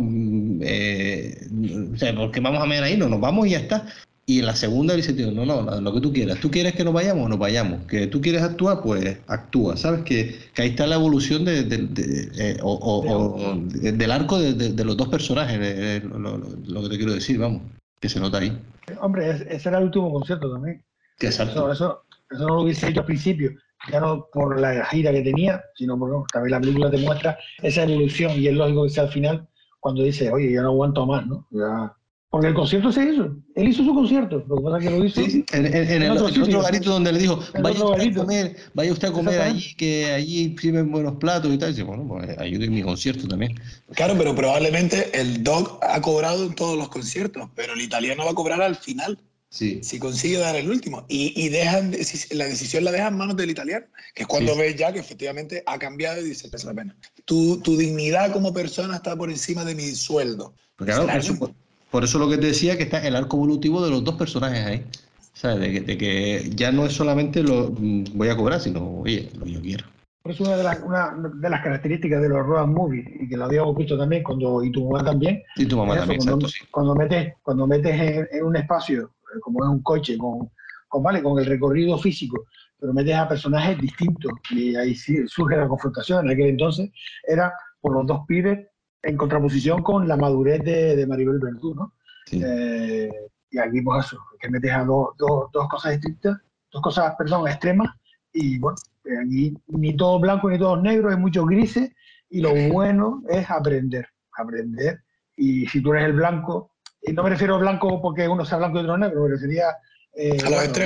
[0.62, 1.48] Eh,
[1.94, 2.98] o sea, ¿por qué vamos a meter ahí?
[2.98, 3.86] No, nos vamos y ya está.
[4.26, 6.40] Y en la segunda dice, tío, no, no, lo que tú quieras.
[6.40, 7.30] ¿Tú quieres que nos vayamos?
[7.30, 7.86] Nos vayamos.
[7.86, 8.82] ¿Que tú quieres actuar?
[8.82, 9.76] Pues actúa.
[9.76, 10.04] ¿Sabes?
[10.04, 14.40] Que, que ahí está la evolución de, de, de, eh, o, o, o del arco
[14.40, 17.64] de, los dos personajes, eh, lo, lo, lo, que te quiero decir, vamos,
[18.00, 18.58] que se nota ahí.
[19.00, 20.84] Hombre, ese era el último concierto también.
[21.18, 23.52] Que eso, eso, eso, no lo hubiese hecho al principio,
[23.92, 27.84] ya no por la gira que tenía, sino porque también la película te muestra esa
[27.84, 29.48] evolución y es lógico que sea al final
[29.80, 31.48] cuando dice, oye, yo no aguanto más, ¿no?
[31.52, 31.94] Ya
[32.32, 33.36] porque el concierto se hizo.
[33.56, 34.46] Él hizo su concierto.
[34.48, 35.22] Lo que pasa es que lo hizo.
[35.22, 38.14] Sí, en, en, en, el, otro, el otro garito donde le dijo, vaya usted, a
[38.14, 41.70] comer, vaya usted a comer allí, que allí sirven buenos platos y tal.
[41.70, 43.60] Y dice, bueno, pues ayude en mi concierto también.
[43.96, 48.32] Claro, pero probablemente el Doc ha cobrado en todos los conciertos, pero el italiano va
[48.32, 49.20] a cobrar al final.
[49.50, 49.82] Sí.
[49.84, 51.06] Si consigue dar el último.
[51.10, 51.92] Y, y dejan,
[52.32, 54.60] la decisión la dejan en manos del italiano, que es cuando sí.
[54.60, 56.96] ves ya que efectivamente ha cambiado y dice, es la pena.
[57.26, 60.54] Tu, tu, dignidad como persona está por encima de mi sueldo.
[60.78, 61.06] Claro,
[61.38, 61.54] por,
[61.92, 64.66] por eso lo que te decía, que está el arco evolutivo de los dos personajes
[64.66, 64.86] ahí.
[65.34, 65.60] ¿Sabes?
[65.60, 69.46] De que, de que ya no es solamente lo voy a cobrar, sino, oye, lo
[69.46, 69.86] que yo quiero.
[70.24, 73.46] Eso una de, las, una de las características de los road movies, y que lo
[73.46, 75.42] habíamos visto también, cuando, y tu mamá también.
[75.56, 76.70] Y tu mamá también, cuando, exacto, sí.
[76.70, 80.52] Cuando metes, cuando metes en, en, un espacio, como en un coche, con,
[80.88, 81.24] con, ¿vale?
[81.24, 82.46] con el recorrido físico,
[82.80, 86.26] pero metes a personajes distintos y ahí sí surge la confrontación.
[86.26, 86.92] En aquel entonces
[87.28, 88.68] era por los dos pibes
[89.04, 91.94] en contraposición con la madurez de, de Maribel Verdú, ¿no?
[92.32, 93.10] Eh,
[93.50, 96.38] y aquí, pues eso, que metes a dos, dos, cosas estrictas,
[96.72, 97.90] dos cosas, perdón, extremas,
[98.32, 98.78] y bueno,
[99.22, 101.92] aquí ni todo blanco ni todo negro, hay muchos grises,
[102.30, 104.08] y lo bueno es aprender,
[104.38, 105.02] aprender.
[105.36, 106.72] Y si tú eres el blanco,
[107.02, 109.66] y no me refiero al blanco porque uno sea blanco y otro negro, pero sería
[110.14, 110.38] eh,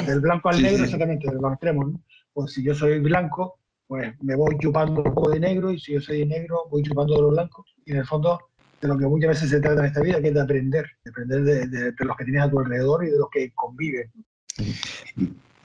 [0.07, 1.91] del blanco al negro, exactamente, de los extremos.
[1.91, 2.01] ¿no?
[2.33, 5.93] Pues si yo soy blanco, pues me voy chupando un poco de negro, y si
[5.93, 7.75] yo soy negro, voy chupando de los blancos.
[7.85, 8.39] Y en el fondo,
[8.81, 11.11] de lo que muchas veces se trata en esta vida, que es de aprender, de
[11.11, 14.11] aprender de, los que tienes a tu alrededor y de los que conviven.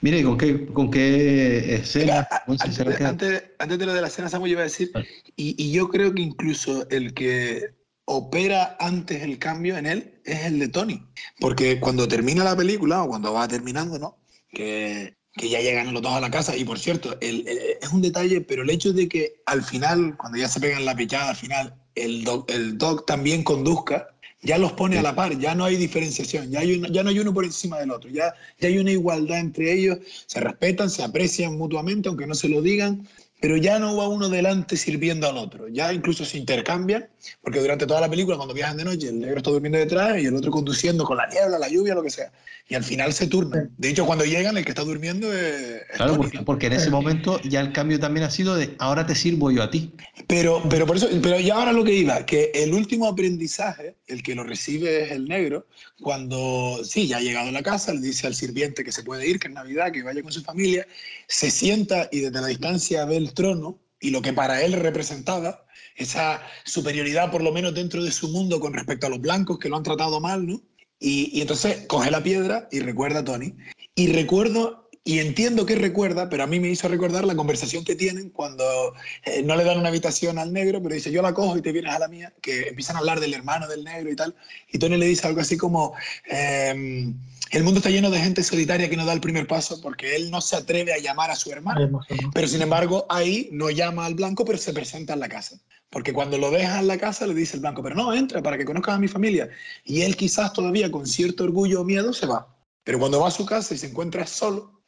[0.01, 2.27] Mire, ¿con qué, con qué escena?
[2.47, 4.91] antes, antes, de lo de la escena, Samuel, iba a decir,
[5.35, 7.75] y, y, yo creo que incluso el que
[8.05, 11.07] opera antes el cambio en él es el de Tony.
[11.39, 14.17] Porque cuando termina la película, o cuando va terminando, ¿no?
[14.49, 17.47] Que, que ya llegan los dos a la casa, y por cierto, el,
[17.81, 20.95] es un detalle, pero el hecho de que al final, cuando ya se pegan la
[20.95, 24.09] pechada, al final, el dog, el dog también conduzca,
[24.41, 27.19] ya los pone a la par, ya no hay diferenciación, ya, hay ya no hay
[27.19, 31.03] uno por encima del otro, ya, ya hay una igualdad entre ellos, se respetan, se
[31.03, 33.07] aprecian mutuamente, aunque no se lo digan,
[33.41, 37.09] pero ya no va uno delante sirviendo al otro, ya incluso se intercambian,
[37.41, 40.27] porque durante toda la película, cuando viajan de noche, el negro está durmiendo detrás y
[40.27, 42.31] el otro conduciendo con la niebla, la lluvia, lo que sea,
[42.69, 43.71] y al final se turnan.
[43.77, 45.81] De hecho, cuando llegan, el que está durmiendo es...
[45.95, 49.49] Claro, porque, en ese momento ya el cambio también ha sido de ahora te sirvo
[49.49, 49.91] yo a ti.
[50.27, 54.21] Pero, pero por eso, pero ya ahora lo que iba, que el último aprendizaje, el
[54.21, 55.65] que lo recibe es el negro,
[56.01, 59.27] cuando, sí, ya ha llegado a la casa, le dice al sirviente que se puede
[59.27, 60.85] ir, que es Navidad, que vaya con su familia,
[61.27, 65.65] se sienta y desde la distancia ve el trono y lo que para él representaba,
[65.95, 69.69] esa superioridad por lo menos dentro de su mundo con respecto a los blancos que
[69.69, 70.61] lo han tratado mal, ¿no?
[70.99, 73.55] Y, entonces coge la piedra y recuerda a Tony.
[73.95, 77.95] Y recuerdo, y entiendo que recuerda, pero a mí me hizo recordar la conversación que
[77.95, 78.93] tienen cuando
[79.25, 81.71] eh, no le dan una habitación al negro, pero dice, yo la cojo y te
[81.71, 84.35] vienes a la mía, que empiezan a hablar del hermano del negro y tal.
[84.71, 85.93] Y Tony le dice algo así como...
[86.25, 87.15] Em,
[87.51, 90.31] el mundo está lleno de gente solitaria que no da el primer paso porque él
[90.31, 91.99] no se atreve a llamar a su hermano.
[92.33, 95.59] Pero sin embargo, ahí no llama al blanco, pero se presenta en la casa.
[95.89, 98.57] Porque cuando lo deja en la casa, le dice el blanco, pero no, entra para
[98.57, 99.49] que conozcas a mi familia.
[99.83, 102.47] Y él quizás todavía con cierto orgullo o miedo se va.
[102.85, 104.80] Pero cuando va a su casa y se encuentra solo,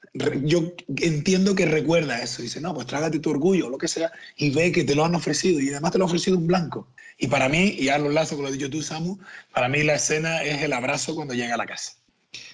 [0.43, 2.41] yo entiendo que recuerda eso.
[2.41, 5.15] Dice, no, pues trágate tu orgullo, lo que sea, y ve que te lo han
[5.15, 5.59] ofrecido.
[5.59, 6.87] Y además te lo ha ofrecido un blanco.
[7.17, 9.17] Y para mí, y a los lazos que lo has dicho tú, Samu,
[9.53, 11.93] para mí la escena es el abrazo cuando llega a la casa.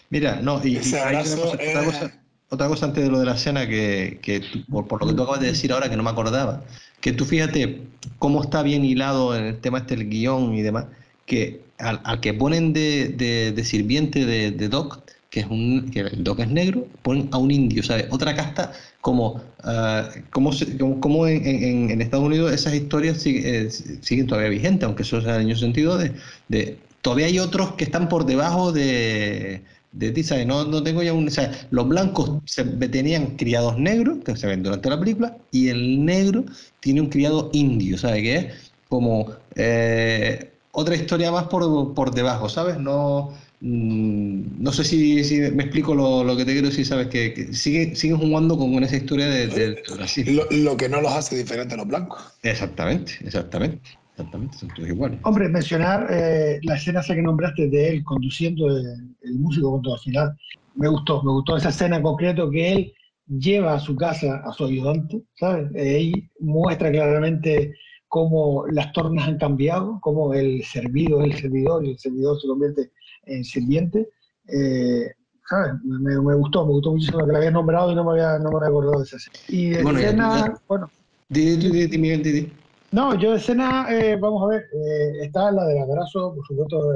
[0.10, 5.14] Mira, no, y, otra, cosa, antes de lo de la escena que, por, lo que
[5.14, 6.64] tú acabas de decir ahora que no me acordaba,
[7.00, 7.84] que tú fíjate
[8.18, 10.86] cómo está bien hilado en el tema este el guion y demás,
[11.28, 16.50] que al, que ponen de, sirviente de, Doc, que es un que el Doc es
[16.50, 18.08] negro, ponen a un indio, ¿sabes?
[18.10, 23.70] Otra casta como, uh, como, en, Estados Unidos esas historias eh,
[24.02, 26.14] siguen, todavía vigentes, aunque eso sea en el sentido de,
[26.48, 29.62] de todavía hay otros que están por debajo de
[29.92, 30.46] de ti, ¿sabes?
[30.46, 31.30] No, no tengo ya un...
[31.72, 36.46] Los blancos se, tenían criados negros, que se ven durante la película, y el negro
[36.80, 38.22] tiene un criado indio, ¿sabes?
[38.22, 42.78] Que es como eh, otra historia más por, por debajo, ¿sabes?
[42.80, 47.08] No, no sé si, si, me explico lo, lo, que te quiero decir, ¿sabes?
[47.08, 49.84] Que, siguen, jugando con esa historia de, de,
[50.28, 52.22] Lo, lo, que no los hace diferentes a los blancos.
[52.44, 54.00] Exactamente, exactamente.
[54.20, 55.20] Exactamente, son todos iguales.
[55.24, 59.94] Hombre, mencionar eh, la escena esa que nombraste de él conduciendo el, músico con todo
[59.94, 60.38] al final,
[60.76, 62.94] me gustó, me gustó esa escena en concreto que él
[63.28, 65.74] lleva a su casa a su ayudante, ¿sabes?
[65.74, 67.74] Eh, ahí muestra claramente
[68.10, 72.48] cómo las tornas han cambiado, cómo el servido es el servidor y el servidor se
[72.48, 72.92] convierte
[73.30, 74.10] en sirviente.
[74.48, 75.12] Eh,
[75.50, 75.74] ¿sabes?
[75.84, 78.58] Me, gustó, me gustó muchísimo que la había nombrado y no me había, no me
[78.58, 79.18] había acordado de esa.
[79.48, 80.90] Y de bueno, escena, bueno.
[81.30, 82.52] Di, di, di, Miguel, di,
[82.92, 86.94] no, yo de escena, eh, vamos a ver, eh, está la del abrazo, por supuesto,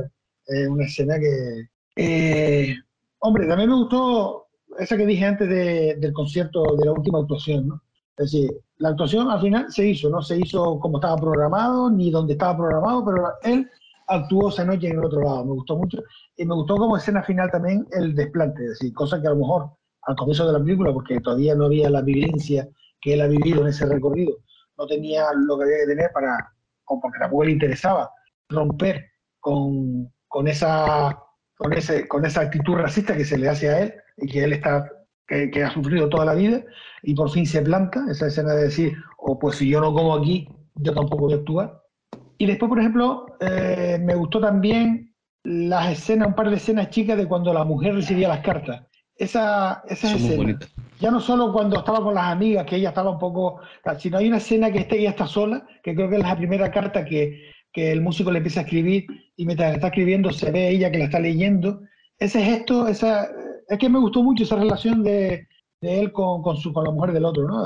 [0.47, 1.69] es una escena que...
[1.95, 2.75] Eh,
[3.19, 4.47] hombre, también me gustó
[4.79, 7.81] esa que dije antes del concierto de la última actuación, ¿no?
[8.17, 12.09] Es decir, la actuación al final se hizo, no se hizo como estaba programado, ni
[12.09, 13.69] donde estaba programado, pero él
[14.07, 15.99] actuó esa noche en el otro lado, me gustó mucho.
[16.35, 19.37] Y me gustó como escena final también el desplante, es decir, cosa que a lo
[19.37, 19.69] mejor
[20.03, 22.67] al comienzo de la película, porque todavía no había la vivencia
[22.99, 24.37] que él ha vivido en ese recorrido,
[24.77, 26.35] no tenía lo que debe tener para,
[26.85, 28.09] porque tampoco le interesaba
[28.49, 29.05] romper
[29.39, 31.17] con, con, esa,
[31.55, 34.53] con, ese, con esa actitud racista que se le hace a él y que él
[34.53, 34.89] está
[35.27, 36.63] que, ha sufrido toda la vida
[37.01, 39.93] y por fin se planta, esa escena de decir, o oh, pues si yo no
[39.93, 41.81] como aquí, yo tampoco voy a actuar.
[42.37, 45.12] Y después, por ejemplo, eh, me gustó también
[45.43, 48.83] las escenas, un par de escenas chicas de cuando la mujer recibía las cartas.
[49.17, 50.57] esa, esa escena.
[50.99, 53.59] Ya no solo cuando estaba con las amigas, que ella estaba un poco,
[53.99, 57.03] sino hay una escena que ella está sola, que creo que es la primera carta
[57.03, 59.05] que, que el músico le empieza a escribir
[59.35, 61.81] y mientras está escribiendo se ve ella que la está leyendo.
[62.17, 63.27] Ese gesto, esa,
[63.67, 65.47] es que me gustó mucho esa relación de,
[65.81, 67.65] de él con, con, su, con la mujer del otro, ¿no?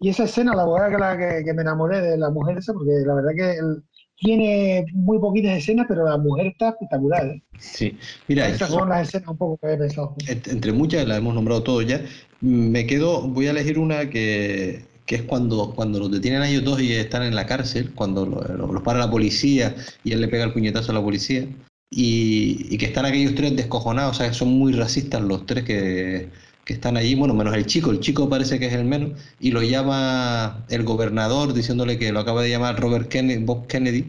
[0.00, 3.14] Y esa escena, la verdad que, que, me enamoré de la mujer esa, porque la
[3.14, 3.82] verdad que él
[4.16, 7.26] tiene muy poquitas escenas, pero la mujer está espectacular.
[7.26, 7.42] ¿eh?
[7.58, 7.96] Sí,
[8.28, 10.14] mira, esas son las escenas un poco que he pensado.
[10.26, 12.00] Entre muchas, las hemos nombrado todos ya.
[12.40, 16.64] Me quedo, voy a elegir una que, que es cuando, cuando los detienen a ellos
[16.64, 19.74] dos y están en la cárcel, cuando los, para la policía
[20.04, 21.46] y él le pega el puñetazo a la policía,
[21.90, 25.64] y, y que están aquellos tres descojonados, o sea, que son muy racistas los tres
[25.64, 26.28] que
[26.64, 29.50] que están allí, bueno, menos el chico, el chico parece que es el menos, y
[29.50, 34.04] lo llama el gobernador diciéndole que lo acaba de llamar Robert Kennedy, Bob Kennedy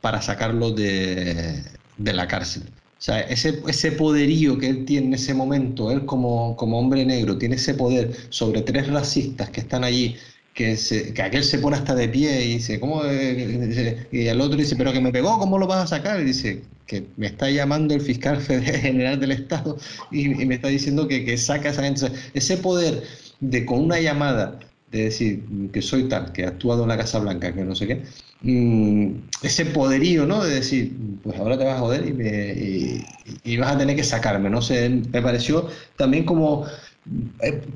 [0.00, 1.62] para sacarlo de,
[1.96, 2.64] de la cárcel.
[2.98, 7.04] O sea, ese, ese poderío que él tiene en ese momento, él como, como hombre
[7.04, 10.16] negro, tiene ese poder sobre tres racistas que están allí
[10.54, 13.02] que, se, que aquel se pone hasta de pie y dice, ¿cómo?
[13.04, 16.20] Y el otro dice, pero que me pegó, ¿cómo lo vas a sacar?
[16.20, 19.76] Y dice, que me está llamando el fiscal general del Estado
[20.10, 22.06] y, me está diciendo que, que saca esa gente.
[22.34, 23.02] ese poder
[23.40, 24.58] de con una llamada
[24.92, 27.88] de decir que soy tal, que he actuado en la Casa Blanca, que no sé
[27.88, 28.02] qué,
[28.42, 30.44] mm, ese poderío, ¿no?
[30.44, 30.92] De decir,
[31.24, 33.04] pues ahora te vas a joder y, me,
[33.42, 36.64] y vas a tener que sacarme, no sé, me pareció también como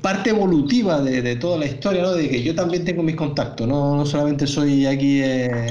[0.01, 2.13] parte evolutiva de, toda la historia, ¿no?
[2.13, 5.69] De que yo también tengo mis contactos, no, no solamente soy aquí eh,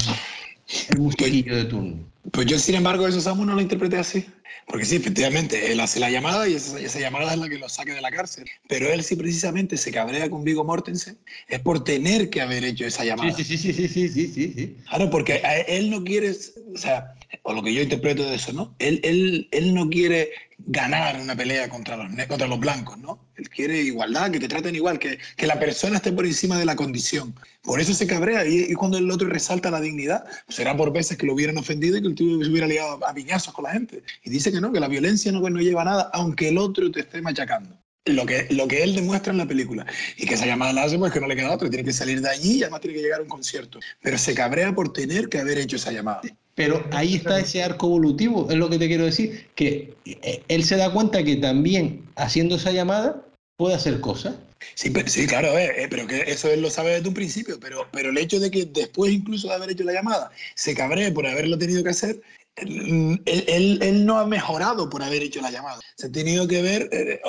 [0.91, 2.09] el musiquillo de turno.
[2.31, 4.25] Pues yo, sin embargo, eso Samu no lo interpreté así.
[4.67, 7.71] Porque sí, efectivamente, él hace la llamada y esa, esa, llamada es la que lo
[7.71, 8.45] saque de la cárcel.
[8.69, 11.17] Pero él sí precisamente se cabrea con Vigo Mortensen
[11.49, 13.33] es por tener que haber hecho esa llamada.
[13.33, 14.53] Sí, sí, sí, sí, sí, sí, sí.
[14.55, 14.77] sí.
[14.87, 17.15] Claro, porque él no quiere, o sea,
[17.45, 18.75] o lo que yo interpreto de eso, ¿no?
[18.79, 23.19] Él, él, él no quiere ganar una pelea contra los, contra los blancos, ¿no?
[23.37, 26.65] Él quiere igualdad, que te traten igual, que, que la persona esté por encima de
[26.65, 27.35] la condición.
[27.63, 31.27] Por eso se cabrea y, cuando el otro resalta la dignidad, será por veces que
[31.27, 34.03] lo hubieran ofendido y que el tío se hubiera liado a piñazos con la gente.
[34.25, 36.91] Y dice que no, que la violencia no, no lleva a nada, aunque el otro
[36.91, 39.87] te esté machacando lo que, lo que él demuestra en la película.
[40.17, 42.21] Y que esa llamada la hace pues que no le queda otro, tiene que salir
[42.21, 43.81] de allí y además tiene que llegar a un concierto.
[44.03, 46.21] Pero se cabrea por tener que haber hecho esa llamada.
[46.55, 50.65] Pero ahí está ese arco evolutivo, es lo que te quiero decir, que eh, él
[50.65, 53.23] se da cuenta que también haciendo esa llamada
[53.57, 54.35] puede hacer cosas.
[54.75, 58.11] Sí, sí claro, eh, pero que eso él lo sabe desde un principio, pero, pero
[58.11, 61.57] el hecho de que después incluso de haber hecho la llamada se cabree por haberlo
[61.59, 62.21] tenido que hacer,
[62.61, 65.79] él, él, él, no ha mejorado por haber hecho la llamada.
[65.97, 67.21] Se ha tenido que ver eh,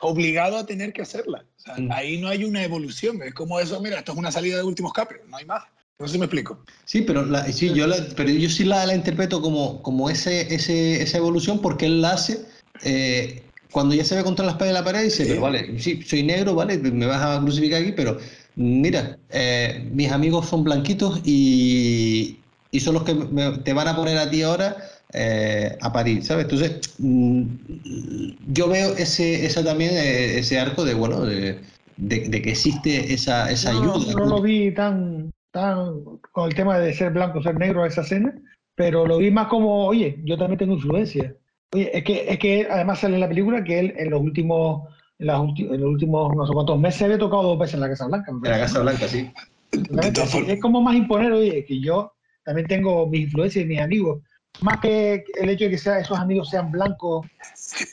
[0.00, 1.44] obligado a tener que hacerla.
[1.58, 1.92] O sea, mm.
[1.92, 3.22] Ahí no hay una evolución.
[3.22, 5.64] Es como eso, mira, esto es una salida de últimos capes, no hay más.
[5.98, 6.58] No sé si me explico.
[6.84, 10.52] Sí, pero, la, sí, yo, la, pero yo sí la, la, interpreto como, como ese,
[10.52, 12.44] ese, esa evolución porque él la hace
[12.82, 15.78] eh, cuando ya se ve contra la espalda de la pared y dice, pero vale,
[15.78, 18.18] sí, soy negro, vale, me vas a crucificar aquí, pero
[18.54, 22.38] mira, eh, mis amigos son blanquitos y,
[22.72, 24.76] y son los que me, te van a poner a ti ahora
[25.12, 26.44] eh, a parir, ¿sabes?
[26.44, 27.44] Entonces, mm,
[28.48, 31.60] yo veo ese, ese también, eh, ese arco de, bueno, de,
[31.98, 34.14] de, que existe esa, esa no, ayuda.
[34.14, 38.34] No lo vi tan con el tema de ser blanco, ser negro, esa escena,
[38.74, 41.36] pero lo vi más como, oye, yo también tengo influencia.
[41.74, 44.88] Oye, es que, es que además sale en la película que él en los últimos,
[45.18, 48.32] en, los últimos no sé cuántos meses había tocado dos veces en la Casa Blanca.
[48.32, 49.30] En la Casa Blanca, sí.
[50.48, 52.14] Es como más imponer, oye, que yo
[52.44, 54.20] también tengo mis influencias y mis amigos
[54.60, 57.26] más que el hecho de que sea, esos amigos sean blancos.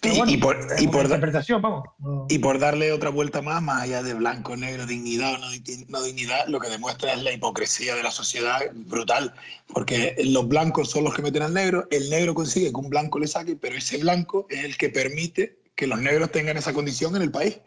[0.04, 1.86] y, por, y por interpretación, vamos.
[2.28, 6.48] Y por darle otra vuelta más, más allá de blanco, negro, dignidad o no, dignidad,
[6.48, 9.34] lo que demuestra es la hipocresía de la sociedad brutal.
[9.68, 13.20] Porque los blancos son los que meten al negro, el negro consigue que un blanco
[13.20, 17.15] le saque, pero ese blanco es el que permite que los negros tengan esa condición
[17.15, 17.57] en el país,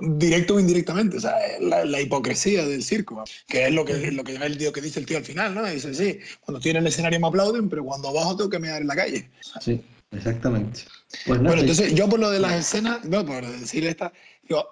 [0.00, 4.34] directo o indirectamente, o sea, la, hipocresía del circo, que es lo que, lo que
[4.34, 5.64] el tío que dice el tío al final, ¿no?
[5.64, 8.88] Dice, sí, cuando tienen el escenario me aplauden, pero cuando abajo tengo que mirar en
[8.88, 9.30] la calle.
[9.60, 9.80] Sí,
[10.10, 10.80] exactamente.
[11.24, 14.12] Pues bueno, entonces yo por lo de las escenas, no, por decir esta,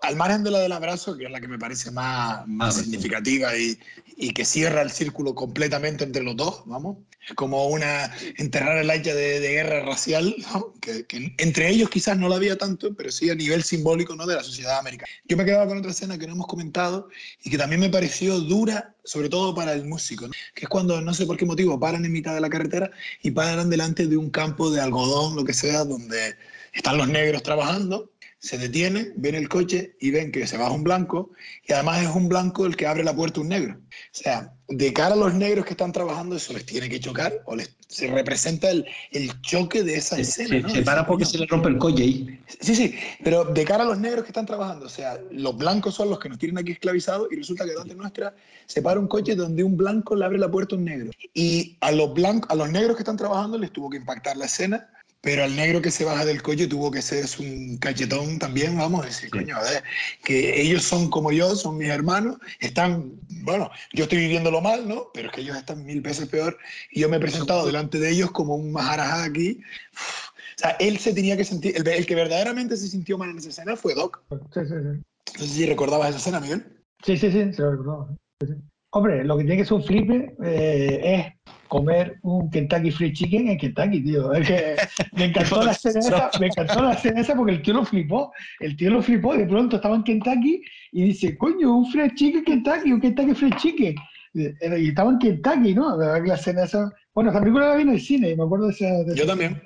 [0.02, 3.56] al margen de la del abrazo, que es la que me parece más, más significativa
[3.56, 3.78] y,
[4.16, 6.96] y, que cierra el círculo completamente entre los dos, vamos,
[7.34, 10.34] como una enterrar el hacha de, de guerra racial,
[10.80, 14.26] que, que, entre ellos quizás no la había tanto, pero sí a nivel simbólico ¿no?
[14.26, 15.10] de la sociedad americana.
[15.26, 17.08] Yo me quedaba con otra escena que no hemos comentado
[17.42, 20.32] y que también me pareció dura, sobre todo para el músico, ¿no?
[20.54, 22.90] que es cuando, no sé por qué motivo, paran en mitad de la carretera
[23.22, 26.36] y paran delante de un campo de algodón, lo que sea, donde
[26.72, 28.10] están los negros trabajando
[28.40, 31.30] se detiene, ven el coche y ven que se baja un blanco
[31.66, 33.80] y además es un blanco el que abre la puerta un negro.
[34.14, 37.32] O sea, de cara a los negros que están trabajando, eso les tiene que chocar
[37.44, 40.60] o les, se representa el, el choque de esa escena.
[40.60, 40.68] ¿no?
[40.68, 42.40] Se para porque se le rompe el coche ahí.
[42.60, 45.94] Sí, sí, pero de cara a los negros que están trabajando, o sea, los blancos
[45.94, 48.34] son los que nos tienen aquí esclavizados y resulta que delante nuestra
[48.66, 51.10] se para un coche donde un blanco le abre la puerta a un negro.
[51.34, 54.46] Y a los, blancos, a los negros que están trabajando les tuvo que impactar la
[54.46, 54.88] escena
[55.20, 59.02] pero al negro que se baja del coche tuvo que ser un cachetón también, vamos
[59.02, 59.82] a decir, coño, a ver,
[60.24, 63.12] que ellos son como yo, son mis hermanos, están,
[63.42, 65.10] bueno, yo estoy viviéndolo mal, ¿no?
[65.12, 66.56] Pero es que ellos están mil veces peor
[66.92, 69.60] y yo me he presentado delante de ellos como un maharajá aquí.
[69.94, 73.38] O sea, él se tenía que sentir, el, el, que verdaderamente se sintió mal en
[73.38, 74.22] esa escena fue Doc.
[74.52, 75.02] Sí, sí, sí.
[75.38, 76.64] No sé si recordabas esa escena, Miguel.
[77.04, 78.08] Sí, sí, sí, se lo recordaba.
[78.40, 78.54] Sí, sí.
[78.90, 83.48] Hombre, lo que tiene que ser un flipe eh, es comer un Kentucky Fried Chicken
[83.48, 84.32] en Kentucky, tío.
[84.32, 84.76] Es que
[85.12, 88.32] me encantó la escena esa, me encantó la escena esa porque el tío lo flipó.
[88.60, 90.62] El tío lo flipó y de pronto estaba en Kentucky
[90.92, 93.94] y dice, coño, un Fried Chicken Kentucky, un Kentucky Fried Chicken.
[94.34, 95.96] Y estaba en Kentucky, ¿no?
[95.96, 96.90] La escena esa.
[97.18, 98.86] Bueno, esa película la vi en el cine, me acuerdo de esa.
[99.02, 99.60] De Yo también.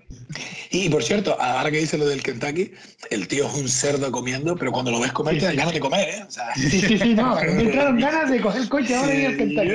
[0.71, 2.73] Y por cierto, ahora que dice lo del Kentucky,
[3.11, 5.59] el tío es un cerdo comiendo, pero cuando lo ves comer, Sí, te dan sí.
[5.59, 6.25] ganas de comer, ¿eh?
[6.27, 7.35] O sea, Sí, sí, sí, no.
[7.43, 9.71] Me entraron ganas de coger el coche ahora y ir al Kentucky.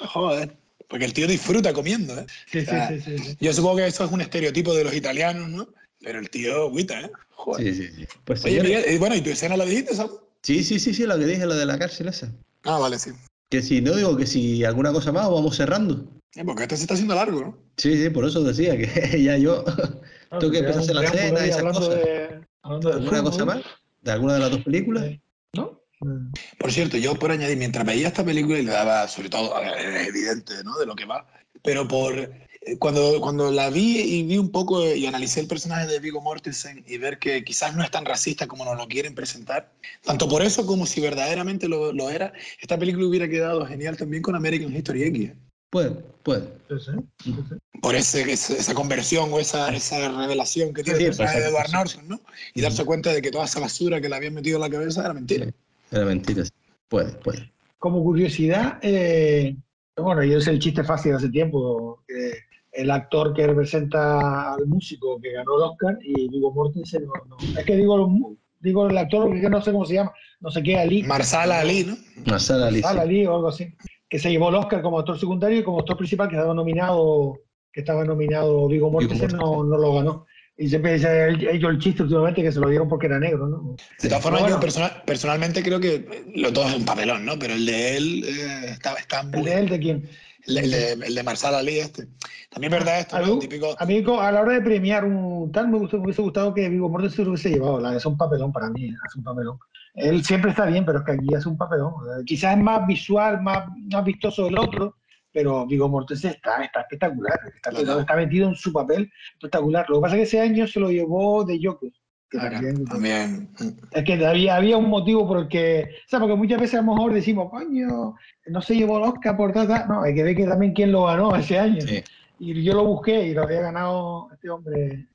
[0.12, 0.56] Joder.
[0.88, 2.26] Porque el tío disfruta comiendo, ¿eh?
[2.50, 3.36] Sí, O sí, sea, sí, sí, sí.
[3.40, 5.68] Yo supongo que eso es un estereotipo de los italianos, ¿no?
[6.00, 7.12] Pero el tío agüita, ¿eh?
[7.30, 7.74] Joder.
[7.76, 8.06] Sí, sí, sí.
[8.24, 10.14] Pues Oye, Miguel, bueno, ¿y tu escena la dijiste, Samu?
[10.42, 12.32] sí, sí, sí, sí, lo que dije, lo de la cárcel esa.
[12.64, 13.12] Ah, vale, sí.
[13.52, 16.10] Que si no digo que si alguna cosa más, vamos cerrando.
[16.34, 17.58] Eh, porque esto se está haciendo largo, ¿no?
[17.76, 18.86] Sí, sí, por eso decía que
[19.22, 19.62] ya yo
[20.40, 21.94] Tú que Claro, empiezas a hacer la cena y esas hablando cosas.
[21.96, 23.60] de- hablando de ¿Alguna cosa más?
[24.00, 25.04] ¿De alguna de las dos películas?
[25.04, 25.20] eh,
[25.54, 25.82] ¿No?
[26.00, 26.32] Mm.
[26.58, 29.76] Por cierto, yo por añadir, mientras veía esta película y le daba, sobre todo, ver,
[29.96, 30.78] es evidente, ¿no?
[30.78, 31.26] De lo que va,
[31.62, 32.48] pero por eh,
[32.78, 36.84] cuando, cuando la vi y vi un poco y analicé el personaje de Vigo Mortensen
[36.86, 39.72] y ver que quizás no es tan racista como nos lo quieren presentar,
[40.04, 44.22] tanto por eso como si verdaderamente lo, lo era, esta película hubiera quedado genial también
[44.22, 45.32] con American History X.
[45.70, 45.90] Puede,
[46.22, 46.42] puede.
[46.68, 46.92] Sí, sí,
[47.24, 47.80] sí, sí.
[47.80, 51.70] Por ese, esa conversión o esa, esa revelación que tiene Sí, el personaje de Edward.
[51.72, 52.20] Norton, ¿no?
[52.54, 55.00] Y darse cuenta de que toda esa basura que le habían metido en la cabeza
[55.00, 55.46] era mentira.
[55.90, 56.44] Era mentira.
[56.44, 56.52] sí.
[56.88, 57.50] Puede, puede.
[57.78, 59.56] Como curiosidad, eh,
[59.96, 62.32] bueno, yo sé el chiste fácil hace tiempo, que
[62.72, 67.58] el actor que representa al músico que ganó el Oscar y Vigo Mortensen, no, no.
[67.58, 70.78] es que digo, digo el actor porque no sé cómo se llama, no sé qué,
[70.78, 71.02] Ali.
[71.02, 71.96] Marsala Ali, ¿no?
[72.26, 72.80] Marsala Ali.
[72.80, 73.74] Sal Ali o algo así,
[74.08, 77.40] que se llevó el Oscar como actor secundario y como actor principal que estaba nominado,
[77.72, 79.70] que estaba nominado Vigo Mortensen, no, Mortensen.
[79.70, 80.26] no lo ganó.
[80.56, 83.74] Y siempre dice ellos el chiste últimamente que se lo dieron porque era negro, ¿no?
[84.00, 84.60] De todas formas, Pero yo bueno.
[84.60, 87.38] persona- personalmente creo que lo todo es un papelón, ¿no?
[87.38, 90.08] Pero el de él eh, está, está ¿El de él de quién?
[90.46, 92.08] El, de, el de Marsala Ali este.
[92.50, 93.38] También es verdad esto, A ¿no?
[93.38, 93.74] Típico...
[93.78, 96.68] a mí, a la hora de premiar un tal, me, gustó- me hubiese gustado que
[96.68, 97.80] Vigo Mortensen lo hubiese llevado.
[97.80, 99.58] La, es un papelón para mí, es un papelón.
[99.94, 101.92] Él siempre está bien, pero es que aquí es un papelón.
[102.18, 104.96] Eh, Quizás es más visual, más, más vistoso el otro,
[105.32, 107.38] pero Vigo Mortensen está, está espectacular.
[107.54, 108.00] Está, Claro.
[108.00, 109.86] está metido en su papel espectacular.
[109.88, 111.90] Lo que pasa es que ese año se lo llevó de Joker.
[112.30, 113.50] que también- también.
[113.90, 116.82] es que había, había un motivo por el que, o sea, porque muchas veces a
[116.82, 118.14] lo mejor decimos, coño,
[118.46, 119.68] no se llevó el Oscar por tal".
[119.88, 121.80] No, hay que ver que también quién lo ganó ese año.
[121.80, 122.02] Sí.
[122.38, 125.06] Y yo lo busqué y lo había ganado este hombre,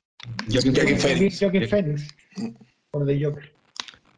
[0.50, 1.02] Joaquin Phoenix.
[1.02, 1.40] Phoenix.
[1.40, 2.08] Joaquin Phoenix,
[2.90, 3.52] por The Joker.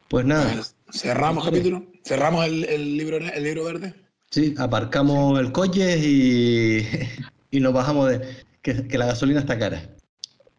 [0.07, 0.61] Pues nada,
[0.91, 1.85] cerramos capítulo.
[2.03, 3.93] Cerramos el, el libro, el libro verde.
[4.29, 6.87] sí, aparcamos el coche y,
[7.51, 8.21] y nos bajamos de
[8.61, 9.81] que, que la gasolina está cara.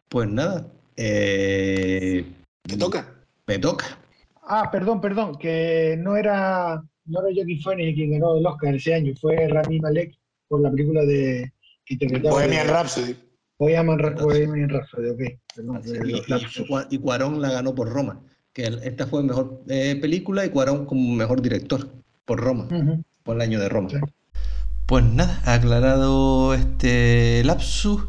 [0.09, 0.67] Pues nada,
[0.97, 2.25] eh,
[2.63, 3.15] ¿Te toca?
[3.47, 3.99] me toca.
[4.43, 8.95] Ah, perdón, perdón, que no era, no era Joaquin Phoenix quien ganó el Oscar ese
[8.95, 10.15] año, fue Rami Malek
[10.49, 11.53] por la película de
[11.85, 13.17] que interpretaba Bohemian Rhapsody.
[13.59, 15.21] Bohemian Bohemian Rhapsody, ok.
[15.57, 15.83] Perdón,
[16.91, 18.21] Y, y- Cuarón la ganó por Roma,
[18.53, 21.89] que esta fue mejor eh, película y Cuarón como mejor director
[22.25, 22.69] por Roma,
[23.23, 23.89] por el año de Roma.
[23.91, 23.97] Sí.
[24.87, 28.05] Pues nada, aclarado este lapsus,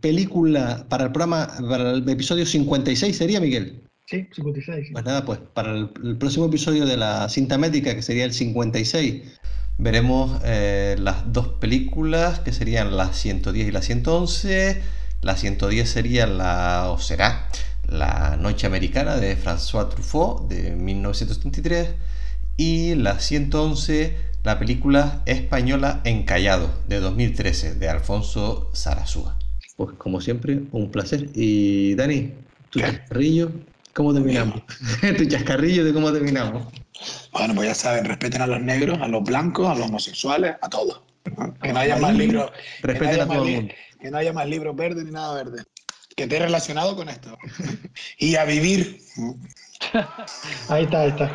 [0.00, 3.82] película para el programa, para el episodio 56 sería, Miguel.
[4.10, 4.88] Sí, 56.
[4.88, 4.92] sí.
[4.92, 8.32] Pues nada, pues para el, el próximo episodio de la cinta métrica, que sería el
[8.32, 9.22] 56,
[9.78, 14.82] veremos eh, las dos películas, que serían la 110 y la 111.
[15.22, 17.48] La 110 sería la, o será,
[17.88, 21.90] La Noche Americana de François Truffaut de 1933.
[22.56, 29.36] Y la 111, la película española Encallado de 2013 de Alfonso Sarasúa.
[29.76, 31.30] Pues como siempre, un placer.
[31.34, 32.32] Y Dani,
[32.70, 33.00] tu ¿Qué?
[33.94, 34.62] ¿Cómo terminamos?
[35.18, 36.66] tu chascarrillo de cómo terminamos.
[37.32, 40.68] Bueno, pues ya saben, respeten a los negros, a los blancos, a los homosexuales, a
[40.68, 41.02] todos.
[41.62, 42.50] Que no haya más libros.
[42.50, 43.74] no Respeten a todo el mundo.
[44.00, 45.62] Que no haya más libros verdes ni nada verde.
[46.16, 47.36] que te he relacionado con esto.
[48.18, 49.00] y a vivir.
[50.68, 51.30] Ahí está, ahí está.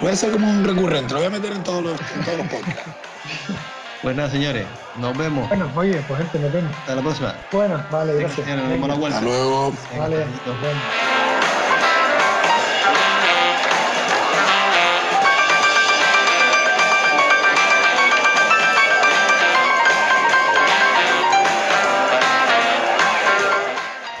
[0.00, 2.38] Voy a ser como un recurrente, lo voy a meter en todos los, en todos
[2.38, 2.90] los podcasts.
[4.00, 4.64] Pues nada, señores,
[4.96, 5.48] nos vemos.
[5.48, 6.74] Bueno, oye, pues gente, nos vemos.
[6.78, 7.34] Hasta la próxima.
[7.52, 8.46] Bueno, vale, Venga, gracias.
[8.46, 9.18] señores, nos vemos la vuelta.
[9.18, 9.72] Hasta luego.
[9.90, 10.82] Venga, Vale, nos vemos.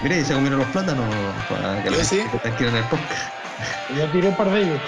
[0.00, 3.34] Mira, y se comieron los plátanos para que esté tranquila en el podcast.
[3.88, 4.80] Yo tiré un par de ellos.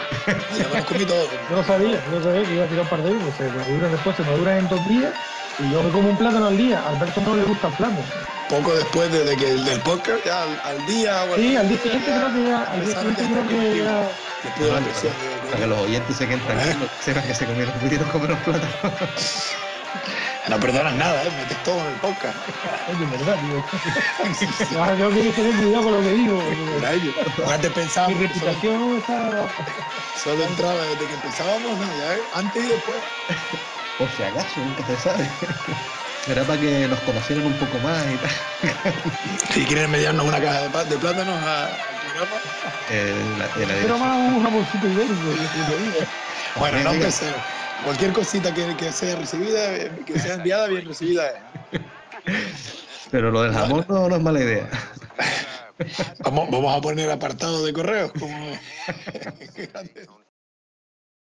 [0.56, 1.30] Ya me los comí todos.
[1.48, 3.34] Yo no sabía, yo no sabía que iba a tirar un par de ellos.
[3.36, 5.12] Se maduran después, se maduran en dos días.
[5.58, 6.80] Y yo me como un plátano al día.
[6.80, 8.04] A Alberto no le gusta el plátano.
[8.48, 11.24] Poco después de, de que el del podcast, ya al, al día.
[11.24, 12.62] o al- Sí, al día siguiente creo que ya.
[12.62, 14.12] Al día siguiente que creo que estaba ya.
[14.44, 15.18] Después de la presión.
[15.18, 18.30] de- de- Para que los oyentes se queden tranquilos, sepan que se comieron, pudieron comer
[18.30, 19.56] los plátanos.
[20.50, 21.30] No perdonas nada, ¿eh?
[21.30, 22.36] metes todo en el podcast.
[22.88, 23.62] Oye, verdad, tío.
[24.80, 26.42] Ahora tengo que tener cuidado con lo que digo.
[27.48, 29.48] Antes Mi pensábamos solo, reputación está.
[30.16, 32.20] solo entraba desde que empezábamos, no, ya ¿eh?
[32.34, 32.98] antes y después.
[33.96, 35.30] Por si acaso, nunca se sabe.
[36.26, 38.30] Era para que nos conocieran un poco más y tal.
[39.54, 42.36] Si quieren mediarnos una caja de, plátanos a- al programa.
[42.90, 45.14] Eh, la, de la Pero más un jamoncito ibérico.
[45.14, 45.98] yo te digo.
[46.56, 47.59] Bueno, no empecemos.
[47.84, 51.36] Cualquier cosita que, que sea recibida, eh, que sea enviada, bien recibida es.
[53.10, 54.68] Pero lo del jamón no, no es mala idea.
[56.24, 58.12] Vamos, vamos a poner apartado de correos.
[58.12, 58.36] Como...